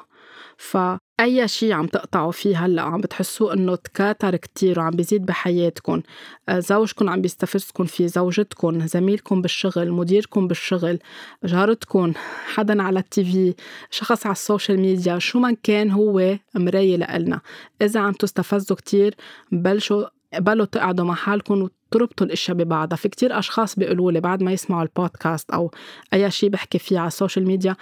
فأي 1.19 1.47
شيء 1.47 1.73
عم 1.73 1.87
تقطعوا 1.87 2.31
فيه 2.31 2.65
هلأ 2.65 2.81
عم 2.81 3.01
بتحسوا 3.01 3.53
إنه 3.53 3.75
تكاثر 3.75 4.35
كتير 4.35 4.79
وعم 4.79 4.91
بيزيد 4.91 5.25
بحياتكم 5.25 6.01
آه، 6.49 6.59
زوجكم 6.59 7.09
عم 7.09 7.21
بيستفزكم 7.21 7.85
فيه 7.85 8.07
زوجتكم 8.07 8.87
زميلكم 8.87 9.41
بالشغل 9.41 9.91
مديركم 9.91 10.47
بالشغل 10.47 10.99
جارتكم 11.43 12.13
حدا 12.53 12.83
على 12.83 12.99
ال 12.99 13.25
TV 13.25 13.53
شخص 13.91 14.25
على 14.25 14.33
ال 14.33 14.40
social 14.40 14.79
media 14.79 15.19
شو 15.19 15.39
ما 15.39 15.55
كان 15.63 15.91
هو 15.91 16.37
مراية 16.55 16.97
لإلنا. 16.97 17.41
إذا 17.81 17.99
عم 17.99 18.13
تستفزوا 18.13 18.77
كتير 18.77 19.15
بلشوا 19.51 20.03
قبلوا 20.33 20.65
تقعدوا 20.65 21.05
مع 21.05 21.13
حالكم 21.13 21.67
تربطوا 21.91 22.27
الاشياء 22.27 22.57
ببعضها. 22.57 22.97
في 22.97 23.09
كتير 23.09 23.39
أشخاص 23.39 23.75
بيقولوا 23.75 24.11
لي 24.11 24.19
بعد 24.19 24.43
ما 24.43 24.51
يسمعوا 24.51 24.83
البودكاست 24.83 25.51
أو 25.51 25.71
أي 26.13 26.31
شيء 26.31 26.49
بحكي 26.49 26.79
فيه 26.79 26.99
على 26.99 27.07
ال 27.07 27.13
social 27.13 27.47
media 27.47 27.75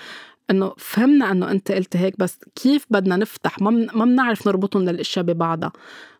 إنه 0.49 0.73
فهمنا 0.77 1.31
إنه 1.31 1.51
أنت 1.51 1.71
قلت 1.71 1.97
هيك 1.97 2.19
بس 2.19 2.39
كيف 2.55 2.85
بدنا 2.89 3.15
نفتح؟ 3.15 3.61
ما 3.61 3.71
ما 3.71 4.05
بنعرف 4.05 4.47
نربطهم 4.47 4.83
للإشياء 4.83 5.25
ببعضها. 5.25 5.71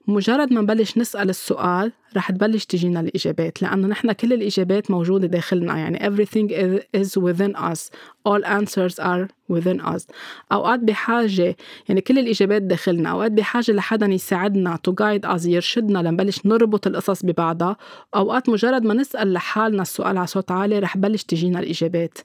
مجرد 0.08 0.54
ما 0.54 0.62
نبلش 0.62 0.98
نسأل 0.98 1.30
السؤال 1.30 1.92
رح 2.16 2.32
تبلش 2.32 2.66
تجينا 2.66 3.00
الإجابات 3.00 3.62
لأنه 3.62 3.88
نحن 3.88 4.12
كل 4.12 4.34
الإجابات 4.34 4.92
موجودة 4.92 5.28
داخلنا. 5.28 5.78
يعني 5.78 6.00
everything 6.00 6.50
is 6.98 7.18
within 7.18 7.56
us. 7.56 7.90
All 8.30 8.44
answers 8.46 9.00
are 9.00 9.28
within 9.54 9.82
us. 9.82 10.08
أوقات 10.52 10.80
بحاجة 10.80 11.56
يعني 11.90 12.02
كل 12.02 12.20
الإجابات 12.20 12.62
داخلنا. 12.62 13.10
أوقات 13.10 13.32
بحاجة 13.32 13.72
لحدا 13.72 14.06
يساعدنا 14.06 14.80
to 14.88 14.92
guide 14.92 15.38
us 15.38 15.46
يرشدنا 15.46 16.00
لنبلش 16.00 16.46
نربط 16.46 16.88
القصص 16.88 17.26
ببعضها. 17.26 17.78
أوقات 18.16 18.50
مجرد 18.50 18.84
ما 18.84 18.94
نسأل 18.94 19.34
لحالنا 19.34 19.82
السؤال 19.82 20.18
على 20.18 20.28
صوت 20.28 20.52
عالي 20.52 20.80
رح 20.80 20.98
بلش 20.98 21.24
تجينا 21.24 21.60
الإجابات. 21.60 22.18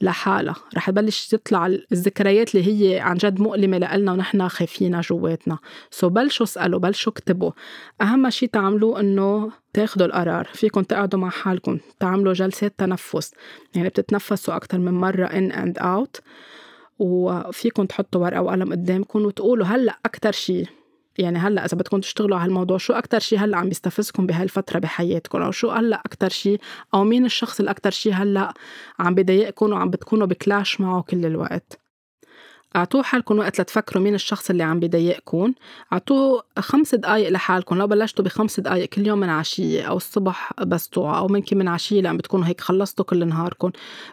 لحالها. 0.00 0.54
رح 0.76 0.90
تبلش 0.90 1.26
تطلع 1.28 1.66
الذكريات 1.66 2.54
اللي 2.54 2.66
هي 2.66 3.00
عن 3.00 3.16
جد 3.16 3.40
مؤلمة 3.40 3.78
لنا 3.78 4.12
ونحن 4.12 4.48
خايفينها 4.48 5.00
جواتنا. 5.00 5.58
سو 5.90 6.08
so 6.08 6.10
بلشوا 6.10 6.46
اسألوا 6.46 6.80
بلشوا 6.80 7.12
اكتبوا. 7.12 7.52
أهم 8.02 8.30
شيء 8.30 8.48
تعملوه 8.48 9.00
إنه 9.00 9.52
تاخدوا 9.72 10.06
القرار. 10.06 10.48
فيكم 10.54 10.82
تقعدوا 10.82 11.20
مع 11.20 11.30
حالكم 11.30 11.78
تعملوا 12.00 12.32
جلسات 12.32 12.74
تنفس. 12.78 13.32
يعني 13.74 13.88
بتتنفسوا 13.88 14.56
أكثر 14.56 14.78
من 14.78 14.92
مرة 14.92 15.26
in 15.26 15.52
and 15.52 15.82
out. 15.82 16.20
وفيكم 16.98 17.84
تحطوا 17.84 18.20
ورقة 18.20 18.42
وقلم 18.42 18.72
قدامكم 18.72 19.24
وتقولوا 19.24 19.66
هلأ 19.66 19.98
أكثر 20.04 20.32
شيء 20.32 20.66
يعني 21.18 21.38
هلأ 21.38 21.64
إذا 21.64 21.76
بدكم 21.76 22.00
تشتغلوا 22.00 22.36
على 22.36 22.46
هالموضوع 22.46 22.78
شو 22.78 22.92
أكثر 22.92 23.18
شيء 23.18 23.38
هلأ 23.38 23.56
عم 23.56 23.68
بيستفزكم 23.68 24.26
بهالفترة 24.26 24.78
بحياتكم؟ 24.78 25.42
أو 25.42 25.50
شو 25.50 25.70
هلأ 25.70 26.00
أكثر 26.06 26.28
شيء 26.28 26.60
أو 26.94 27.04
مين 27.04 27.24
الشخص 27.24 27.60
الاكثر 27.60 27.90
شيء 27.90 28.12
هلأ 28.12 28.54
عم 28.98 29.14
بضايقكم 29.14 29.72
وعم 29.72 29.90
بتكونوا 29.90 30.26
ب 30.26 30.35
clash 30.35 30.80
معه 30.80 31.02
كل 31.02 31.26
الوقت؟ 31.26 31.89
أعطوا 32.76 33.02
حالكم 33.02 33.38
وقت 33.38 33.60
لتفكروا 33.60 34.02
مين 34.02 34.14
الشخص 34.14 34.50
اللي 34.50 34.62
عم 34.62 34.80
بضايقكم 34.80 35.52
أعطوا 35.92 36.42
خمس 36.58 36.94
دقائق 36.94 37.28
لحالكم. 37.28 37.78
لو 37.78 37.86
بلشتوا 37.86 38.24
بخمس 38.24 38.60
دقائق 38.60 38.88
كل 38.88 39.06
يوم 39.06 39.20
من 39.20 39.28
عشية 39.28 39.82
أو 39.82 39.96
الصبح 39.96 40.52
بس 40.62 40.88
توعوا 40.88 41.18
أو 41.18 41.28
ممكن 41.28 41.58
من 41.58 41.68
عشية 41.68 42.00
لما 42.00 42.18
بتكونوا 42.18 42.46
هيك 42.46 42.60
خلصتوا 42.60 43.04
كل 43.04 43.28
نهاركم. 43.28 43.70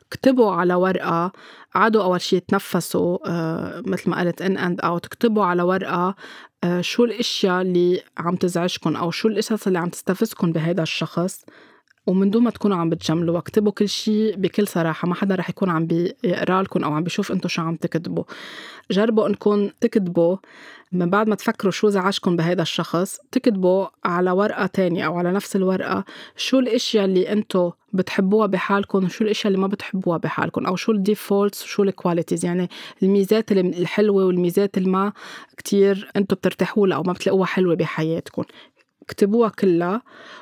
اكتبوا 0.08 0.52
على 0.52 0.74
ورقة. 0.76 1.32
قعدوا 1.76 2.04
أول 2.04 2.22
شيء 2.22 2.40
تنفسوا 2.48 3.18
آه 3.26 3.84
مثل 3.86 4.10
ما 4.10 4.20
قلت 4.20 4.42
in 4.42 4.58
and 4.58 4.82
out 4.82 5.06
اكتبوا 5.06 5.46
على 5.46 5.64
ورقة 5.64 6.16
آه 6.64 6.82
شو 6.82 7.04
الأشياء 7.04 7.62
اللي 7.62 8.02
عم 8.18 8.36
تزعجكم 8.36 8.96
أو 8.96 9.12
شو 9.12 9.28
القصص 9.28 9.68
اللي 9.68 9.80
عم 9.80 9.90
تستفزكم 9.90 10.52
بهذا 10.52 10.84
الشخص. 10.84 11.46
ومن 12.08 12.30
دون 12.30 12.44
ما 12.44 12.50
تكونوا 12.50 12.78
عم 12.78 12.90
بتجملوا 12.90 13.36
واكتبوا 13.36 13.72
كل 13.72 13.90
شيء 13.90 14.36
بكل 14.36 14.68
صراحة. 14.68 15.08
ما 15.08 15.16
حدا 15.16 15.36
رح 15.36 15.50
يكون 15.50 15.70
عم 15.70 15.86
بيقرأ 15.88 16.62
لكم 16.62 16.84
أو 16.84 16.94
عم 16.94 17.04
بيشوف 17.04 17.32
أنتم 17.32 17.50
شو 17.50 17.62
عم 17.62 17.76
تكتبوا. 17.76 18.24
جربوا 18.92 19.28
أنكم 19.28 19.70
تكتبوا 19.82 20.38
من 20.92 21.10
بعد 21.10 21.30
ما 21.30 21.36
تفكروا 21.36 21.72
شو 21.72 21.90
زعجكم 21.90 22.36
بهذا 22.36 22.62
الشخص 22.62 23.18
تكتبوا 23.32 23.88
على 24.06 24.32
ورقة 24.32 24.66
تانية 24.66 25.06
أو 25.06 25.18
على 25.18 25.32
نفس 25.32 25.56
الورقة 25.56 26.04
شو 26.38 26.60
الأشياء 26.60 27.06
اللي 27.06 27.32
أنتم 27.32 27.72
بتحبوها 27.94 28.48
بحالكم 28.48 29.06
وشو 29.06 29.24
الأشياء 29.24 29.48
اللي 29.48 29.62
ما 29.62 29.68
بتحبوها 29.68 30.18
بحالكم 30.18 30.66
أو 30.66 30.76
شو 30.76 30.92
ال 30.92 31.00
defaults 31.00 31.64
وشو 31.64 31.84
ال 31.84 31.90
qualities 31.90 32.46
يعني 32.46 32.70
الميزات 33.04 33.52
الحلوة 33.52 34.26
والميزات 34.26 34.78
اللي 34.78 34.90
ما 34.90 35.14
كتير 35.58 36.12
أنتم 36.16 36.36
بترتاحوا 36.36 36.88
لها 36.88 36.98
أو 36.98 37.04
ما 37.04 37.14
بتلاقوها 37.14 37.46
حلوة 37.46 37.76
بحياتكم. 37.76 38.44
اكتبوها 39.10 39.50
كلها 39.50 40.02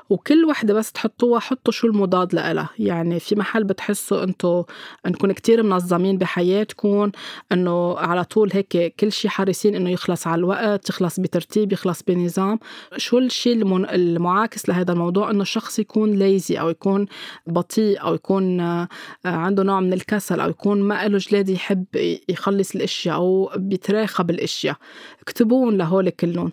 وكل 0.10 0.46
وحدة 0.46 0.74
بس 0.74 0.92
تحطوها 0.92 1.40
حطوا 1.40 1.74
شو 1.74 1.88
المضاد 1.88 2.36
لها 2.36 2.70
يعني 2.80 3.20
في 3.20 3.36
محل 3.36 3.64
بتحسوا 3.64 4.24
إنتو 4.24 4.64
انكم 5.06 5.32
كتير 5.32 5.64
منظمين 5.64 6.18
بحياتكم 6.18 7.12
إنه 7.52 7.98
على 7.98 8.24
طول 8.24 8.50
هيك 8.54 8.96
كل 9.00 9.12
شيء 9.12 9.32
حريصين 9.32 9.76
إنه 9.76 9.90
يخلص 9.90 10.28
على 10.28 10.40
الوقت 10.40 10.90
يخلص 10.90 11.20
بترتيب 11.20 11.74
يخلص 11.74 12.04
بنظام. 12.04 12.60
شو 12.98 13.18
الشيء 13.18 13.56
المعاكس 13.96 14.70
لهذا 14.70 14.94
الموضوع؟ 14.94 15.32
إنه 15.32 15.42
الشخص 15.42 15.80
يكون 15.80 16.12
ليزي 16.12 16.60
أو 16.60 16.70
يكون 16.70 17.06
بطيء 17.48 18.02
أو 18.02 18.14
يكون 18.14 18.60
آه، 18.60 18.88
عنده 19.26 19.64
نوع 19.64 19.80
من 19.80 19.94
الكسل 19.94 20.40
أو 20.40 20.50
يكون 20.50 20.82
ما 20.82 21.08
له 21.08 21.18
جلاد 21.18 21.50
يحب 21.50 21.86
يخلص 22.30 22.76
الأشياء 22.76 23.16
أو 23.16 23.52
بيتراخى 23.56 24.24
بالاشياء 24.24 24.76
اكتبوهم 25.22 25.78
لهول 25.78 26.10
كلهم 26.10 26.52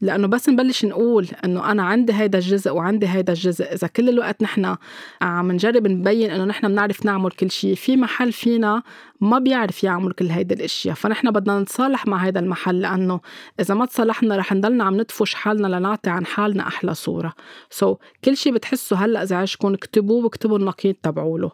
لأنه 0.00 0.26
بس 0.26 0.48
نبلش 0.48 0.84
نقول 0.84 1.28
إنه 1.44 1.70
أنا 1.70 1.82
عندي 1.82 2.12
هيدا 2.12 2.38
الجزء 2.38 2.72
وعندي 2.72 3.08
هيدا 3.08 3.32
الجزء. 3.32 3.64
إذا 3.64 3.86
كل 3.86 4.08
الوقت 4.08 4.42
نحن 4.42 4.76
عم 5.22 5.52
نجرب 5.52 5.86
نبين 5.86 6.30
إنه 6.30 6.44
نحن 6.44 6.68
بنعرف 6.68 7.04
نعمل 7.04 7.30
كل 7.30 7.50
شيء 7.50 7.74
في 7.74 7.96
محل 7.96 8.32
فينا 8.32 8.82
ما 9.20 9.38
بيعرف 9.38 9.84
يعمل 9.84 10.12
كل 10.12 10.26
هيدا 10.26 10.54
الأشياء. 10.54 10.94
فنحن 10.94 11.30
بدنا 11.30 11.60
نتصالح 11.60 12.06
مع 12.06 12.16
هيدا 12.16 12.40
المحل 12.40 12.80
لأنه 12.80 13.20
إذا 13.60 13.74
ما 13.74 13.86
تصالحنا 13.86 14.36
رح 14.36 14.52
نضلنا 14.52 14.84
عم 14.84 14.94
ندفش 14.94 15.34
حالنا 15.34 15.66
لنعطي 15.66 16.10
عن 16.10 16.26
حالنا 16.26 16.66
أحلى 16.66 16.94
صورة. 16.94 17.32
سو 17.70 17.94
so, 17.94 17.98
كل 18.24 18.36
شيء 18.36 18.52
بتحسوا 18.52 18.96
هلأ 18.96 19.22
ازعجكم 19.22 19.74
اكتبوه 19.74 20.24
واكتبوا 20.24 20.58
النقيض 20.58 20.94
تبعوله. 21.02 21.50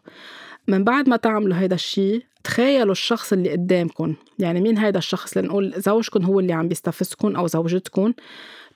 من 0.68 0.84
بعد 0.84 1.08
ما 1.08 1.16
تعملوا 1.16 1.56
هيدا 1.56 1.74
الشيء 1.74 2.22
تخيلوا 2.44 2.92
الشخص 2.92 3.32
اللي 3.32 3.52
قدامكم 3.52 4.14
يعني 4.38 4.60
مين 4.60 4.78
هيدا 4.78 4.98
الشخص؟ 4.98 5.36
لنقول 5.36 5.72
زوجكم 5.76 6.24
هو 6.24 6.40
اللي 6.40 6.52
عم 6.52 6.68
بيستفزكم 6.68 7.36
أو 7.36 7.46
زوجتكم 7.46 8.12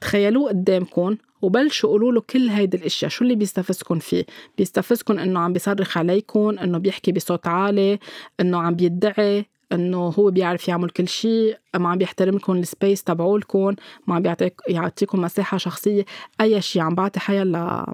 تخيلوه 0.01 0.49
قدامكم 0.49 1.17
وبلشوا 1.43 1.91
قولوا 1.91 2.12
له 2.12 2.21
كل 2.21 2.49
هيدي 2.49 2.77
الأشياء. 2.77 3.11
شو 3.11 3.25
اللي 3.25 3.35
بيستفزكم 3.35 3.99
فيه؟ 3.99 4.25
بيستفزكم 4.59 5.19
إنه 5.19 5.41
عم 5.41 5.53
بيصرخ 5.53 5.99
عليكم 5.99 6.59
إنه 6.59 6.79
بيحكي 6.79 7.12
بصوت 7.12 7.47
عالي 7.47 7.99
إنه 8.41 8.59
عم 8.59 8.75
بيدعي 8.75 9.47
إنه 9.73 9.99
هو 9.99 10.31
بيعرف 10.31 10.69
يعمل 10.69 10.91
كل 10.91 11.09
شيء 11.09 11.59
ما 11.77 11.89
عم 11.89 11.99
بيحترم 11.99 12.37
لكم 12.37 12.57
السبيس 12.57 13.05
تبعولكم 13.05 13.75
ما 14.07 14.14
عم 14.14 14.23
بيعطيك 14.23 14.61
يعطيكم 14.69 15.21
مساحة 15.21 15.59
شخصية 15.59 16.05
أي 16.41 16.62
شيء 16.62 16.83
عم 16.83 16.95
بعطي 16.95 17.21
حيا 17.21 17.45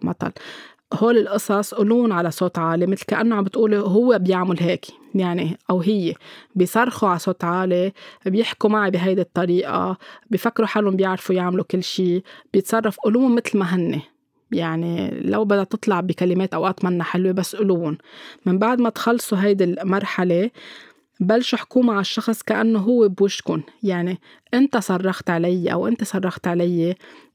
مثل 0.02 0.32
هول 0.92 1.18
القصص 1.18 1.74
قولون 1.74 2.12
على 2.12 2.30
صوت 2.30 2.58
عالي 2.58 2.86
مثل 2.86 3.04
كأنه 3.04 3.36
عم 3.36 3.44
بتقولي 3.44 3.78
هو 3.78 4.18
بيعمل 4.18 4.60
هيك 4.60 4.86
يعني 5.14 5.58
أو 5.70 5.80
هي. 5.80 6.14
بيصرخوا 6.54 7.08
على 7.08 7.18
صوت 7.18 7.44
عالي 7.44 7.92
بيحكوا 8.26 8.70
معي 8.70 8.90
بهيدي 8.90 9.20
الطريقة 9.20 9.96
بيفكروا 10.30 10.66
حالهم 10.66 10.96
بيعرفوا 10.96 11.34
يعملوا 11.34 11.64
كل 11.64 11.82
شيء 11.82 12.22
بيتصرف 12.52 12.96
قولون 12.96 13.34
مثل 13.34 13.58
ما 13.58 13.74
هن 13.74 14.00
يعني 14.52 15.20
لو 15.20 15.44
بدها 15.44 15.64
تطلع 15.64 16.00
بكلمات 16.00 16.54
أوقات 16.54 16.84
منا 16.84 17.04
حلوة 17.04 17.32
بس 17.32 17.56
قولون. 17.56 17.98
من 18.46 18.58
بعد 18.58 18.80
ما 18.80 18.90
تخلصوا 18.90 19.38
هيدي 19.38 19.64
المرحلة 19.64 20.50
بلشوا 21.20 21.58
حكوا 21.58 21.82
مع 21.82 22.00
الشخص 22.00 22.42
كأنه 22.42 22.78
هو 22.78 23.08
بوشكن. 23.08 23.62
يعني 23.82 24.18
أنت 24.54 24.76
صرخت 24.76 25.30
علي 25.30 25.72
أو 25.72 25.86
أنت 25.88 26.04
صرخت 26.04 26.46
علي 26.46 26.94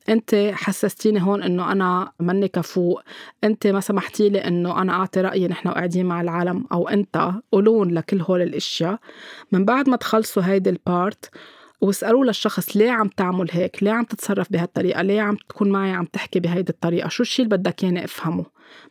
انت 0.10 0.52
حسستيني 0.54 1.22
هون 1.22 1.44
إنه 1.44 1.72
أنا 1.72 2.12
مني 2.20 2.48
كفوق 2.48 3.02
انت 3.44 3.68
ما 3.68 3.80
سمحتي 3.80 4.30
لي 4.30 4.40
إنه 4.40 4.82
أنا 4.82 4.94
أعطي 4.94 5.22
رأيي 5.22 5.48
نحن 5.48 5.70
قاعدين 5.70 6.06
مع 6.06 6.22
العالم 6.22 6.66
أو 6.72 6.88
أنت 6.90 7.32
قولون 7.52 7.94
لكل 7.94 8.22
هول 8.22 8.42
الأشياء. 8.42 9.00
من 9.52 9.66
بعد 9.66 9.90
ما 9.90 9.96
تخلصوا 9.96 10.44
هيدي 10.44 10.70
البارت 10.70 11.30
واسألوا 11.82 12.26
للشخص 12.26 12.78
ليه 12.78 12.92
عم 12.92 13.08
تعمل 13.08 13.48
هيك؟ 13.52 13.84
ليه 13.84 13.92
عم 13.92 14.04
تتصرف 14.04 14.52
بهالطريقة؟ 14.52 15.02
ليه 15.02 15.22
عم 15.22 15.36
تكون 15.36 15.70
معي 15.70 15.92
عم 15.92 16.06
تحكي 16.06 16.40
بهيدي 16.40 16.70
الطريقة؟ 16.70 17.10
شو 17.10 17.24
الشي 17.24 17.44
اللي 17.44 17.58
بدك 17.58 17.84
ياني 17.84 18.04
أفهمه؟ 18.06 18.46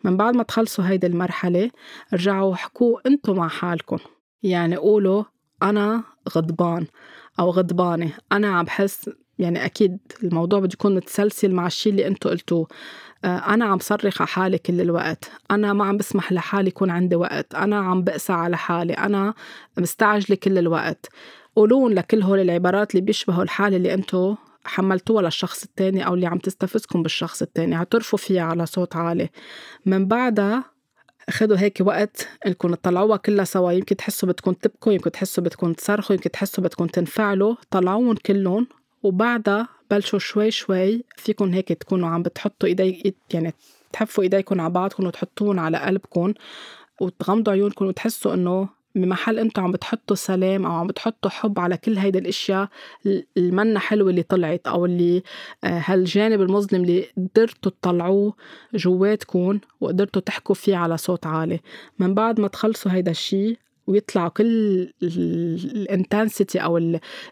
من 0.04 0.16
بعد 0.16 0.36
ما 0.36 0.42
تخلصوا 0.42 0.84
هيدي 0.84 1.06
المرحلة 1.06 1.70
رجعوا 2.12 2.54
حكوا 2.54 2.98
انتو 3.06 3.34
مع 3.34 3.48
حالكم 3.48 3.98
يعني 4.46 4.76
قولوا 4.76 5.24
أنا 5.62 6.02
غضبان 6.36 6.86
أو 7.40 7.50
غضبانة. 7.50 8.12
أنا 8.32 8.48
عم 8.48 8.64
بحس 8.64 9.10
يعني 9.38 9.64
أكيد 9.64 9.98
الموضوع 10.22 10.58
بده 10.58 10.70
يكون 10.72 10.94
متسلسل 10.94 11.52
مع 11.52 11.66
الشيء 11.66 11.92
اللي 11.92 12.06
أنتوا 12.06 12.30
قلتوه. 12.30 12.68
آه، 13.24 13.54
أنا 13.54 13.64
عم 13.64 13.78
صرخ 13.78 14.20
على 14.22 14.28
حالي 14.28 14.58
كل 14.58 14.80
الوقت. 14.80 15.30
أنا 15.50 15.72
ما 15.72 15.84
عم 15.84 15.96
بسمح 15.96 16.32
لحالي 16.32 16.68
يكون 16.68 16.90
عندي 16.90 17.16
وقت. 17.16 17.54
أنا 17.54 17.76
عم 17.76 18.02
بقسى 18.02 18.32
على 18.32 18.56
حالي. 18.56 18.92
أنا 18.92 19.34
مستعجلة 19.78 20.36
كل 20.36 20.58
الوقت. 20.58 21.08
قولون 21.56 21.92
لكل 21.92 22.22
هول 22.22 22.38
العبارات 22.40 22.94
اللي 22.94 23.06
بيشبهوا 23.06 23.42
الحالة 23.42 23.76
اللي 23.76 23.94
أنتوا 23.94 24.34
حملتوها 24.64 25.22
للشخص 25.22 25.62
التاني 25.62 26.06
أو 26.06 26.14
اللي 26.14 26.26
عم 26.26 26.38
تستفزكم 26.38 27.02
بالشخص 27.02 27.42
التاني. 27.42 27.76
اعترفوا 27.76 28.18
فيها 28.18 28.42
على 28.42 28.66
صوت 28.66 28.96
عالي. 28.96 29.28
من 29.86 30.08
بعدها 30.08 30.75
خدوا 31.30 31.58
هيك 31.58 31.78
وقت 31.80 32.28
انكم 32.46 32.74
تطلعوها 32.74 33.16
كلها 33.16 33.44
سوا. 33.44 33.72
يمكن 33.72 33.96
تحسوا 33.96 34.28
بدكم 34.28 34.52
تبكوا 34.52 34.92
يمكن 34.92 35.10
تحسوا 35.10 35.44
بدكم 35.44 35.72
تصرخوا 35.72 36.16
يمكن 36.16 36.30
تحسوا 36.30 36.64
بدكم 36.64 36.86
تنفعلوا. 36.86 37.54
طلعوهم 37.70 38.14
كلهم 38.14 38.66
وبعدها 39.02 39.68
بلشوا 39.90 40.18
شوي 40.18 40.50
شوي 40.50 41.04
فيكم 41.16 41.52
هيك 41.52 41.68
تكونوا 41.68 42.08
عم 42.08 42.22
بتحطوا 42.22 42.68
إيدي 42.68 43.16
يعني 43.34 43.54
تحفوا 43.92 44.24
ايديكم 44.24 44.60
على 44.60 44.72
بعضكم 44.72 45.06
وتحطوهم 45.06 45.60
على 45.60 45.78
قلبكم 45.78 46.34
وتغمضوا 47.00 47.52
عيونكم 47.52 47.86
وتحسوا 47.86 48.34
إنه 48.34 48.68
بمحل 48.96 49.38
أنتم 49.38 49.62
عم 49.62 49.72
بتحطوا 49.72 50.16
سلام 50.16 50.66
أو 50.66 50.72
عم 50.72 50.86
بتحطوا 50.86 51.30
حب 51.30 51.58
على 51.58 51.76
كل 51.76 51.98
هيدي 51.98 52.18
الأشياء 52.18 52.68
المنا 53.36 53.78
حلوة 53.78 54.10
اللي 54.10 54.22
طلعت 54.22 54.66
أو 54.66 54.84
اللي 54.86 55.22
آه، 55.64 55.82
هالجانب 55.84 56.40
المظلم 56.40 56.82
اللي 56.82 57.06
قدرتوا 57.16 57.72
تطلعوه 57.80 58.34
جواتكم 58.74 59.58
وقدرتوا 59.80 60.22
تحكوا 60.22 60.54
فيه 60.54 60.76
على 60.76 60.96
صوت 60.96 61.26
عالي. 61.26 61.60
من 61.98 62.14
بعد 62.14 62.40
ما 62.40 62.48
تخلصوا 62.48 62.92
هيدا 62.92 63.10
الشيء 63.10 63.58
ويطلع 63.86 64.28
كل 64.28 64.92
الانتنسيتي 65.02 66.58
أو 66.58 66.78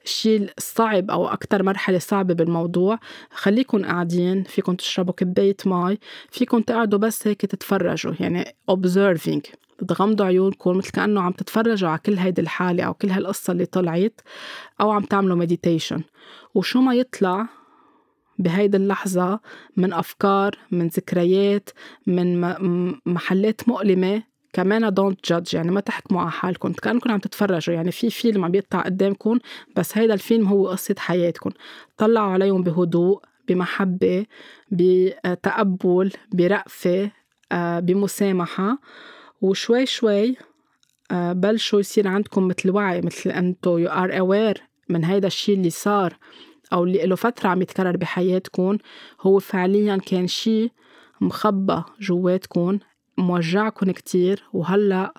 الشيء 0.05 0.51
الصعب 0.59 1.11
أو 1.11 1.29
أكثر 1.29 1.63
مرحلة 1.63 1.99
صعبة 1.99 2.35
بالموضوع 2.35 2.99
خليكم 3.31 3.85
قاعدين 3.85 4.43
فيكم 4.43 4.75
تشربوا 4.75 5.15
كباية 5.15 5.57
مي 5.67 5.99
فيكم 6.31 6.61
تقعدوا 6.61 6.99
بس 6.99 7.27
هيك 7.29 7.41
تتفرجوا 7.41 8.13
يعني 8.21 8.45
observing. 8.71 9.64
بتغمضوا 9.83 10.27
عيونكم 10.27 10.77
مثل 10.77 10.91
كأنه 10.91 11.21
عم 11.21 11.33
تتفرجوا 11.33 11.89
على 11.89 11.99
كل 11.99 12.15
هيدي 12.19 12.41
الحالة 12.41 12.85
أو 12.85 12.95
كل 12.95 13.11
هالقصة 13.11 13.53
اللي 13.53 13.67
طلعت 13.67 14.21
أو 14.81 14.91
عم 14.91 15.03
تعملوا 15.03 15.37
meditation 15.37 16.03
وشو 16.55 16.81
ما 16.81 16.95
يطلع 16.95 17.47
بهيدي 18.39 18.77
اللحظة 18.77 19.41
من 19.77 19.93
أفكار 19.93 20.59
من 20.71 20.87
ذكريات 20.87 21.71
من 22.07 22.41
محلات 23.07 23.69
مؤلمة 23.69 24.23
كمان 24.53 24.95
don't 24.95 25.31
judge 25.31 25.55
يعني 25.55 25.71
ما 25.71 25.81
تحكموا 25.81 26.21
على 26.21 26.31
حالكم. 26.31 26.73
كأنكم 26.73 27.11
عم 27.11 27.19
تتفرجوا. 27.19 27.75
يعني 27.75 27.93
في 27.93 28.11
فيلم 28.11 28.45
عم 28.45 28.51
بيطلع 28.51 28.81
قدامكم 28.81 29.39
بس 29.77 29.99
هيدا 29.99 30.15
الفيلم 30.15 30.47
هو 30.47 30.69
قصة 30.69 30.95
حياتكم. 30.99 31.51
طلعوا 31.97 32.33
عليهم 32.33 32.63
بهدوء 32.63 33.23
بمحبة 33.49 34.27
بتقبل 34.71 36.13
برأفة 36.33 37.11
آه، 37.53 37.81
بمسامحة. 37.81 38.79
وشوي 39.45 39.87
شوي 39.87 40.37
آه، 41.11 41.33
بلشوا 41.33 41.81
يصير 41.81 42.09
عندكم 42.09 42.49
مثل 42.49 42.71
وعي 42.71 43.01
مثل 43.01 43.31
أنتو 43.31 43.79
you 43.79 43.89
are 43.89 44.19
aware 44.19 44.63
من 44.89 45.05
هيدا 45.05 45.27
الشيء 45.27 45.55
اللي 45.55 45.71
صار 45.71 46.17
أو 46.73 46.85
اللي 46.85 47.07
له 47.07 47.17
فترة 47.17 47.49
عم 47.49 47.63
يتكرر 47.63 47.97
بحياتكم. 47.97 48.79
هو 49.21 49.39
فعليا 49.39 49.97
كان 49.97 50.27
شيء 50.27 50.71
مخبى 51.21 51.83
جواتكم 52.01 52.79
موجعكم 53.19 53.91
كتير 53.91 54.45
وهلأ 54.53 55.15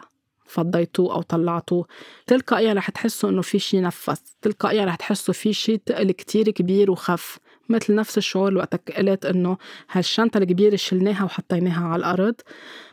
فضيتوه 0.45 1.15
أو 1.15 1.21
طلعتوه. 1.21 1.85
تلقائيا 2.27 2.73
رح 2.73 2.89
تحسوا 2.89 3.29
إنه 3.29 3.41
في 3.41 3.59
شي 3.59 3.81
نفس 3.81 4.21
تلقائيا 4.41 4.85
رح 4.85 4.95
تحسوا 4.95 5.33
في 5.33 5.53
شي 5.53 5.77
تقل 5.77 6.11
كتير 6.11 6.49
كبير 6.49 6.91
وخف. 6.91 7.39
مثل 7.69 7.95
نفس 7.95 8.17
الشعور 8.17 8.57
وقتك 8.57 8.91
قلت 8.97 9.25
إنه 9.25 9.57
هالشنطة 9.91 10.37
الكبيرة 10.37 10.75
شلناها 10.75 11.23
وحطيناها 11.23 11.87
على 11.87 11.99
الأرض. 11.99 12.35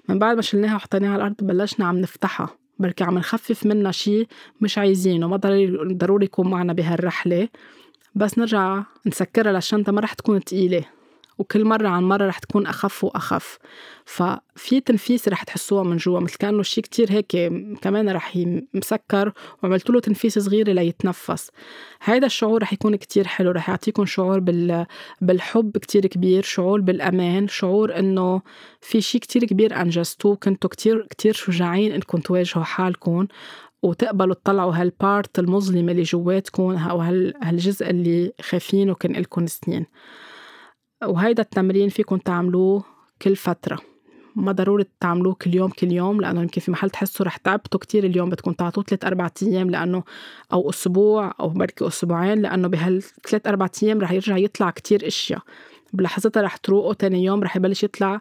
من 0.09 0.19
بعد 0.19 0.37
ما 0.37 0.43
شلناها 0.43 0.77
وحطيناها 0.77 1.11
على 1.11 1.17
الأرض 1.17 1.35
بلشنا 1.41 1.87
عم 1.87 1.99
نفتحها. 1.99 2.49
بركي 2.79 3.05
عم 3.05 3.19
نخفف 3.19 3.67
منها 3.67 3.93
شي 3.93 4.27
مش 4.61 4.79
عايزينه 4.79 5.29
ما 5.29 5.37
ضروري 5.93 6.25
يكون 6.25 6.51
معنا 6.51 6.73
بهالرحلة. 6.73 7.49
بس 8.15 8.39
نرجع 8.39 8.83
نسكرها 9.07 9.53
للشنطة 9.53 9.93
ما 9.93 10.01
رح 10.01 10.13
تكون 10.13 10.45
تقيلة. 10.45 10.85
وكل 11.43 11.65
مرة 11.65 11.89
عن 11.89 12.03
مرة 12.05 12.27
رح 12.27 12.39
تكون 12.39 12.67
أخف 12.67 13.05
وأخف. 13.05 13.59
ففي 14.05 14.81
تنفيس 14.81 15.29
رح 15.29 15.43
تحسوها 15.43 15.83
من 15.83 15.97
جوا 15.97 16.21
مثل 16.21 16.37
كأنه 16.37 16.63
شيء 16.63 16.85
كتير 16.85 17.13
هيك 17.13 17.53
كمان 17.83 18.09
رح 18.09 18.39
مسكر 18.75 19.33
وعملت 19.63 19.91
له 19.91 20.01
تنفيس 20.01 20.39
صغيرة 20.39 20.73
ليتنفس. 20.73 21.51
هيدا 22.03 22.27
الشعور 22.27 22.63
رح 22.63 22.73
يكون 22.73 22.97
كتير 22.97 23.27
حلو 23.27 23.51
رح 23.51 23.69
يعطيكم 23.69 24.05
شعور 24.07 24.39
بال... 24.41 24.87
بالحب 25.21 25.79
كتير 25.79 26.07
كبير 26.07 26.43
شعور 26.43 26.81
بالأمان 26.81 27.49
شعور 27.49 27.99
إنه 27.99 28.43
في 28.81 29.01
شيء 29.01 29.21
كتير 29.21 29.45
كبير 29.45 29.81
أنجزتوه. 29.81 30.37
كنتوا 30.37 30.71
كتير 30.71 31.07
كتير 31.11 31.33
شجاعين 31.35 31.93
إنكم 31.93 32.19
تواجهوا 32.19 32.65
حالكم 32.65 33.27
وتقبلوا 33.83 34.35
تطلعوا 34.35 34.75
هالبارت 34.75 35.39
المظلمة 35.39 35.93
اللي 35.93 36.03
جواتكم 36.03 36.77
أو 36.77 37.01
هالجزء 37.43 37.91
اللي 37.91 38.33
خايفينه 38.41 38.95
كان 38.95 39.13
لكم 39.13 39.47
سنين. 39.47 39.87
وهيدا 41.03 41.43
التمرين 41.43 41.89
فيكم 41.89 42.17
تعملوه 42.17 42.85
كل 43.23 43.37
فترة. 43.37 43.79
ما 44.37 44.53
ضروري 44.53 44.85
تعملوه 45.01 45.35
كل 45.35 45.55
يوم 45.55 45.71
كل 45.71 45.93
يوم 45.93 46.21
لأنه 46.21 46.43
يمكن 46.43 46.61
في 46.61 46.71
محل 46.71 46.91
تحسوا 46.91 47.27
رح 47.27 47.37
تعبتوا 47.37 47.81
كتير 47.81 48.05
اليوم 48.05 48.31
بدكم 48.31 48.53
تعطوه 48.53 48.85
ثلاث 48.85 49.05
أربع 49.05 49.31
أيام 49.43 49.71
لأنه 49.71 50.03
أو 50.53 50.71
أسبوع 50.71 51.35
أو 51.41 51.49
بركي 51.49 51.87
أسبوعين 51.87 52.43
لأنه 52.43 52.69
بهالثلاث 52.69 53.47
أربع 53.47 53.69
أيام 53.83 54.01
رح 54.01 54.13
يرجع 54.13 54.37
يطلع 54.37 54.71
كتير 54.71 55.07
أشياء. 55.07 55.41
بلحظتها 55.93 56.43
رح 56.43 56.57
تروقوا 56.57 56.95
تاني 56.95 57.25
يوم 57.25 57.43
رح 57.43 57.57
يبلش 57.57 57.85
يطلع 57.85 58.21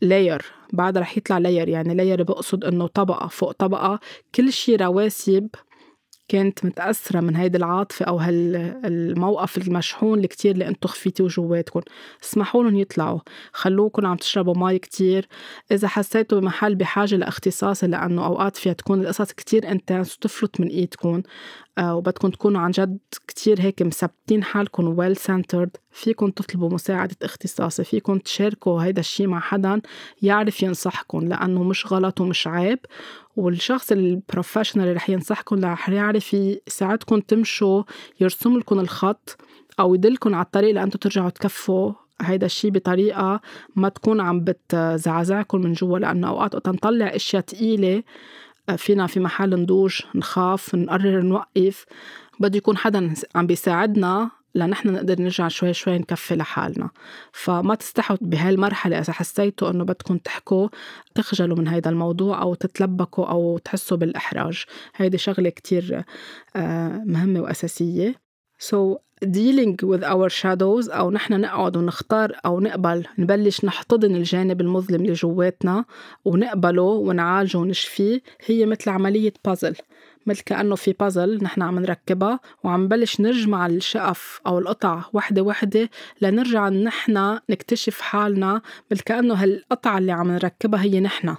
layer 0.00 0.44
بعدها 0.72 1.02
رح 1.02 1.18
يطلع 1.18 1.38
layer 1.38 1.68
يعني 1.68 1.94
layer 1.94 2.22
بقصد 2.22 2.64
إنه 2.64 2.86
طبقة 2.86 3.28
فوق 3.28 3.52
طبقة 3.52 4.00
كل 4.34 4.52
شي 4.52 4.76
رواسب 4.76 5.48
كانت 6.28 6.64
متأثرة 6.64 7.20
من 7.20 7.36
هيدي 7.36 7.58
العاطفة 7.58 8.04
أو 8.04 8.18
هالموقف 8.18 9.58
المشحون 9.58 10.16
اللي 10.16 10.28
كتير 10.28 10.50
اللي 10.50 10.68
أنتو 10.68 10.88
خفيتوه 10.88 11.28
جواتكم 11.28 11.80
اسمحوا 12.24 12.64
لهم 12.64 12.76
يطلعوا. 12.76 13.20
خلوكم 13.52 14.06
عم 14.06 14.16
تشربوا 14.16 14.54
مي 14.56 14.78
كتير. 14.78 15.28
إذا 15.72 15.88
حسيتوا 15.88 16.40
بمحل 16.40 16.74
بحاجة 16.74 17.14
لإختصاص 17.16 17.84
لأنه 17.84 18.26
أوقات 18.26 18.56
فيها 18.56 18.72
تكون 18.72 19.00
القصص 19.00 19.32
كتير 19.32 19.70
intense 19.70 20.14
وتفلت 20.16 20.60
من 20.60 20.68
إيدكم 20.68 21.08
آه، 21.08 21.22
وبدكم 21.80 22.30
تكونوا 22.30 22.60
عن 22.60 22.70
جد 22.70 22.98
كتير 23.28 23.60
هيك 23.60 23.82
مثبتين 23.82 24.44
حالكم 24.44 24.98
well 24.98 25.16
centered 25.16 25.76
فيكم 25.90 26.30
تطلبوا 26.30 26.70
مساعدة 26.70 27.16
اختصاصي 27.22 27.84
فيكم 27.84 28.18
تشاركوا 28.18 28.82
هيدا 28.82 29.00
الشيء 29.00 29.26
مع 29.26 29.40
حدا 29.40 29.80
يعرف 30.22 30.62
ينصحكم 30.62 31.28
لأنه 31.28 31.62
مش 31.62 31.92
غلط 31.92 32.20
ومش 32.20 32.46
عيب. 32.46 32.78
والشخص 33.36 33.92
ال 33.92 33.99
professional 33.99 34.84
اللي 34.84 34.96
رح 34.96 35.10
ينصحكم 35.10 35.64
رح 35.64 35.88
يعرف 35.88 36.34
يساعدكم 36.34 37.20
تمشوا 37.20 37.82
يرسم 38.20 38.58
لكم 38.58 38.80
الخط 38.80 39.36
أو 39.80 39.94
يدلكم 39.94 40.34
على 40.34 40.44
الطريق 40.44 40.74
لأنتم 40.74 40.98
ترجعوا 40.98 41.30
تكفوا 41.30 41.92
هيدا 42.20 42.46
الشيء 42.46 42.70
بطريقة 42.70 43.40
ما 43.76 43.88
تكون 43.88 44.20
عم 44.20 44.44
بتزعزعكم 44.44 45.60
من 45.60 45.72
جوا 45.72 45.98
لأنه 45.98 46.28
أوقات 46.28 46.54
وقت 46.54 46.68
نطلع 46.68 47.06
أشياء 47.06 47.42
تقيلة 47.42 48.02
فينا 48.76 49.06
في 49.06 49.20
محل 49.20 49.60
ندوج 49.60 50.00
نخاف 50.14 50.74
نقرر 50.74 51.22
نوقف. 51.22 51.86
بده 52.40 52.56
يكون 52.56 52.76
حدا 52.76 53.14
عم 53.34 53.46
بيساعدنا 53.46 54.30
لنحن 54.54 54.88
نقدر 54.88 55.22
نرجع 55.22 55.48
شوي 55.48 55.72
شوي 55.72 55.98
نكفي 55.98 56.36
لحالنا. 56.36 56.90
فما 57.32 57.74
تستحوا 57.74 58.16
بهالمرحلة 58.20 58.98
إذا 58.98 59.12
حسيتوا 59.12 59.70
إنه 59.70 59.84
بدكم 59.84 60.18
تحكوا 60.18 60.68
تخجلوا 61.14 61.56
من 61.56 61.68
هيدا 61.68 61.90
الموضوع 61.90 62.42
أو 62.42 62.54
تتلبكوا 62.54 63.26
أو 63.26 63.58
تحسوا 63.58 63.96
بالإحراج. 63.96 64.64
هيدي 64.96 65.18
شغلة 65.18 65.50
كتير 65.50 66.04
آه، 66.56 67.02
مهمة 67.06 67.40
وأساسية. 67.40 68.27
So 68.58 69.00
dealing 69.24 69.76
with 69.82 70.02
our 70.04 70.28
shadows 70.28 70.90
أو 70.90 71.10
نحن 71.10 71.40
نقعد 71.40 71.76
ونختار 71.76 72.32
أو 72.46 72.60
نقبل 72.60 73.06
نبلش 73.18 73.64
نحتضن 73.64 74.16
الجانب 74.16 74.60
المظلم 74.60 75.00
اللي 75.00 75.12
جواتنا 75.12 75.84
ونقبله 76.24 76.82
ونعالجه 76.82 77.58
ونشفيه 77.58 78.20
هي 78.46 78.66
مثل 78.66 78.90
عملية 78.90 79.32
بازل 79.44 79.74
مثل 80.26 80.42
كأنه 80.42 80.74
في 80.74 80.92
بازل 80.92 81.38
نحن 81.42 81.62
عم 81.62 81.78
نركبها 81.78 82.40
وعم 82.64 82.84
نبلش 82.84 83.20
نجمع 83.20 83.66
الشقف 83.66 84.40
أو 84.46 84.58
القطع 84.58 85.02
وحدة 85.12 85.42
وحدة 85.42 85.90
لنرجع 86.20 86.68
نحن 86.68 87.38
نكتشف 87.50 88.00
حالنا 88.00 88.62
مثل 88.90 89.02
كأنه 89.02 89.34
هالقطعة 89.34 89.98
اللي 89.98 90.12
عم 90.12 90.30
نركبها 90.30 90.82
هي 90.82 91.00
نحن. 91.00 91.36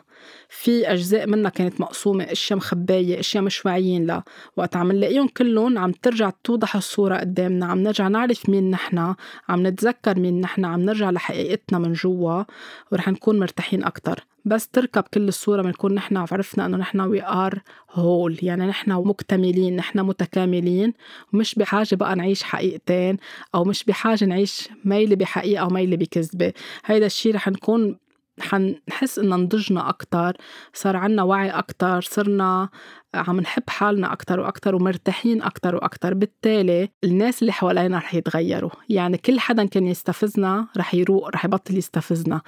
في 0.49 0.91
أجزاء 0.91 1.27
منها 1.27 1.49
كانت 1.49 1.81
مقسومة 1.81 2.23
أشياء 2.23 2.57
مخباية 2.57 3.19
أشياء 3.19 3.43
مش 3.43 3.65
واعيين 3.65 4.05
لها. 4.05 4.23
وقت 4.57 4.75
عم 4.75 4.91
نلاقيهم 4.91 5.27
كلهم 5.27 5.77
عم 5.77 5.91
ترجع 5.91 6.31
توضح 6.43 6.75
الصورة 6.75 7.17
قدامنا 7.17 7.65
عم 7.65 7.79
نرجع 7.79 8.07
نعرف 8.07 8.49
مين 8.49 8.69
نحن 8.71 9.15
عم 9.49 9.67
نتذكر 9.67 10.19
مين 10.19 10.41
نحن 10.41 10.65
عم 10.65 10.81
نرجع 10.81 11.09
لحقيقتنا 11.09 11.79
من 11.79 11.93
جوا 11.93 12.43
ورح 12.91 13.09
نكون 13.09 13.39
مرتاحين 13.39 13.83
أكتر. 13.83 14.25
بس 14.45 14.67
تركب 14.67 15.03
كل 15.03 15.27
الصورة 15.27 15.61
بنكون 15.61 15.93
نحن 15.93 16.17
عرفنا 16.17 16.65
إنه 16.65 16.77
نحن 16.77 17.01
وي 17.01 17.23
ار 17.23 17.61
هول 17.91 18.37
يعني 18.41 18.65
نحن 18.65 18.91
مكتملين 18.91 19.75
نحن 19.75 19.99
متكاملين. 19.99 20.93
ومش 21.33 21.55
بحاجة 21.55 21.95
بقى 21.95 22.15
نعيش 22.15 22.43
حقيقتين 22.43 23.17
أو 23.55 23.63
مش 23.63 23.83
بحاجة 23.83 24.25
نعيش 24.25 24.69
ميلة 24.85 25.15
بحقيقة 25.15 25.61
أو 25.61 25.69
ميلة 25.69 25.97
بكذبة. 25.97 26.53
هيدا 26.85 27.05
الشيء 27.05 27.35
رح 27.35 27.47
نكون 27.47 27.97
حنحس 28.41 29.19
إن 29.19 29.29
نضجنا 29.29 29.89
أكتر 29.89 30.37
صار 30.73 30.95
عنا 30.97 31.23
وعي 31.23 31.49
أكتر 31.49 32.01
صرنا 32.01 32.69
عم 33.13 33.39
نحب 33.39 33.63
حالنا 33.69 34.13
أكتر 34.13 34.39
وأكتر 34.39 34.75
ومرتاحين 34.75 35.41
أكتر 35.41 35.75
وأكتر. 35.75 36.13
بالتالي 36.13 36.89
الناس 37.03 37.41
اللي 37.41 37.51
حوالينا 37.51 37.97
رح 37.97 38.15
يتغيروا. 38.15 38.69
يعني 38.89 39.17
كل 39.17 39.39
حدا 39.39 39.65
كان 39.65 39.87
يستفزنا 39.87 40.67
رح 40.77 40.95
يروق 40.95 41.29
رح 41.29 41.45
يبطل 41.45 41.77
يستفزنا. 41.77 42.41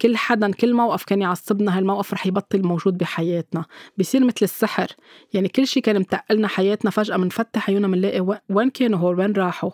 كل 0.00 0.16
حدا 0.16 0.52
كل 0.52 0.74
موقف 0.74 1.04
كان 1.04 1.22
يعصبنا 1.22 1.78
هالموقف 1.78 2.14
رح 2.14 2.26
يبطل 2.26 2.62
موجود 2.62 2.98
بحياتنا. 2.98 3.64
بيصير 3.96 4.24
مثل 4.24 4.38
السحر. 4.42 4.88
يعني 5.32 5.48
كل 5.48 5.66
شيء 5.66 5.82
كان 5.82 5.98
متقلنا 5.98 6.48
حياتنا 6.48 6.90
فجأة 6.90 7.16
منفتح 7.16 7.70
عيونا 7.70 7.86
منلاقي 7.88 8.40
وين 8.50 8.70
كانوا 8.70 8.98
هول؟ 8.98 9.18
وين 9.18 9.32
راحوا؟ 9.32 9.70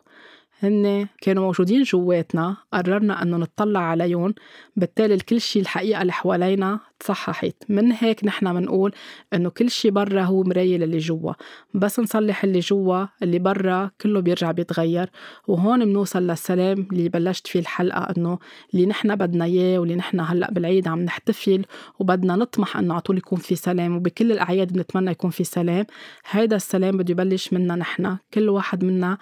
هن 0.62 1.08
كانوا 1.20 1.44
موجودين 1.44 1.82
جواتنا 1.82 2.56
قررنا 2.72 3.22
انه 3.22 3.36
نطلع 3.36 3.80
عليهم 3.80 4.34
بالتالي 4.76 5.16
كل 5.18 5.40
شيء 5.40 5.62
الحقيقة 5.62 6.02
اللي 6.02 6.12
حوالينا 6.12 6.80
تصححت 7.00 7.54
من 7.68 7.92
هيك 7.92 8.24
نحن 8.24 8.52
بنقول 8.54 8.92
إنه 9.34 9.50
كل 9.50 9.70
شيء 9.70 9.90
برا 9.90 10.22
هو 10.22 10.42
مرايه 10.42 10.78
للي 10.78 10.98
جوا. 10.98 11.32
بس 11.74 12.00
نصلح 12.00 12.44
اللي 12.44 12.58
جوا 12.60 13.06
اللي 13.22 13.38
برا 13.38 13.90
كله 14.00 14.20
بيرجع 14.20 14.50
بيتغير. 14.50 15.10
وهون 15.48 15.84
بنوصل 15.84 16.22
للسلام 16.26 16.86
اللي 16.92 17.08
بلشت 17.08 17.46
فيه 17.46 17.60
الحلقة 17.60 18.14
إنه 18.16 18.38
اللي 18.74 18.86
نحن 18.86 19.16
بدنا 19.16 19.44
إياه 19.44 19.78
واللي 19.78 19.94
نحن 19.96 20.20
هلأ 20.20 20.50
بالعيد 20.50 20.88
عم 20.88 21.00
نحتفل 21.00 21.64
وبدنا 21.98 22.36
نطمح 22.36 22.76
إنه 22.76 22.94
على 22.94 23.00
طول 23.00 23.18
يكون 23.18 23.38
في 23.38 23.56
سلام 23.56 23.96
وبكل 23.96 24.32
الأعياد 24.32 24.72
بنتمنى 24.72 25.10
يكون 25.10 25.30
في 25.30 25.44
سلام. 25.44 25.86
هيدا 26.30 26.56
السلام 26.56 26.96
بده 26.96 27.10
يبلش 27.12 27.52
منا 27.52 27.76
نحن. 27.76 28.16
كل 28.34 28.48
واحد 28.48 28.84
منا 28.84 29.18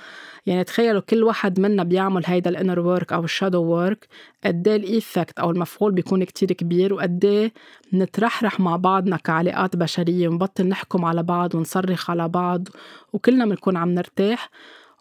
يعني 0.47 0.65
تخيلوا 0.65 1.01
كل 1.01 1.23
واحد 1.25 1.61
منا 1.61 1.83
بيعمل 1.83 2.23
هيدا 2.27 2.51
ال 2.51 2.56
inner 2.56 2.81
work 2.81 3.13
أو 3.13 3.25
ال 3.25 3.30
shadow 3.30 3.63
work 3.63 4.09
قد 4.45 4.69
إيه 4.69 4.77
ال 4.77 4.86
effect 4.86 5.39
أو 5.39 5.51
المفعول 5.51 5.93
بيكون 5.93 6.25
كتير 6.25 6.53
كبير 6.53 6.95
وقد 6.95 7.25
إيه 7.25 7.53
نترحرح 7.95 8.61
مع 8.61 8.77
بعضنا 8.77 9.17
كعلاقات 9.17 9.77
بشرية 9.77 10.29
ونبطل 10.29 10.67
نحكم 10.69 11.05
على 11.05 11.23
بعض 11.23 11.55
ونصرخ 11.55 12.11
على 12.11 12.29
بعض 12.29 12.69
وكلنا 13.13 13.47
بنكون 13.47 13.77
عم 13.77 13.89
نرتاح. 13.95 14.51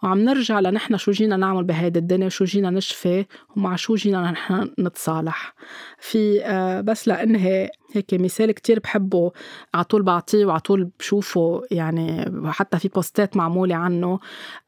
وعم 0.03 0.19
نرجع 0.19 0.59
لنحن 0.59 0.97
شو 0.97 1.11
جينا 1.11 1.37
نعمل 1.37 1.63
بهيدي 1.63 1.99
الدنيا 1.99 2.25
وشو 2.25 2.45
جينا 2.45 2.69
نشفي 2.69 3.25
ومع 3.55 3.75
شو 3.75 3.95
جينا 3.95 4.31
نحن 4.31 4.71
نتصالح. 4.79 5.53
في 5.99 6.45
آه، 6.45 6.81
بس 6.81 7.07
لانهي 7.07 7.69
هيك 7.93 8.13
مثال 8.13 8.51
كتير 8.51 8.79
بحبه 8.79 9.31
على 9.73 9.83
طول 9.83 10.03
بعطيه 10.03 10.45
وعلى 10.45 10.59
طول 10.59 10.89
بشوفه 10.99 11.61
يعني 11.71 12.31
حتى 12.45 12.79
في 12.79 12.87
posts 12.87 13.29
ات 13.29 13.37
معمولة 13.37 13.75
عنه. 13.75 14.19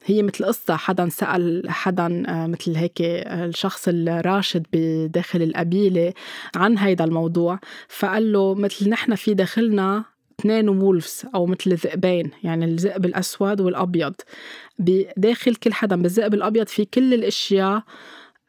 هي 0.05 0.23
مثل 0.23 0.45
قصة 0.45 0.75
حدا 0.75 1.09
سأل 1.09 1.69
حدا 1.69 2.23
آه، 2.27 2.47
مثل 2.47 2.75
هيك 2.75 3.01
الشخص 3.01 3.87
الراشد 3.87 4.65
بداخل 4.73 5.41
القبيلة 5.41 6.13
عن 6.55 6.77
هيدا 6.77 7.03
الموضوع. 7.03 7.59
فقال 7.87 8.31
له 8.31 8.55
مثل 8.55 8.89
نحن 8.89 9.15
في 9.15 9.33
داخلنا 9.33 10.05
اثنين 10.39 10.69
wolves 10.69 11.25
أو 11.35 11.45
مثل 11.45 11.73
ذئبين 11.75 12.31
يعني 12.43 12.65
الذئب 12.65 13.05
الأسود 13.05 13.61
والأبيض. 13.61 14.13
بداخل 14.79 15.55
كل 15.55 15.73
حدا 15.73 16.01
بالذئب 16.01 16.33
الأبيض 16.33 16.67
في 16.67 16.85
كل 16.85 17.13
الأشياء 17.13 17.83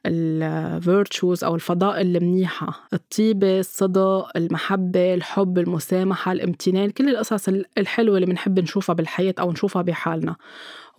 ال 0.06 0.24
virtues 0.24 1.44
أو 1.44 1.54
الفضائل 1.54 2.16
المنيحه 2.16 2.88
الطيبة 2.92 3.60
الصدق 3.60 4.30
المحبة 4.36 5.14
الحب 5.14 5.58
المسامحة 5.58 6.32
الامتنان 6.32 6.90
كل 6.90 7.08
القصص 7.08 7.48
الحلوة 7.78 8.14
اللي 8.16 8.26
بنحب 8.26 8.58
نشوفها 8.60 8.94
بالحياة 8.94 9.34
أو 9.40 9.52
نشوفها 9.52 9.82
بحالنا. 9.82 10.36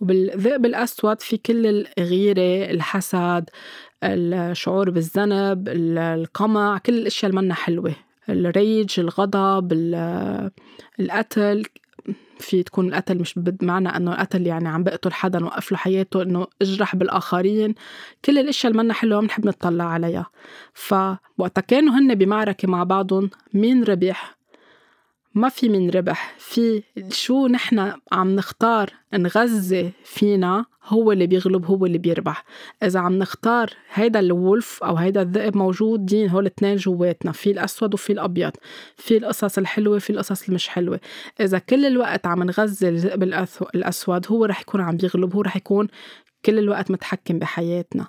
وبالذئب 0.00 0.66
الأسود 0.66 1.20
في 1.20 1.36
كل 1.36 1.84
الغيرة 1.98 2.70
الحسد 2.70 3.50
الشعور 4.04 4.90
بالذنب 4.90 5.68
القمع 5.68 6.78
كل 6.78 6.98
الأشياء 6.98 7.30
اللي 7.30 7.42
منا 7.42 7.54
حلوة 7.54 7.94
الريج 8.28 9.00
الغضب 9.00 9.72
القتل. 11.00 11.62
في 12.38 12.62
تكون 12.62 12.88
القتل 12.88 13.18
مش 13.18 13.34
بمعنى 13.36 13.88
إنه 13.88 14.12
القتل 14.12 14.46
يعني 14.46 14.68
عم 14.68 14.82
بقتل 14.82 15.12
حدا 15.12 15.44
وقف 15.44 15.72
له 15.72 15.78
حياته 15.78 16.22
إنه 16.22 16.46
اجرح 16.62 16.96
بالآخرين. 16.96 17.74
كل 18.24 18.38
الأشياء 18.38 18.72
اللي 18.72 18.82
منا 18.82 18.94
حلوة 18.94 19.20
بنحب 19.20 19.46
نطلع 19.46 19.84
عليها. 19.84 20.26
فوقتا 20.74 21.60
كانوا 21.60 21.98
هن 21.98 22.14
بمعركة 22.14 22.68
مع 22.68 22.84
بعضهم 22.84 23.30
مين 23.54 23.84
ربح؟ 23.84 24.41
ما 25.34 25.48
في 25.48 25.68
من 25.68 25.90
ربح 25.90 26.34
في 26.38 26.82
شو 27.10 27.46
نحن 27.46 27.92
عم 28.12 28.36
نختار 28.36 28.90
نغذي 29.14 29.92
فينا 30.04 30.64
هو 30.84 31.12
اللي 31.12 31.26
بيغلب 31.26 31.66
هو 31.66 31.86
اللي 31.86 31.98
بيربح. 31.98 32.44
إذا 32.82 33.00
عم 33.00 33.18
نختار 33.18 33.70
هيدا 33.92 34.20
الولف 34.20 34.82
أو 34.82 34.96
هيدا 34.96 35.22
الذئب 35.22 35.56
موجودين 35.56 36.28
هول 36.28 36.46
الاثنين 36.46 36.76
جواتنا. 36.76 37.32
في 37.32 37.50
الأسود 37.50 37.94
وفي 37.94 38.12
الأبيض. 38.12 38.52
في 38.96 39.16
القصص 39.16 39.58
الحلوة 39.58 39.98
في 39.98 40.10
القصص 40.10 40.48
المش 40.48 40.68
حلوة. 40.68 41.00
إذا 41.40 41.58
كل 41.58 41.86
الوقت 41.86 42.26
عم 42.26 42.42
نغذي 42.42 42.88
الذئب 42.88 43.22
الأسود 43.74 44.26
هو 44.28 44.44
رح 44.44 44.60
يكون 44.60 44.80
عم 44.80 44.96
بيغلب 44.96 45.34
هو 45.34 45.42
رح 45.42 45.56
يكون 45.56 45.88
كل 46.44 46.58
الوقت 46.58 46.90
متحكم 46.90 47.38
بحياتنا. 47.38 48.06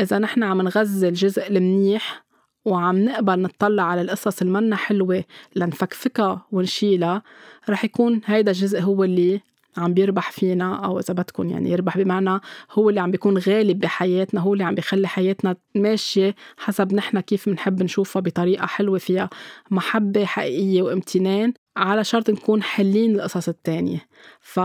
إذا 0.00 0.18
نحن 0.18 0.42
عم 0.42 0.62
نغذي 0.62 1.08
الجزء 1.08 1.46
المنيح 1.46 2.23
وعم 2.64 3.04
نقبل 3.04 3.42
نطلع 3.42 3.82
على 3.82 4.02
القصص 4.02 4.42
المنا 4.42 4.76
حلوة 4.76 5.24
لنفكفكها 5.56 6.46
ونشيلها 6.52 7.22
رح 7.68 7.84
يكون 7.84 8.20
هيدا 8.24 8.50
الجزء 8.50 8.80
هو 8.80 9.04
اللي 9.04 9.40
عم 9.76 9.94
بيربح 9.94 10.30
فينا 10.30 10.84
أو 10.84 10.98
إذا 10.98 11.14
بدكم 11.14 11.50
يعني 11.50 11.70
يربح 11.70 11.98
بمعنى 11.98 12.40
هو 12.72 12.88
اللي 12.88 13.00
عم 13.00 13.10
بيكون 13.10 13.38
غالب 13.38 13.78
بحياتنا 13.78 14.40
هو 14.40 14.52
اللي 14.52 14.64
عم 14.64 14.74
بيخلي 14.74 15.08
حياتنا 15.08 15.56
ماشية 15.74 16.34
حسب 16.56 16.94
نحن 16.94 17.20
كيف 17.20 17.48
بنحب 17.48 17.82
نشوفها 17.82 18.20
بطريقة 18.22 18.66
حلوة 18.66 18.98
فيها 18.98 19.30
محبة 19.70 20.24
حقيقية 20.24 20.82
وامتنان 20.82 21.52
على 21.76 22.04
شرط 22.04 22.30
نكون 22.30 22.62
حلين 22.62 23.14
القصص 23.14 23.48
التانية. 23.48 24.06
ف 24.40 24.60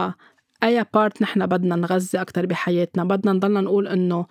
أي 0.64 0.86
بارت 0.94 1.22
نحن 1.22 1.46
بدنا 1.46 1.76
نغذي 1.76 2.22
أكتر 2.22 2.46
بحياتنا 2.46 3.04
بدنا 3.04 3.34
نضلنا 3.34 3.62
نقول 3.62 3.88
إنه 3.88 4.26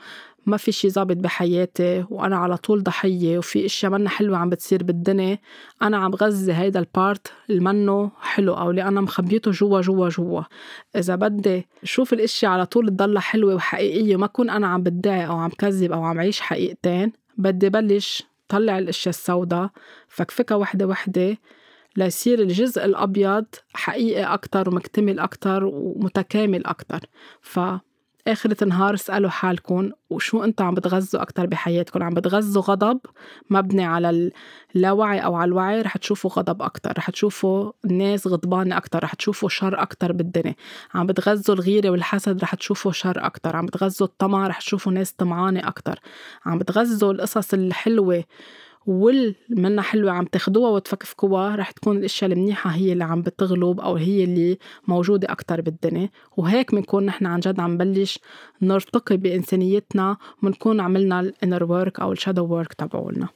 ما 0.49 0.57
في 0.57 0.73
شي 0.73 0.91
ظابط 0.91 1.17
بحياتي 1.17 2.05
وأنا 2.11 2.37
على 2.37 2.57
طول 2.57 2.83
ضحية 2.83 3.39
وفي 3.39 3.67
إشياء 3.67 3.93
منا 3.93 4.09
حلوة 4.09 4.39
عم 4.39 4.51
بتصير 4.51 4.83
بالدنيا. 4.83 5.39
أنا 5.83 5.97
عم 5.97 6.15
غذي 6.15 6.53
هيدا 6.53 6.81
البارت 6.81 7.33
المنه 7.51 8.11
حلو 8.21 8.55
أو 8.55 8.71
اللي 8.71 8.83
أنا 8.83 9.01
مخبيته 9.01 9.51
جوا 9.51 9.81
جوا 9.81 10.09
جوا. 10.09 10.43
إذا 10.97 11.15
بدي 11.15 11.67
شوف 11.85 12.13
الإشياء 12.13 12.53
على 12.53 12.67
طول 12.67 12.89
تضلها 12.89 13.21
حلوة 13.21 13.55
وحقيقية 13.55 14.17
وما 14.17 14.27
كون 14.27 14.51
أنا 14.51 14.67
عم 14.67 14.83
بدعي 14.83 15.27
أو 15.27 15.37
عم 15.37 15.51
كذب 15.51 15.93
أو 15.93 16.03
عم 16.05 16.19
عيش 16.19 16.41
حقيقتين 16.41 17.13
بدي 17.37 17.69
بلش 17.69 18.23
طلع 18.49 18.79
الإشياء 18.79 19.15
السوداء. 19.15 19.71
فكفكها 20.09 20.55
وحدة 20.55 20.87
وحدة 20.87 21.39
ليصير 21.97 22.39
الجزء 22.39 22.85
الأبيض 22.85 23.45
حقيقي 23.75 24.35
أكثر 24.35 24.69
ومكتمل 24.69 25.19
أكثر 25.19 25.65
ومتكامل 25.65 26.67
أكثر 26.67 27.01
ف 27.41 27.61
آخرة 28.29 28.65
النهار 28.65 28.95
اسألوا 28.95 29.31
حالكم 29.31 29.91
وشو 30.11 30.45
أنتوا 30.45 30.67
عم 30.67 30.75
بتغذوا 30.75 31.23
أكتر 31.23 31.47
بحياتكم؟ 31.47 32.03
عم 32.03 32.15
بتغذوا 32.15 32.63
غضب 32.63 33.01
مبني 33.51 33.85
على 33.85 34.33
اللاوعي 34.77 35.19
أو 35.19 35.35
على 35.35 35.49
الوعي 35.49 35.83
رح 35.83 35.97
تشوفوا 35.97 36.31
غضب 36.31 36.63
أكتر 36.63 36.93
رح 36.99 37.11
تشوفوا 37.11 37.73
الناس 37.85 38.27
غضبانة 38.27 38.77
أكتر 38.77 39.05
رح 39.05 39.15
تشوفوا 39.15 39.49
شر 39.49 39.83
أكتر 39.83 40.13
بالدنيا. 40.13 40.55
عم 40.95 41.07
بتغذوا 41.07 41.57
الغيرة 41.57 41.91
والحسد 41.91 42.43
رح 42.43 42.55
تشوفوا 42.55 42.93
شر 42.93 43.27
أكتر 43.27 43.57
عم 43.57 43.67
بتغذوا 43.67 44.07
الطمع 44.09 44.47
رح 44.47 44.59
تشوفوا 44.59 44.93
ناس 44.93 45.13
طمعانة 45.13 45.69
أكتر. 45.69 46.01
عم 46.47 46.59
بتغذوا 46.59 47.13
القصص 47.13 47.55
الحلوة 47.55 48.25
والمنة 48.89 49.83
حلوة 49.83 50.13
عم 50.13 50.25
تاخدوها 50.25 50.71
وتفكفكوها 50.71 51.57
رح 51.57 51.71
تكون 51.71 51.97
الأشياء 51.97 52.33
المنيحة 52.33 52.71
هي 52.71 52.93
اللي 52.93 53.05
عم 53.05 53.23
بتغلب 53.23 53.81
أو 53.81 53.97
هي 53.97 54.25
اللي 54.25 54.59
موجودة 54.89 55.33
أكتر 55.33 55.61
بالدنيا. 55.61 56.11
وهيك 56.37 56.75
بنكون 56.75 57.07
نحن 57.07 57.27
عن 57.27 57.41
جد 57.41 57.61
عم 57.61 57.73
نبلش 57.73 58.19
نرتقي 58.63 59.17
بإنسانيتنا 59.17 60.17
وبنكون 60.43 60.81
عملنا 60.81 61.21
ال 61.21 61.28
inner 61.28 61.65
work 61.65 62.01
أو 62.01 62.13
ال 62.13 62.18
shadow 62.18 62.47
work 62.47 62.73
تبعولنا. 62.73 63.29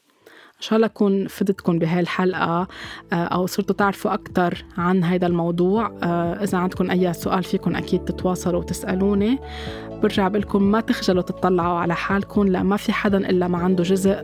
ان 0.63 0.67
شاء 0.67 0.77
الله 0.77 0.87
اكون 0.87 1.27
فدتكم 1.27 1.79
بهالحلقة 1.79 2.69
آه، 3.13 3.15
أو 3.15 3.47
صرتوا 3.47 3.77
تعرفوا 3.77 4.15
أكثر 4.15 4.65
عن 4.79 5.05
هذا 5.05 5.27
الموضوع 5.27 5.93
آه، 6.03 6.45
إذا 6.45 6.59
عندكم 6.59 6.91
أي 6.91 7.13
سؤال 7.13 7.45
فيكم 7.45 7.77
أكيد 7.77 8.05
تتواصلوا 8.05 8.61
وتسألوني. 8.61 9.39
برجع 10.03 10.29
بقول 10.29 10.63
ما 10.63 10.81
تخجلوا 10.81 11.23
تطلعوا 11.23 11.79
على 11.79 11.95
حالكم 11.95 12.49
لا 12.49 12.63
ما 12.63 12.77
في 12.77 12.93
حدا 12.93 13.19
إلا 13.31 13.49
ما 13.49 13.59
عنده 13.59 13.85
جزء 13.85 14.17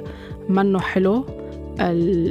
منه 0.49 0.81
حلو. 0.81 1.27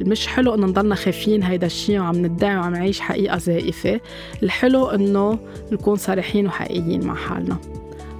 مش 0.07 0.27
حلو 0.27 0.53
إنه 0.53 0.67
نضلنا 0.67 0.95
خايفين 0.95 1.43
هيدا 1.43 1.67
الشيء 1.67 1.99
وعم 1.99 2.15
ندعي 2.15 2.57
وعم 2.57 2.73
نعيش 2.73 2.99
حقيقة 2.99 3.37
زائفة. 3.37 3.99
الحلو 4.43 4.85
إنه 4.85 5.39
نكون 5.71 5.95
صريحين 5.95 6.47
وحقيقيين 6.47 7.07
مع 7.07 7.15
حالنا. 7.15 7.57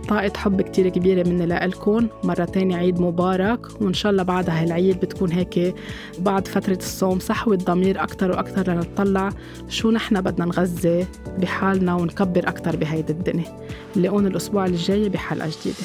طاقة 0.08 0.32
حب 0.38 0.62
كتير 0.62 0.89
كبيرة 0.89 1.30
مني 1.30 1.45
لإلكن. 1.45 2.08
مرة 2.24 2.45
تانية 2.45 2.78
عيد 2.78 3.01
مبارك 3.01 3.82
وإن 3.82 3.93
شاء 3.93 4.12
الله 4.12 4.24
بعد 4.24 4.49
هالعيد 4.49 4.99
بتكون 4.99 5.32
هيك 5.32 5.76
بعد 6.20 6.47
فترة 6.47 6.78
الصوم 6.78 7.20
صحوة 7.20 7.55
ضمير 7.55 8.03
أكتر 8.03 8.32
وأكتر 8.32 8.74
لنطلع. 8.74 9.30
شو 9.70 9.91
نحن 9.91 10.22
بدنا 10.22 10.45
نغذي 10.45 11.08
بحالنا 11.38 11.95
ونكبر 11.95 12.49
أكتر 12.49 12.76
بهيدي 12.76 13.14
الدنيا؟ 13.14 13.58
لاقون 13.95 14.28
الأسبوع 14.28 14.66
الجاي 14.66 15.10
بحلقة 15.10 15.49
جديدة. 15.49 15.78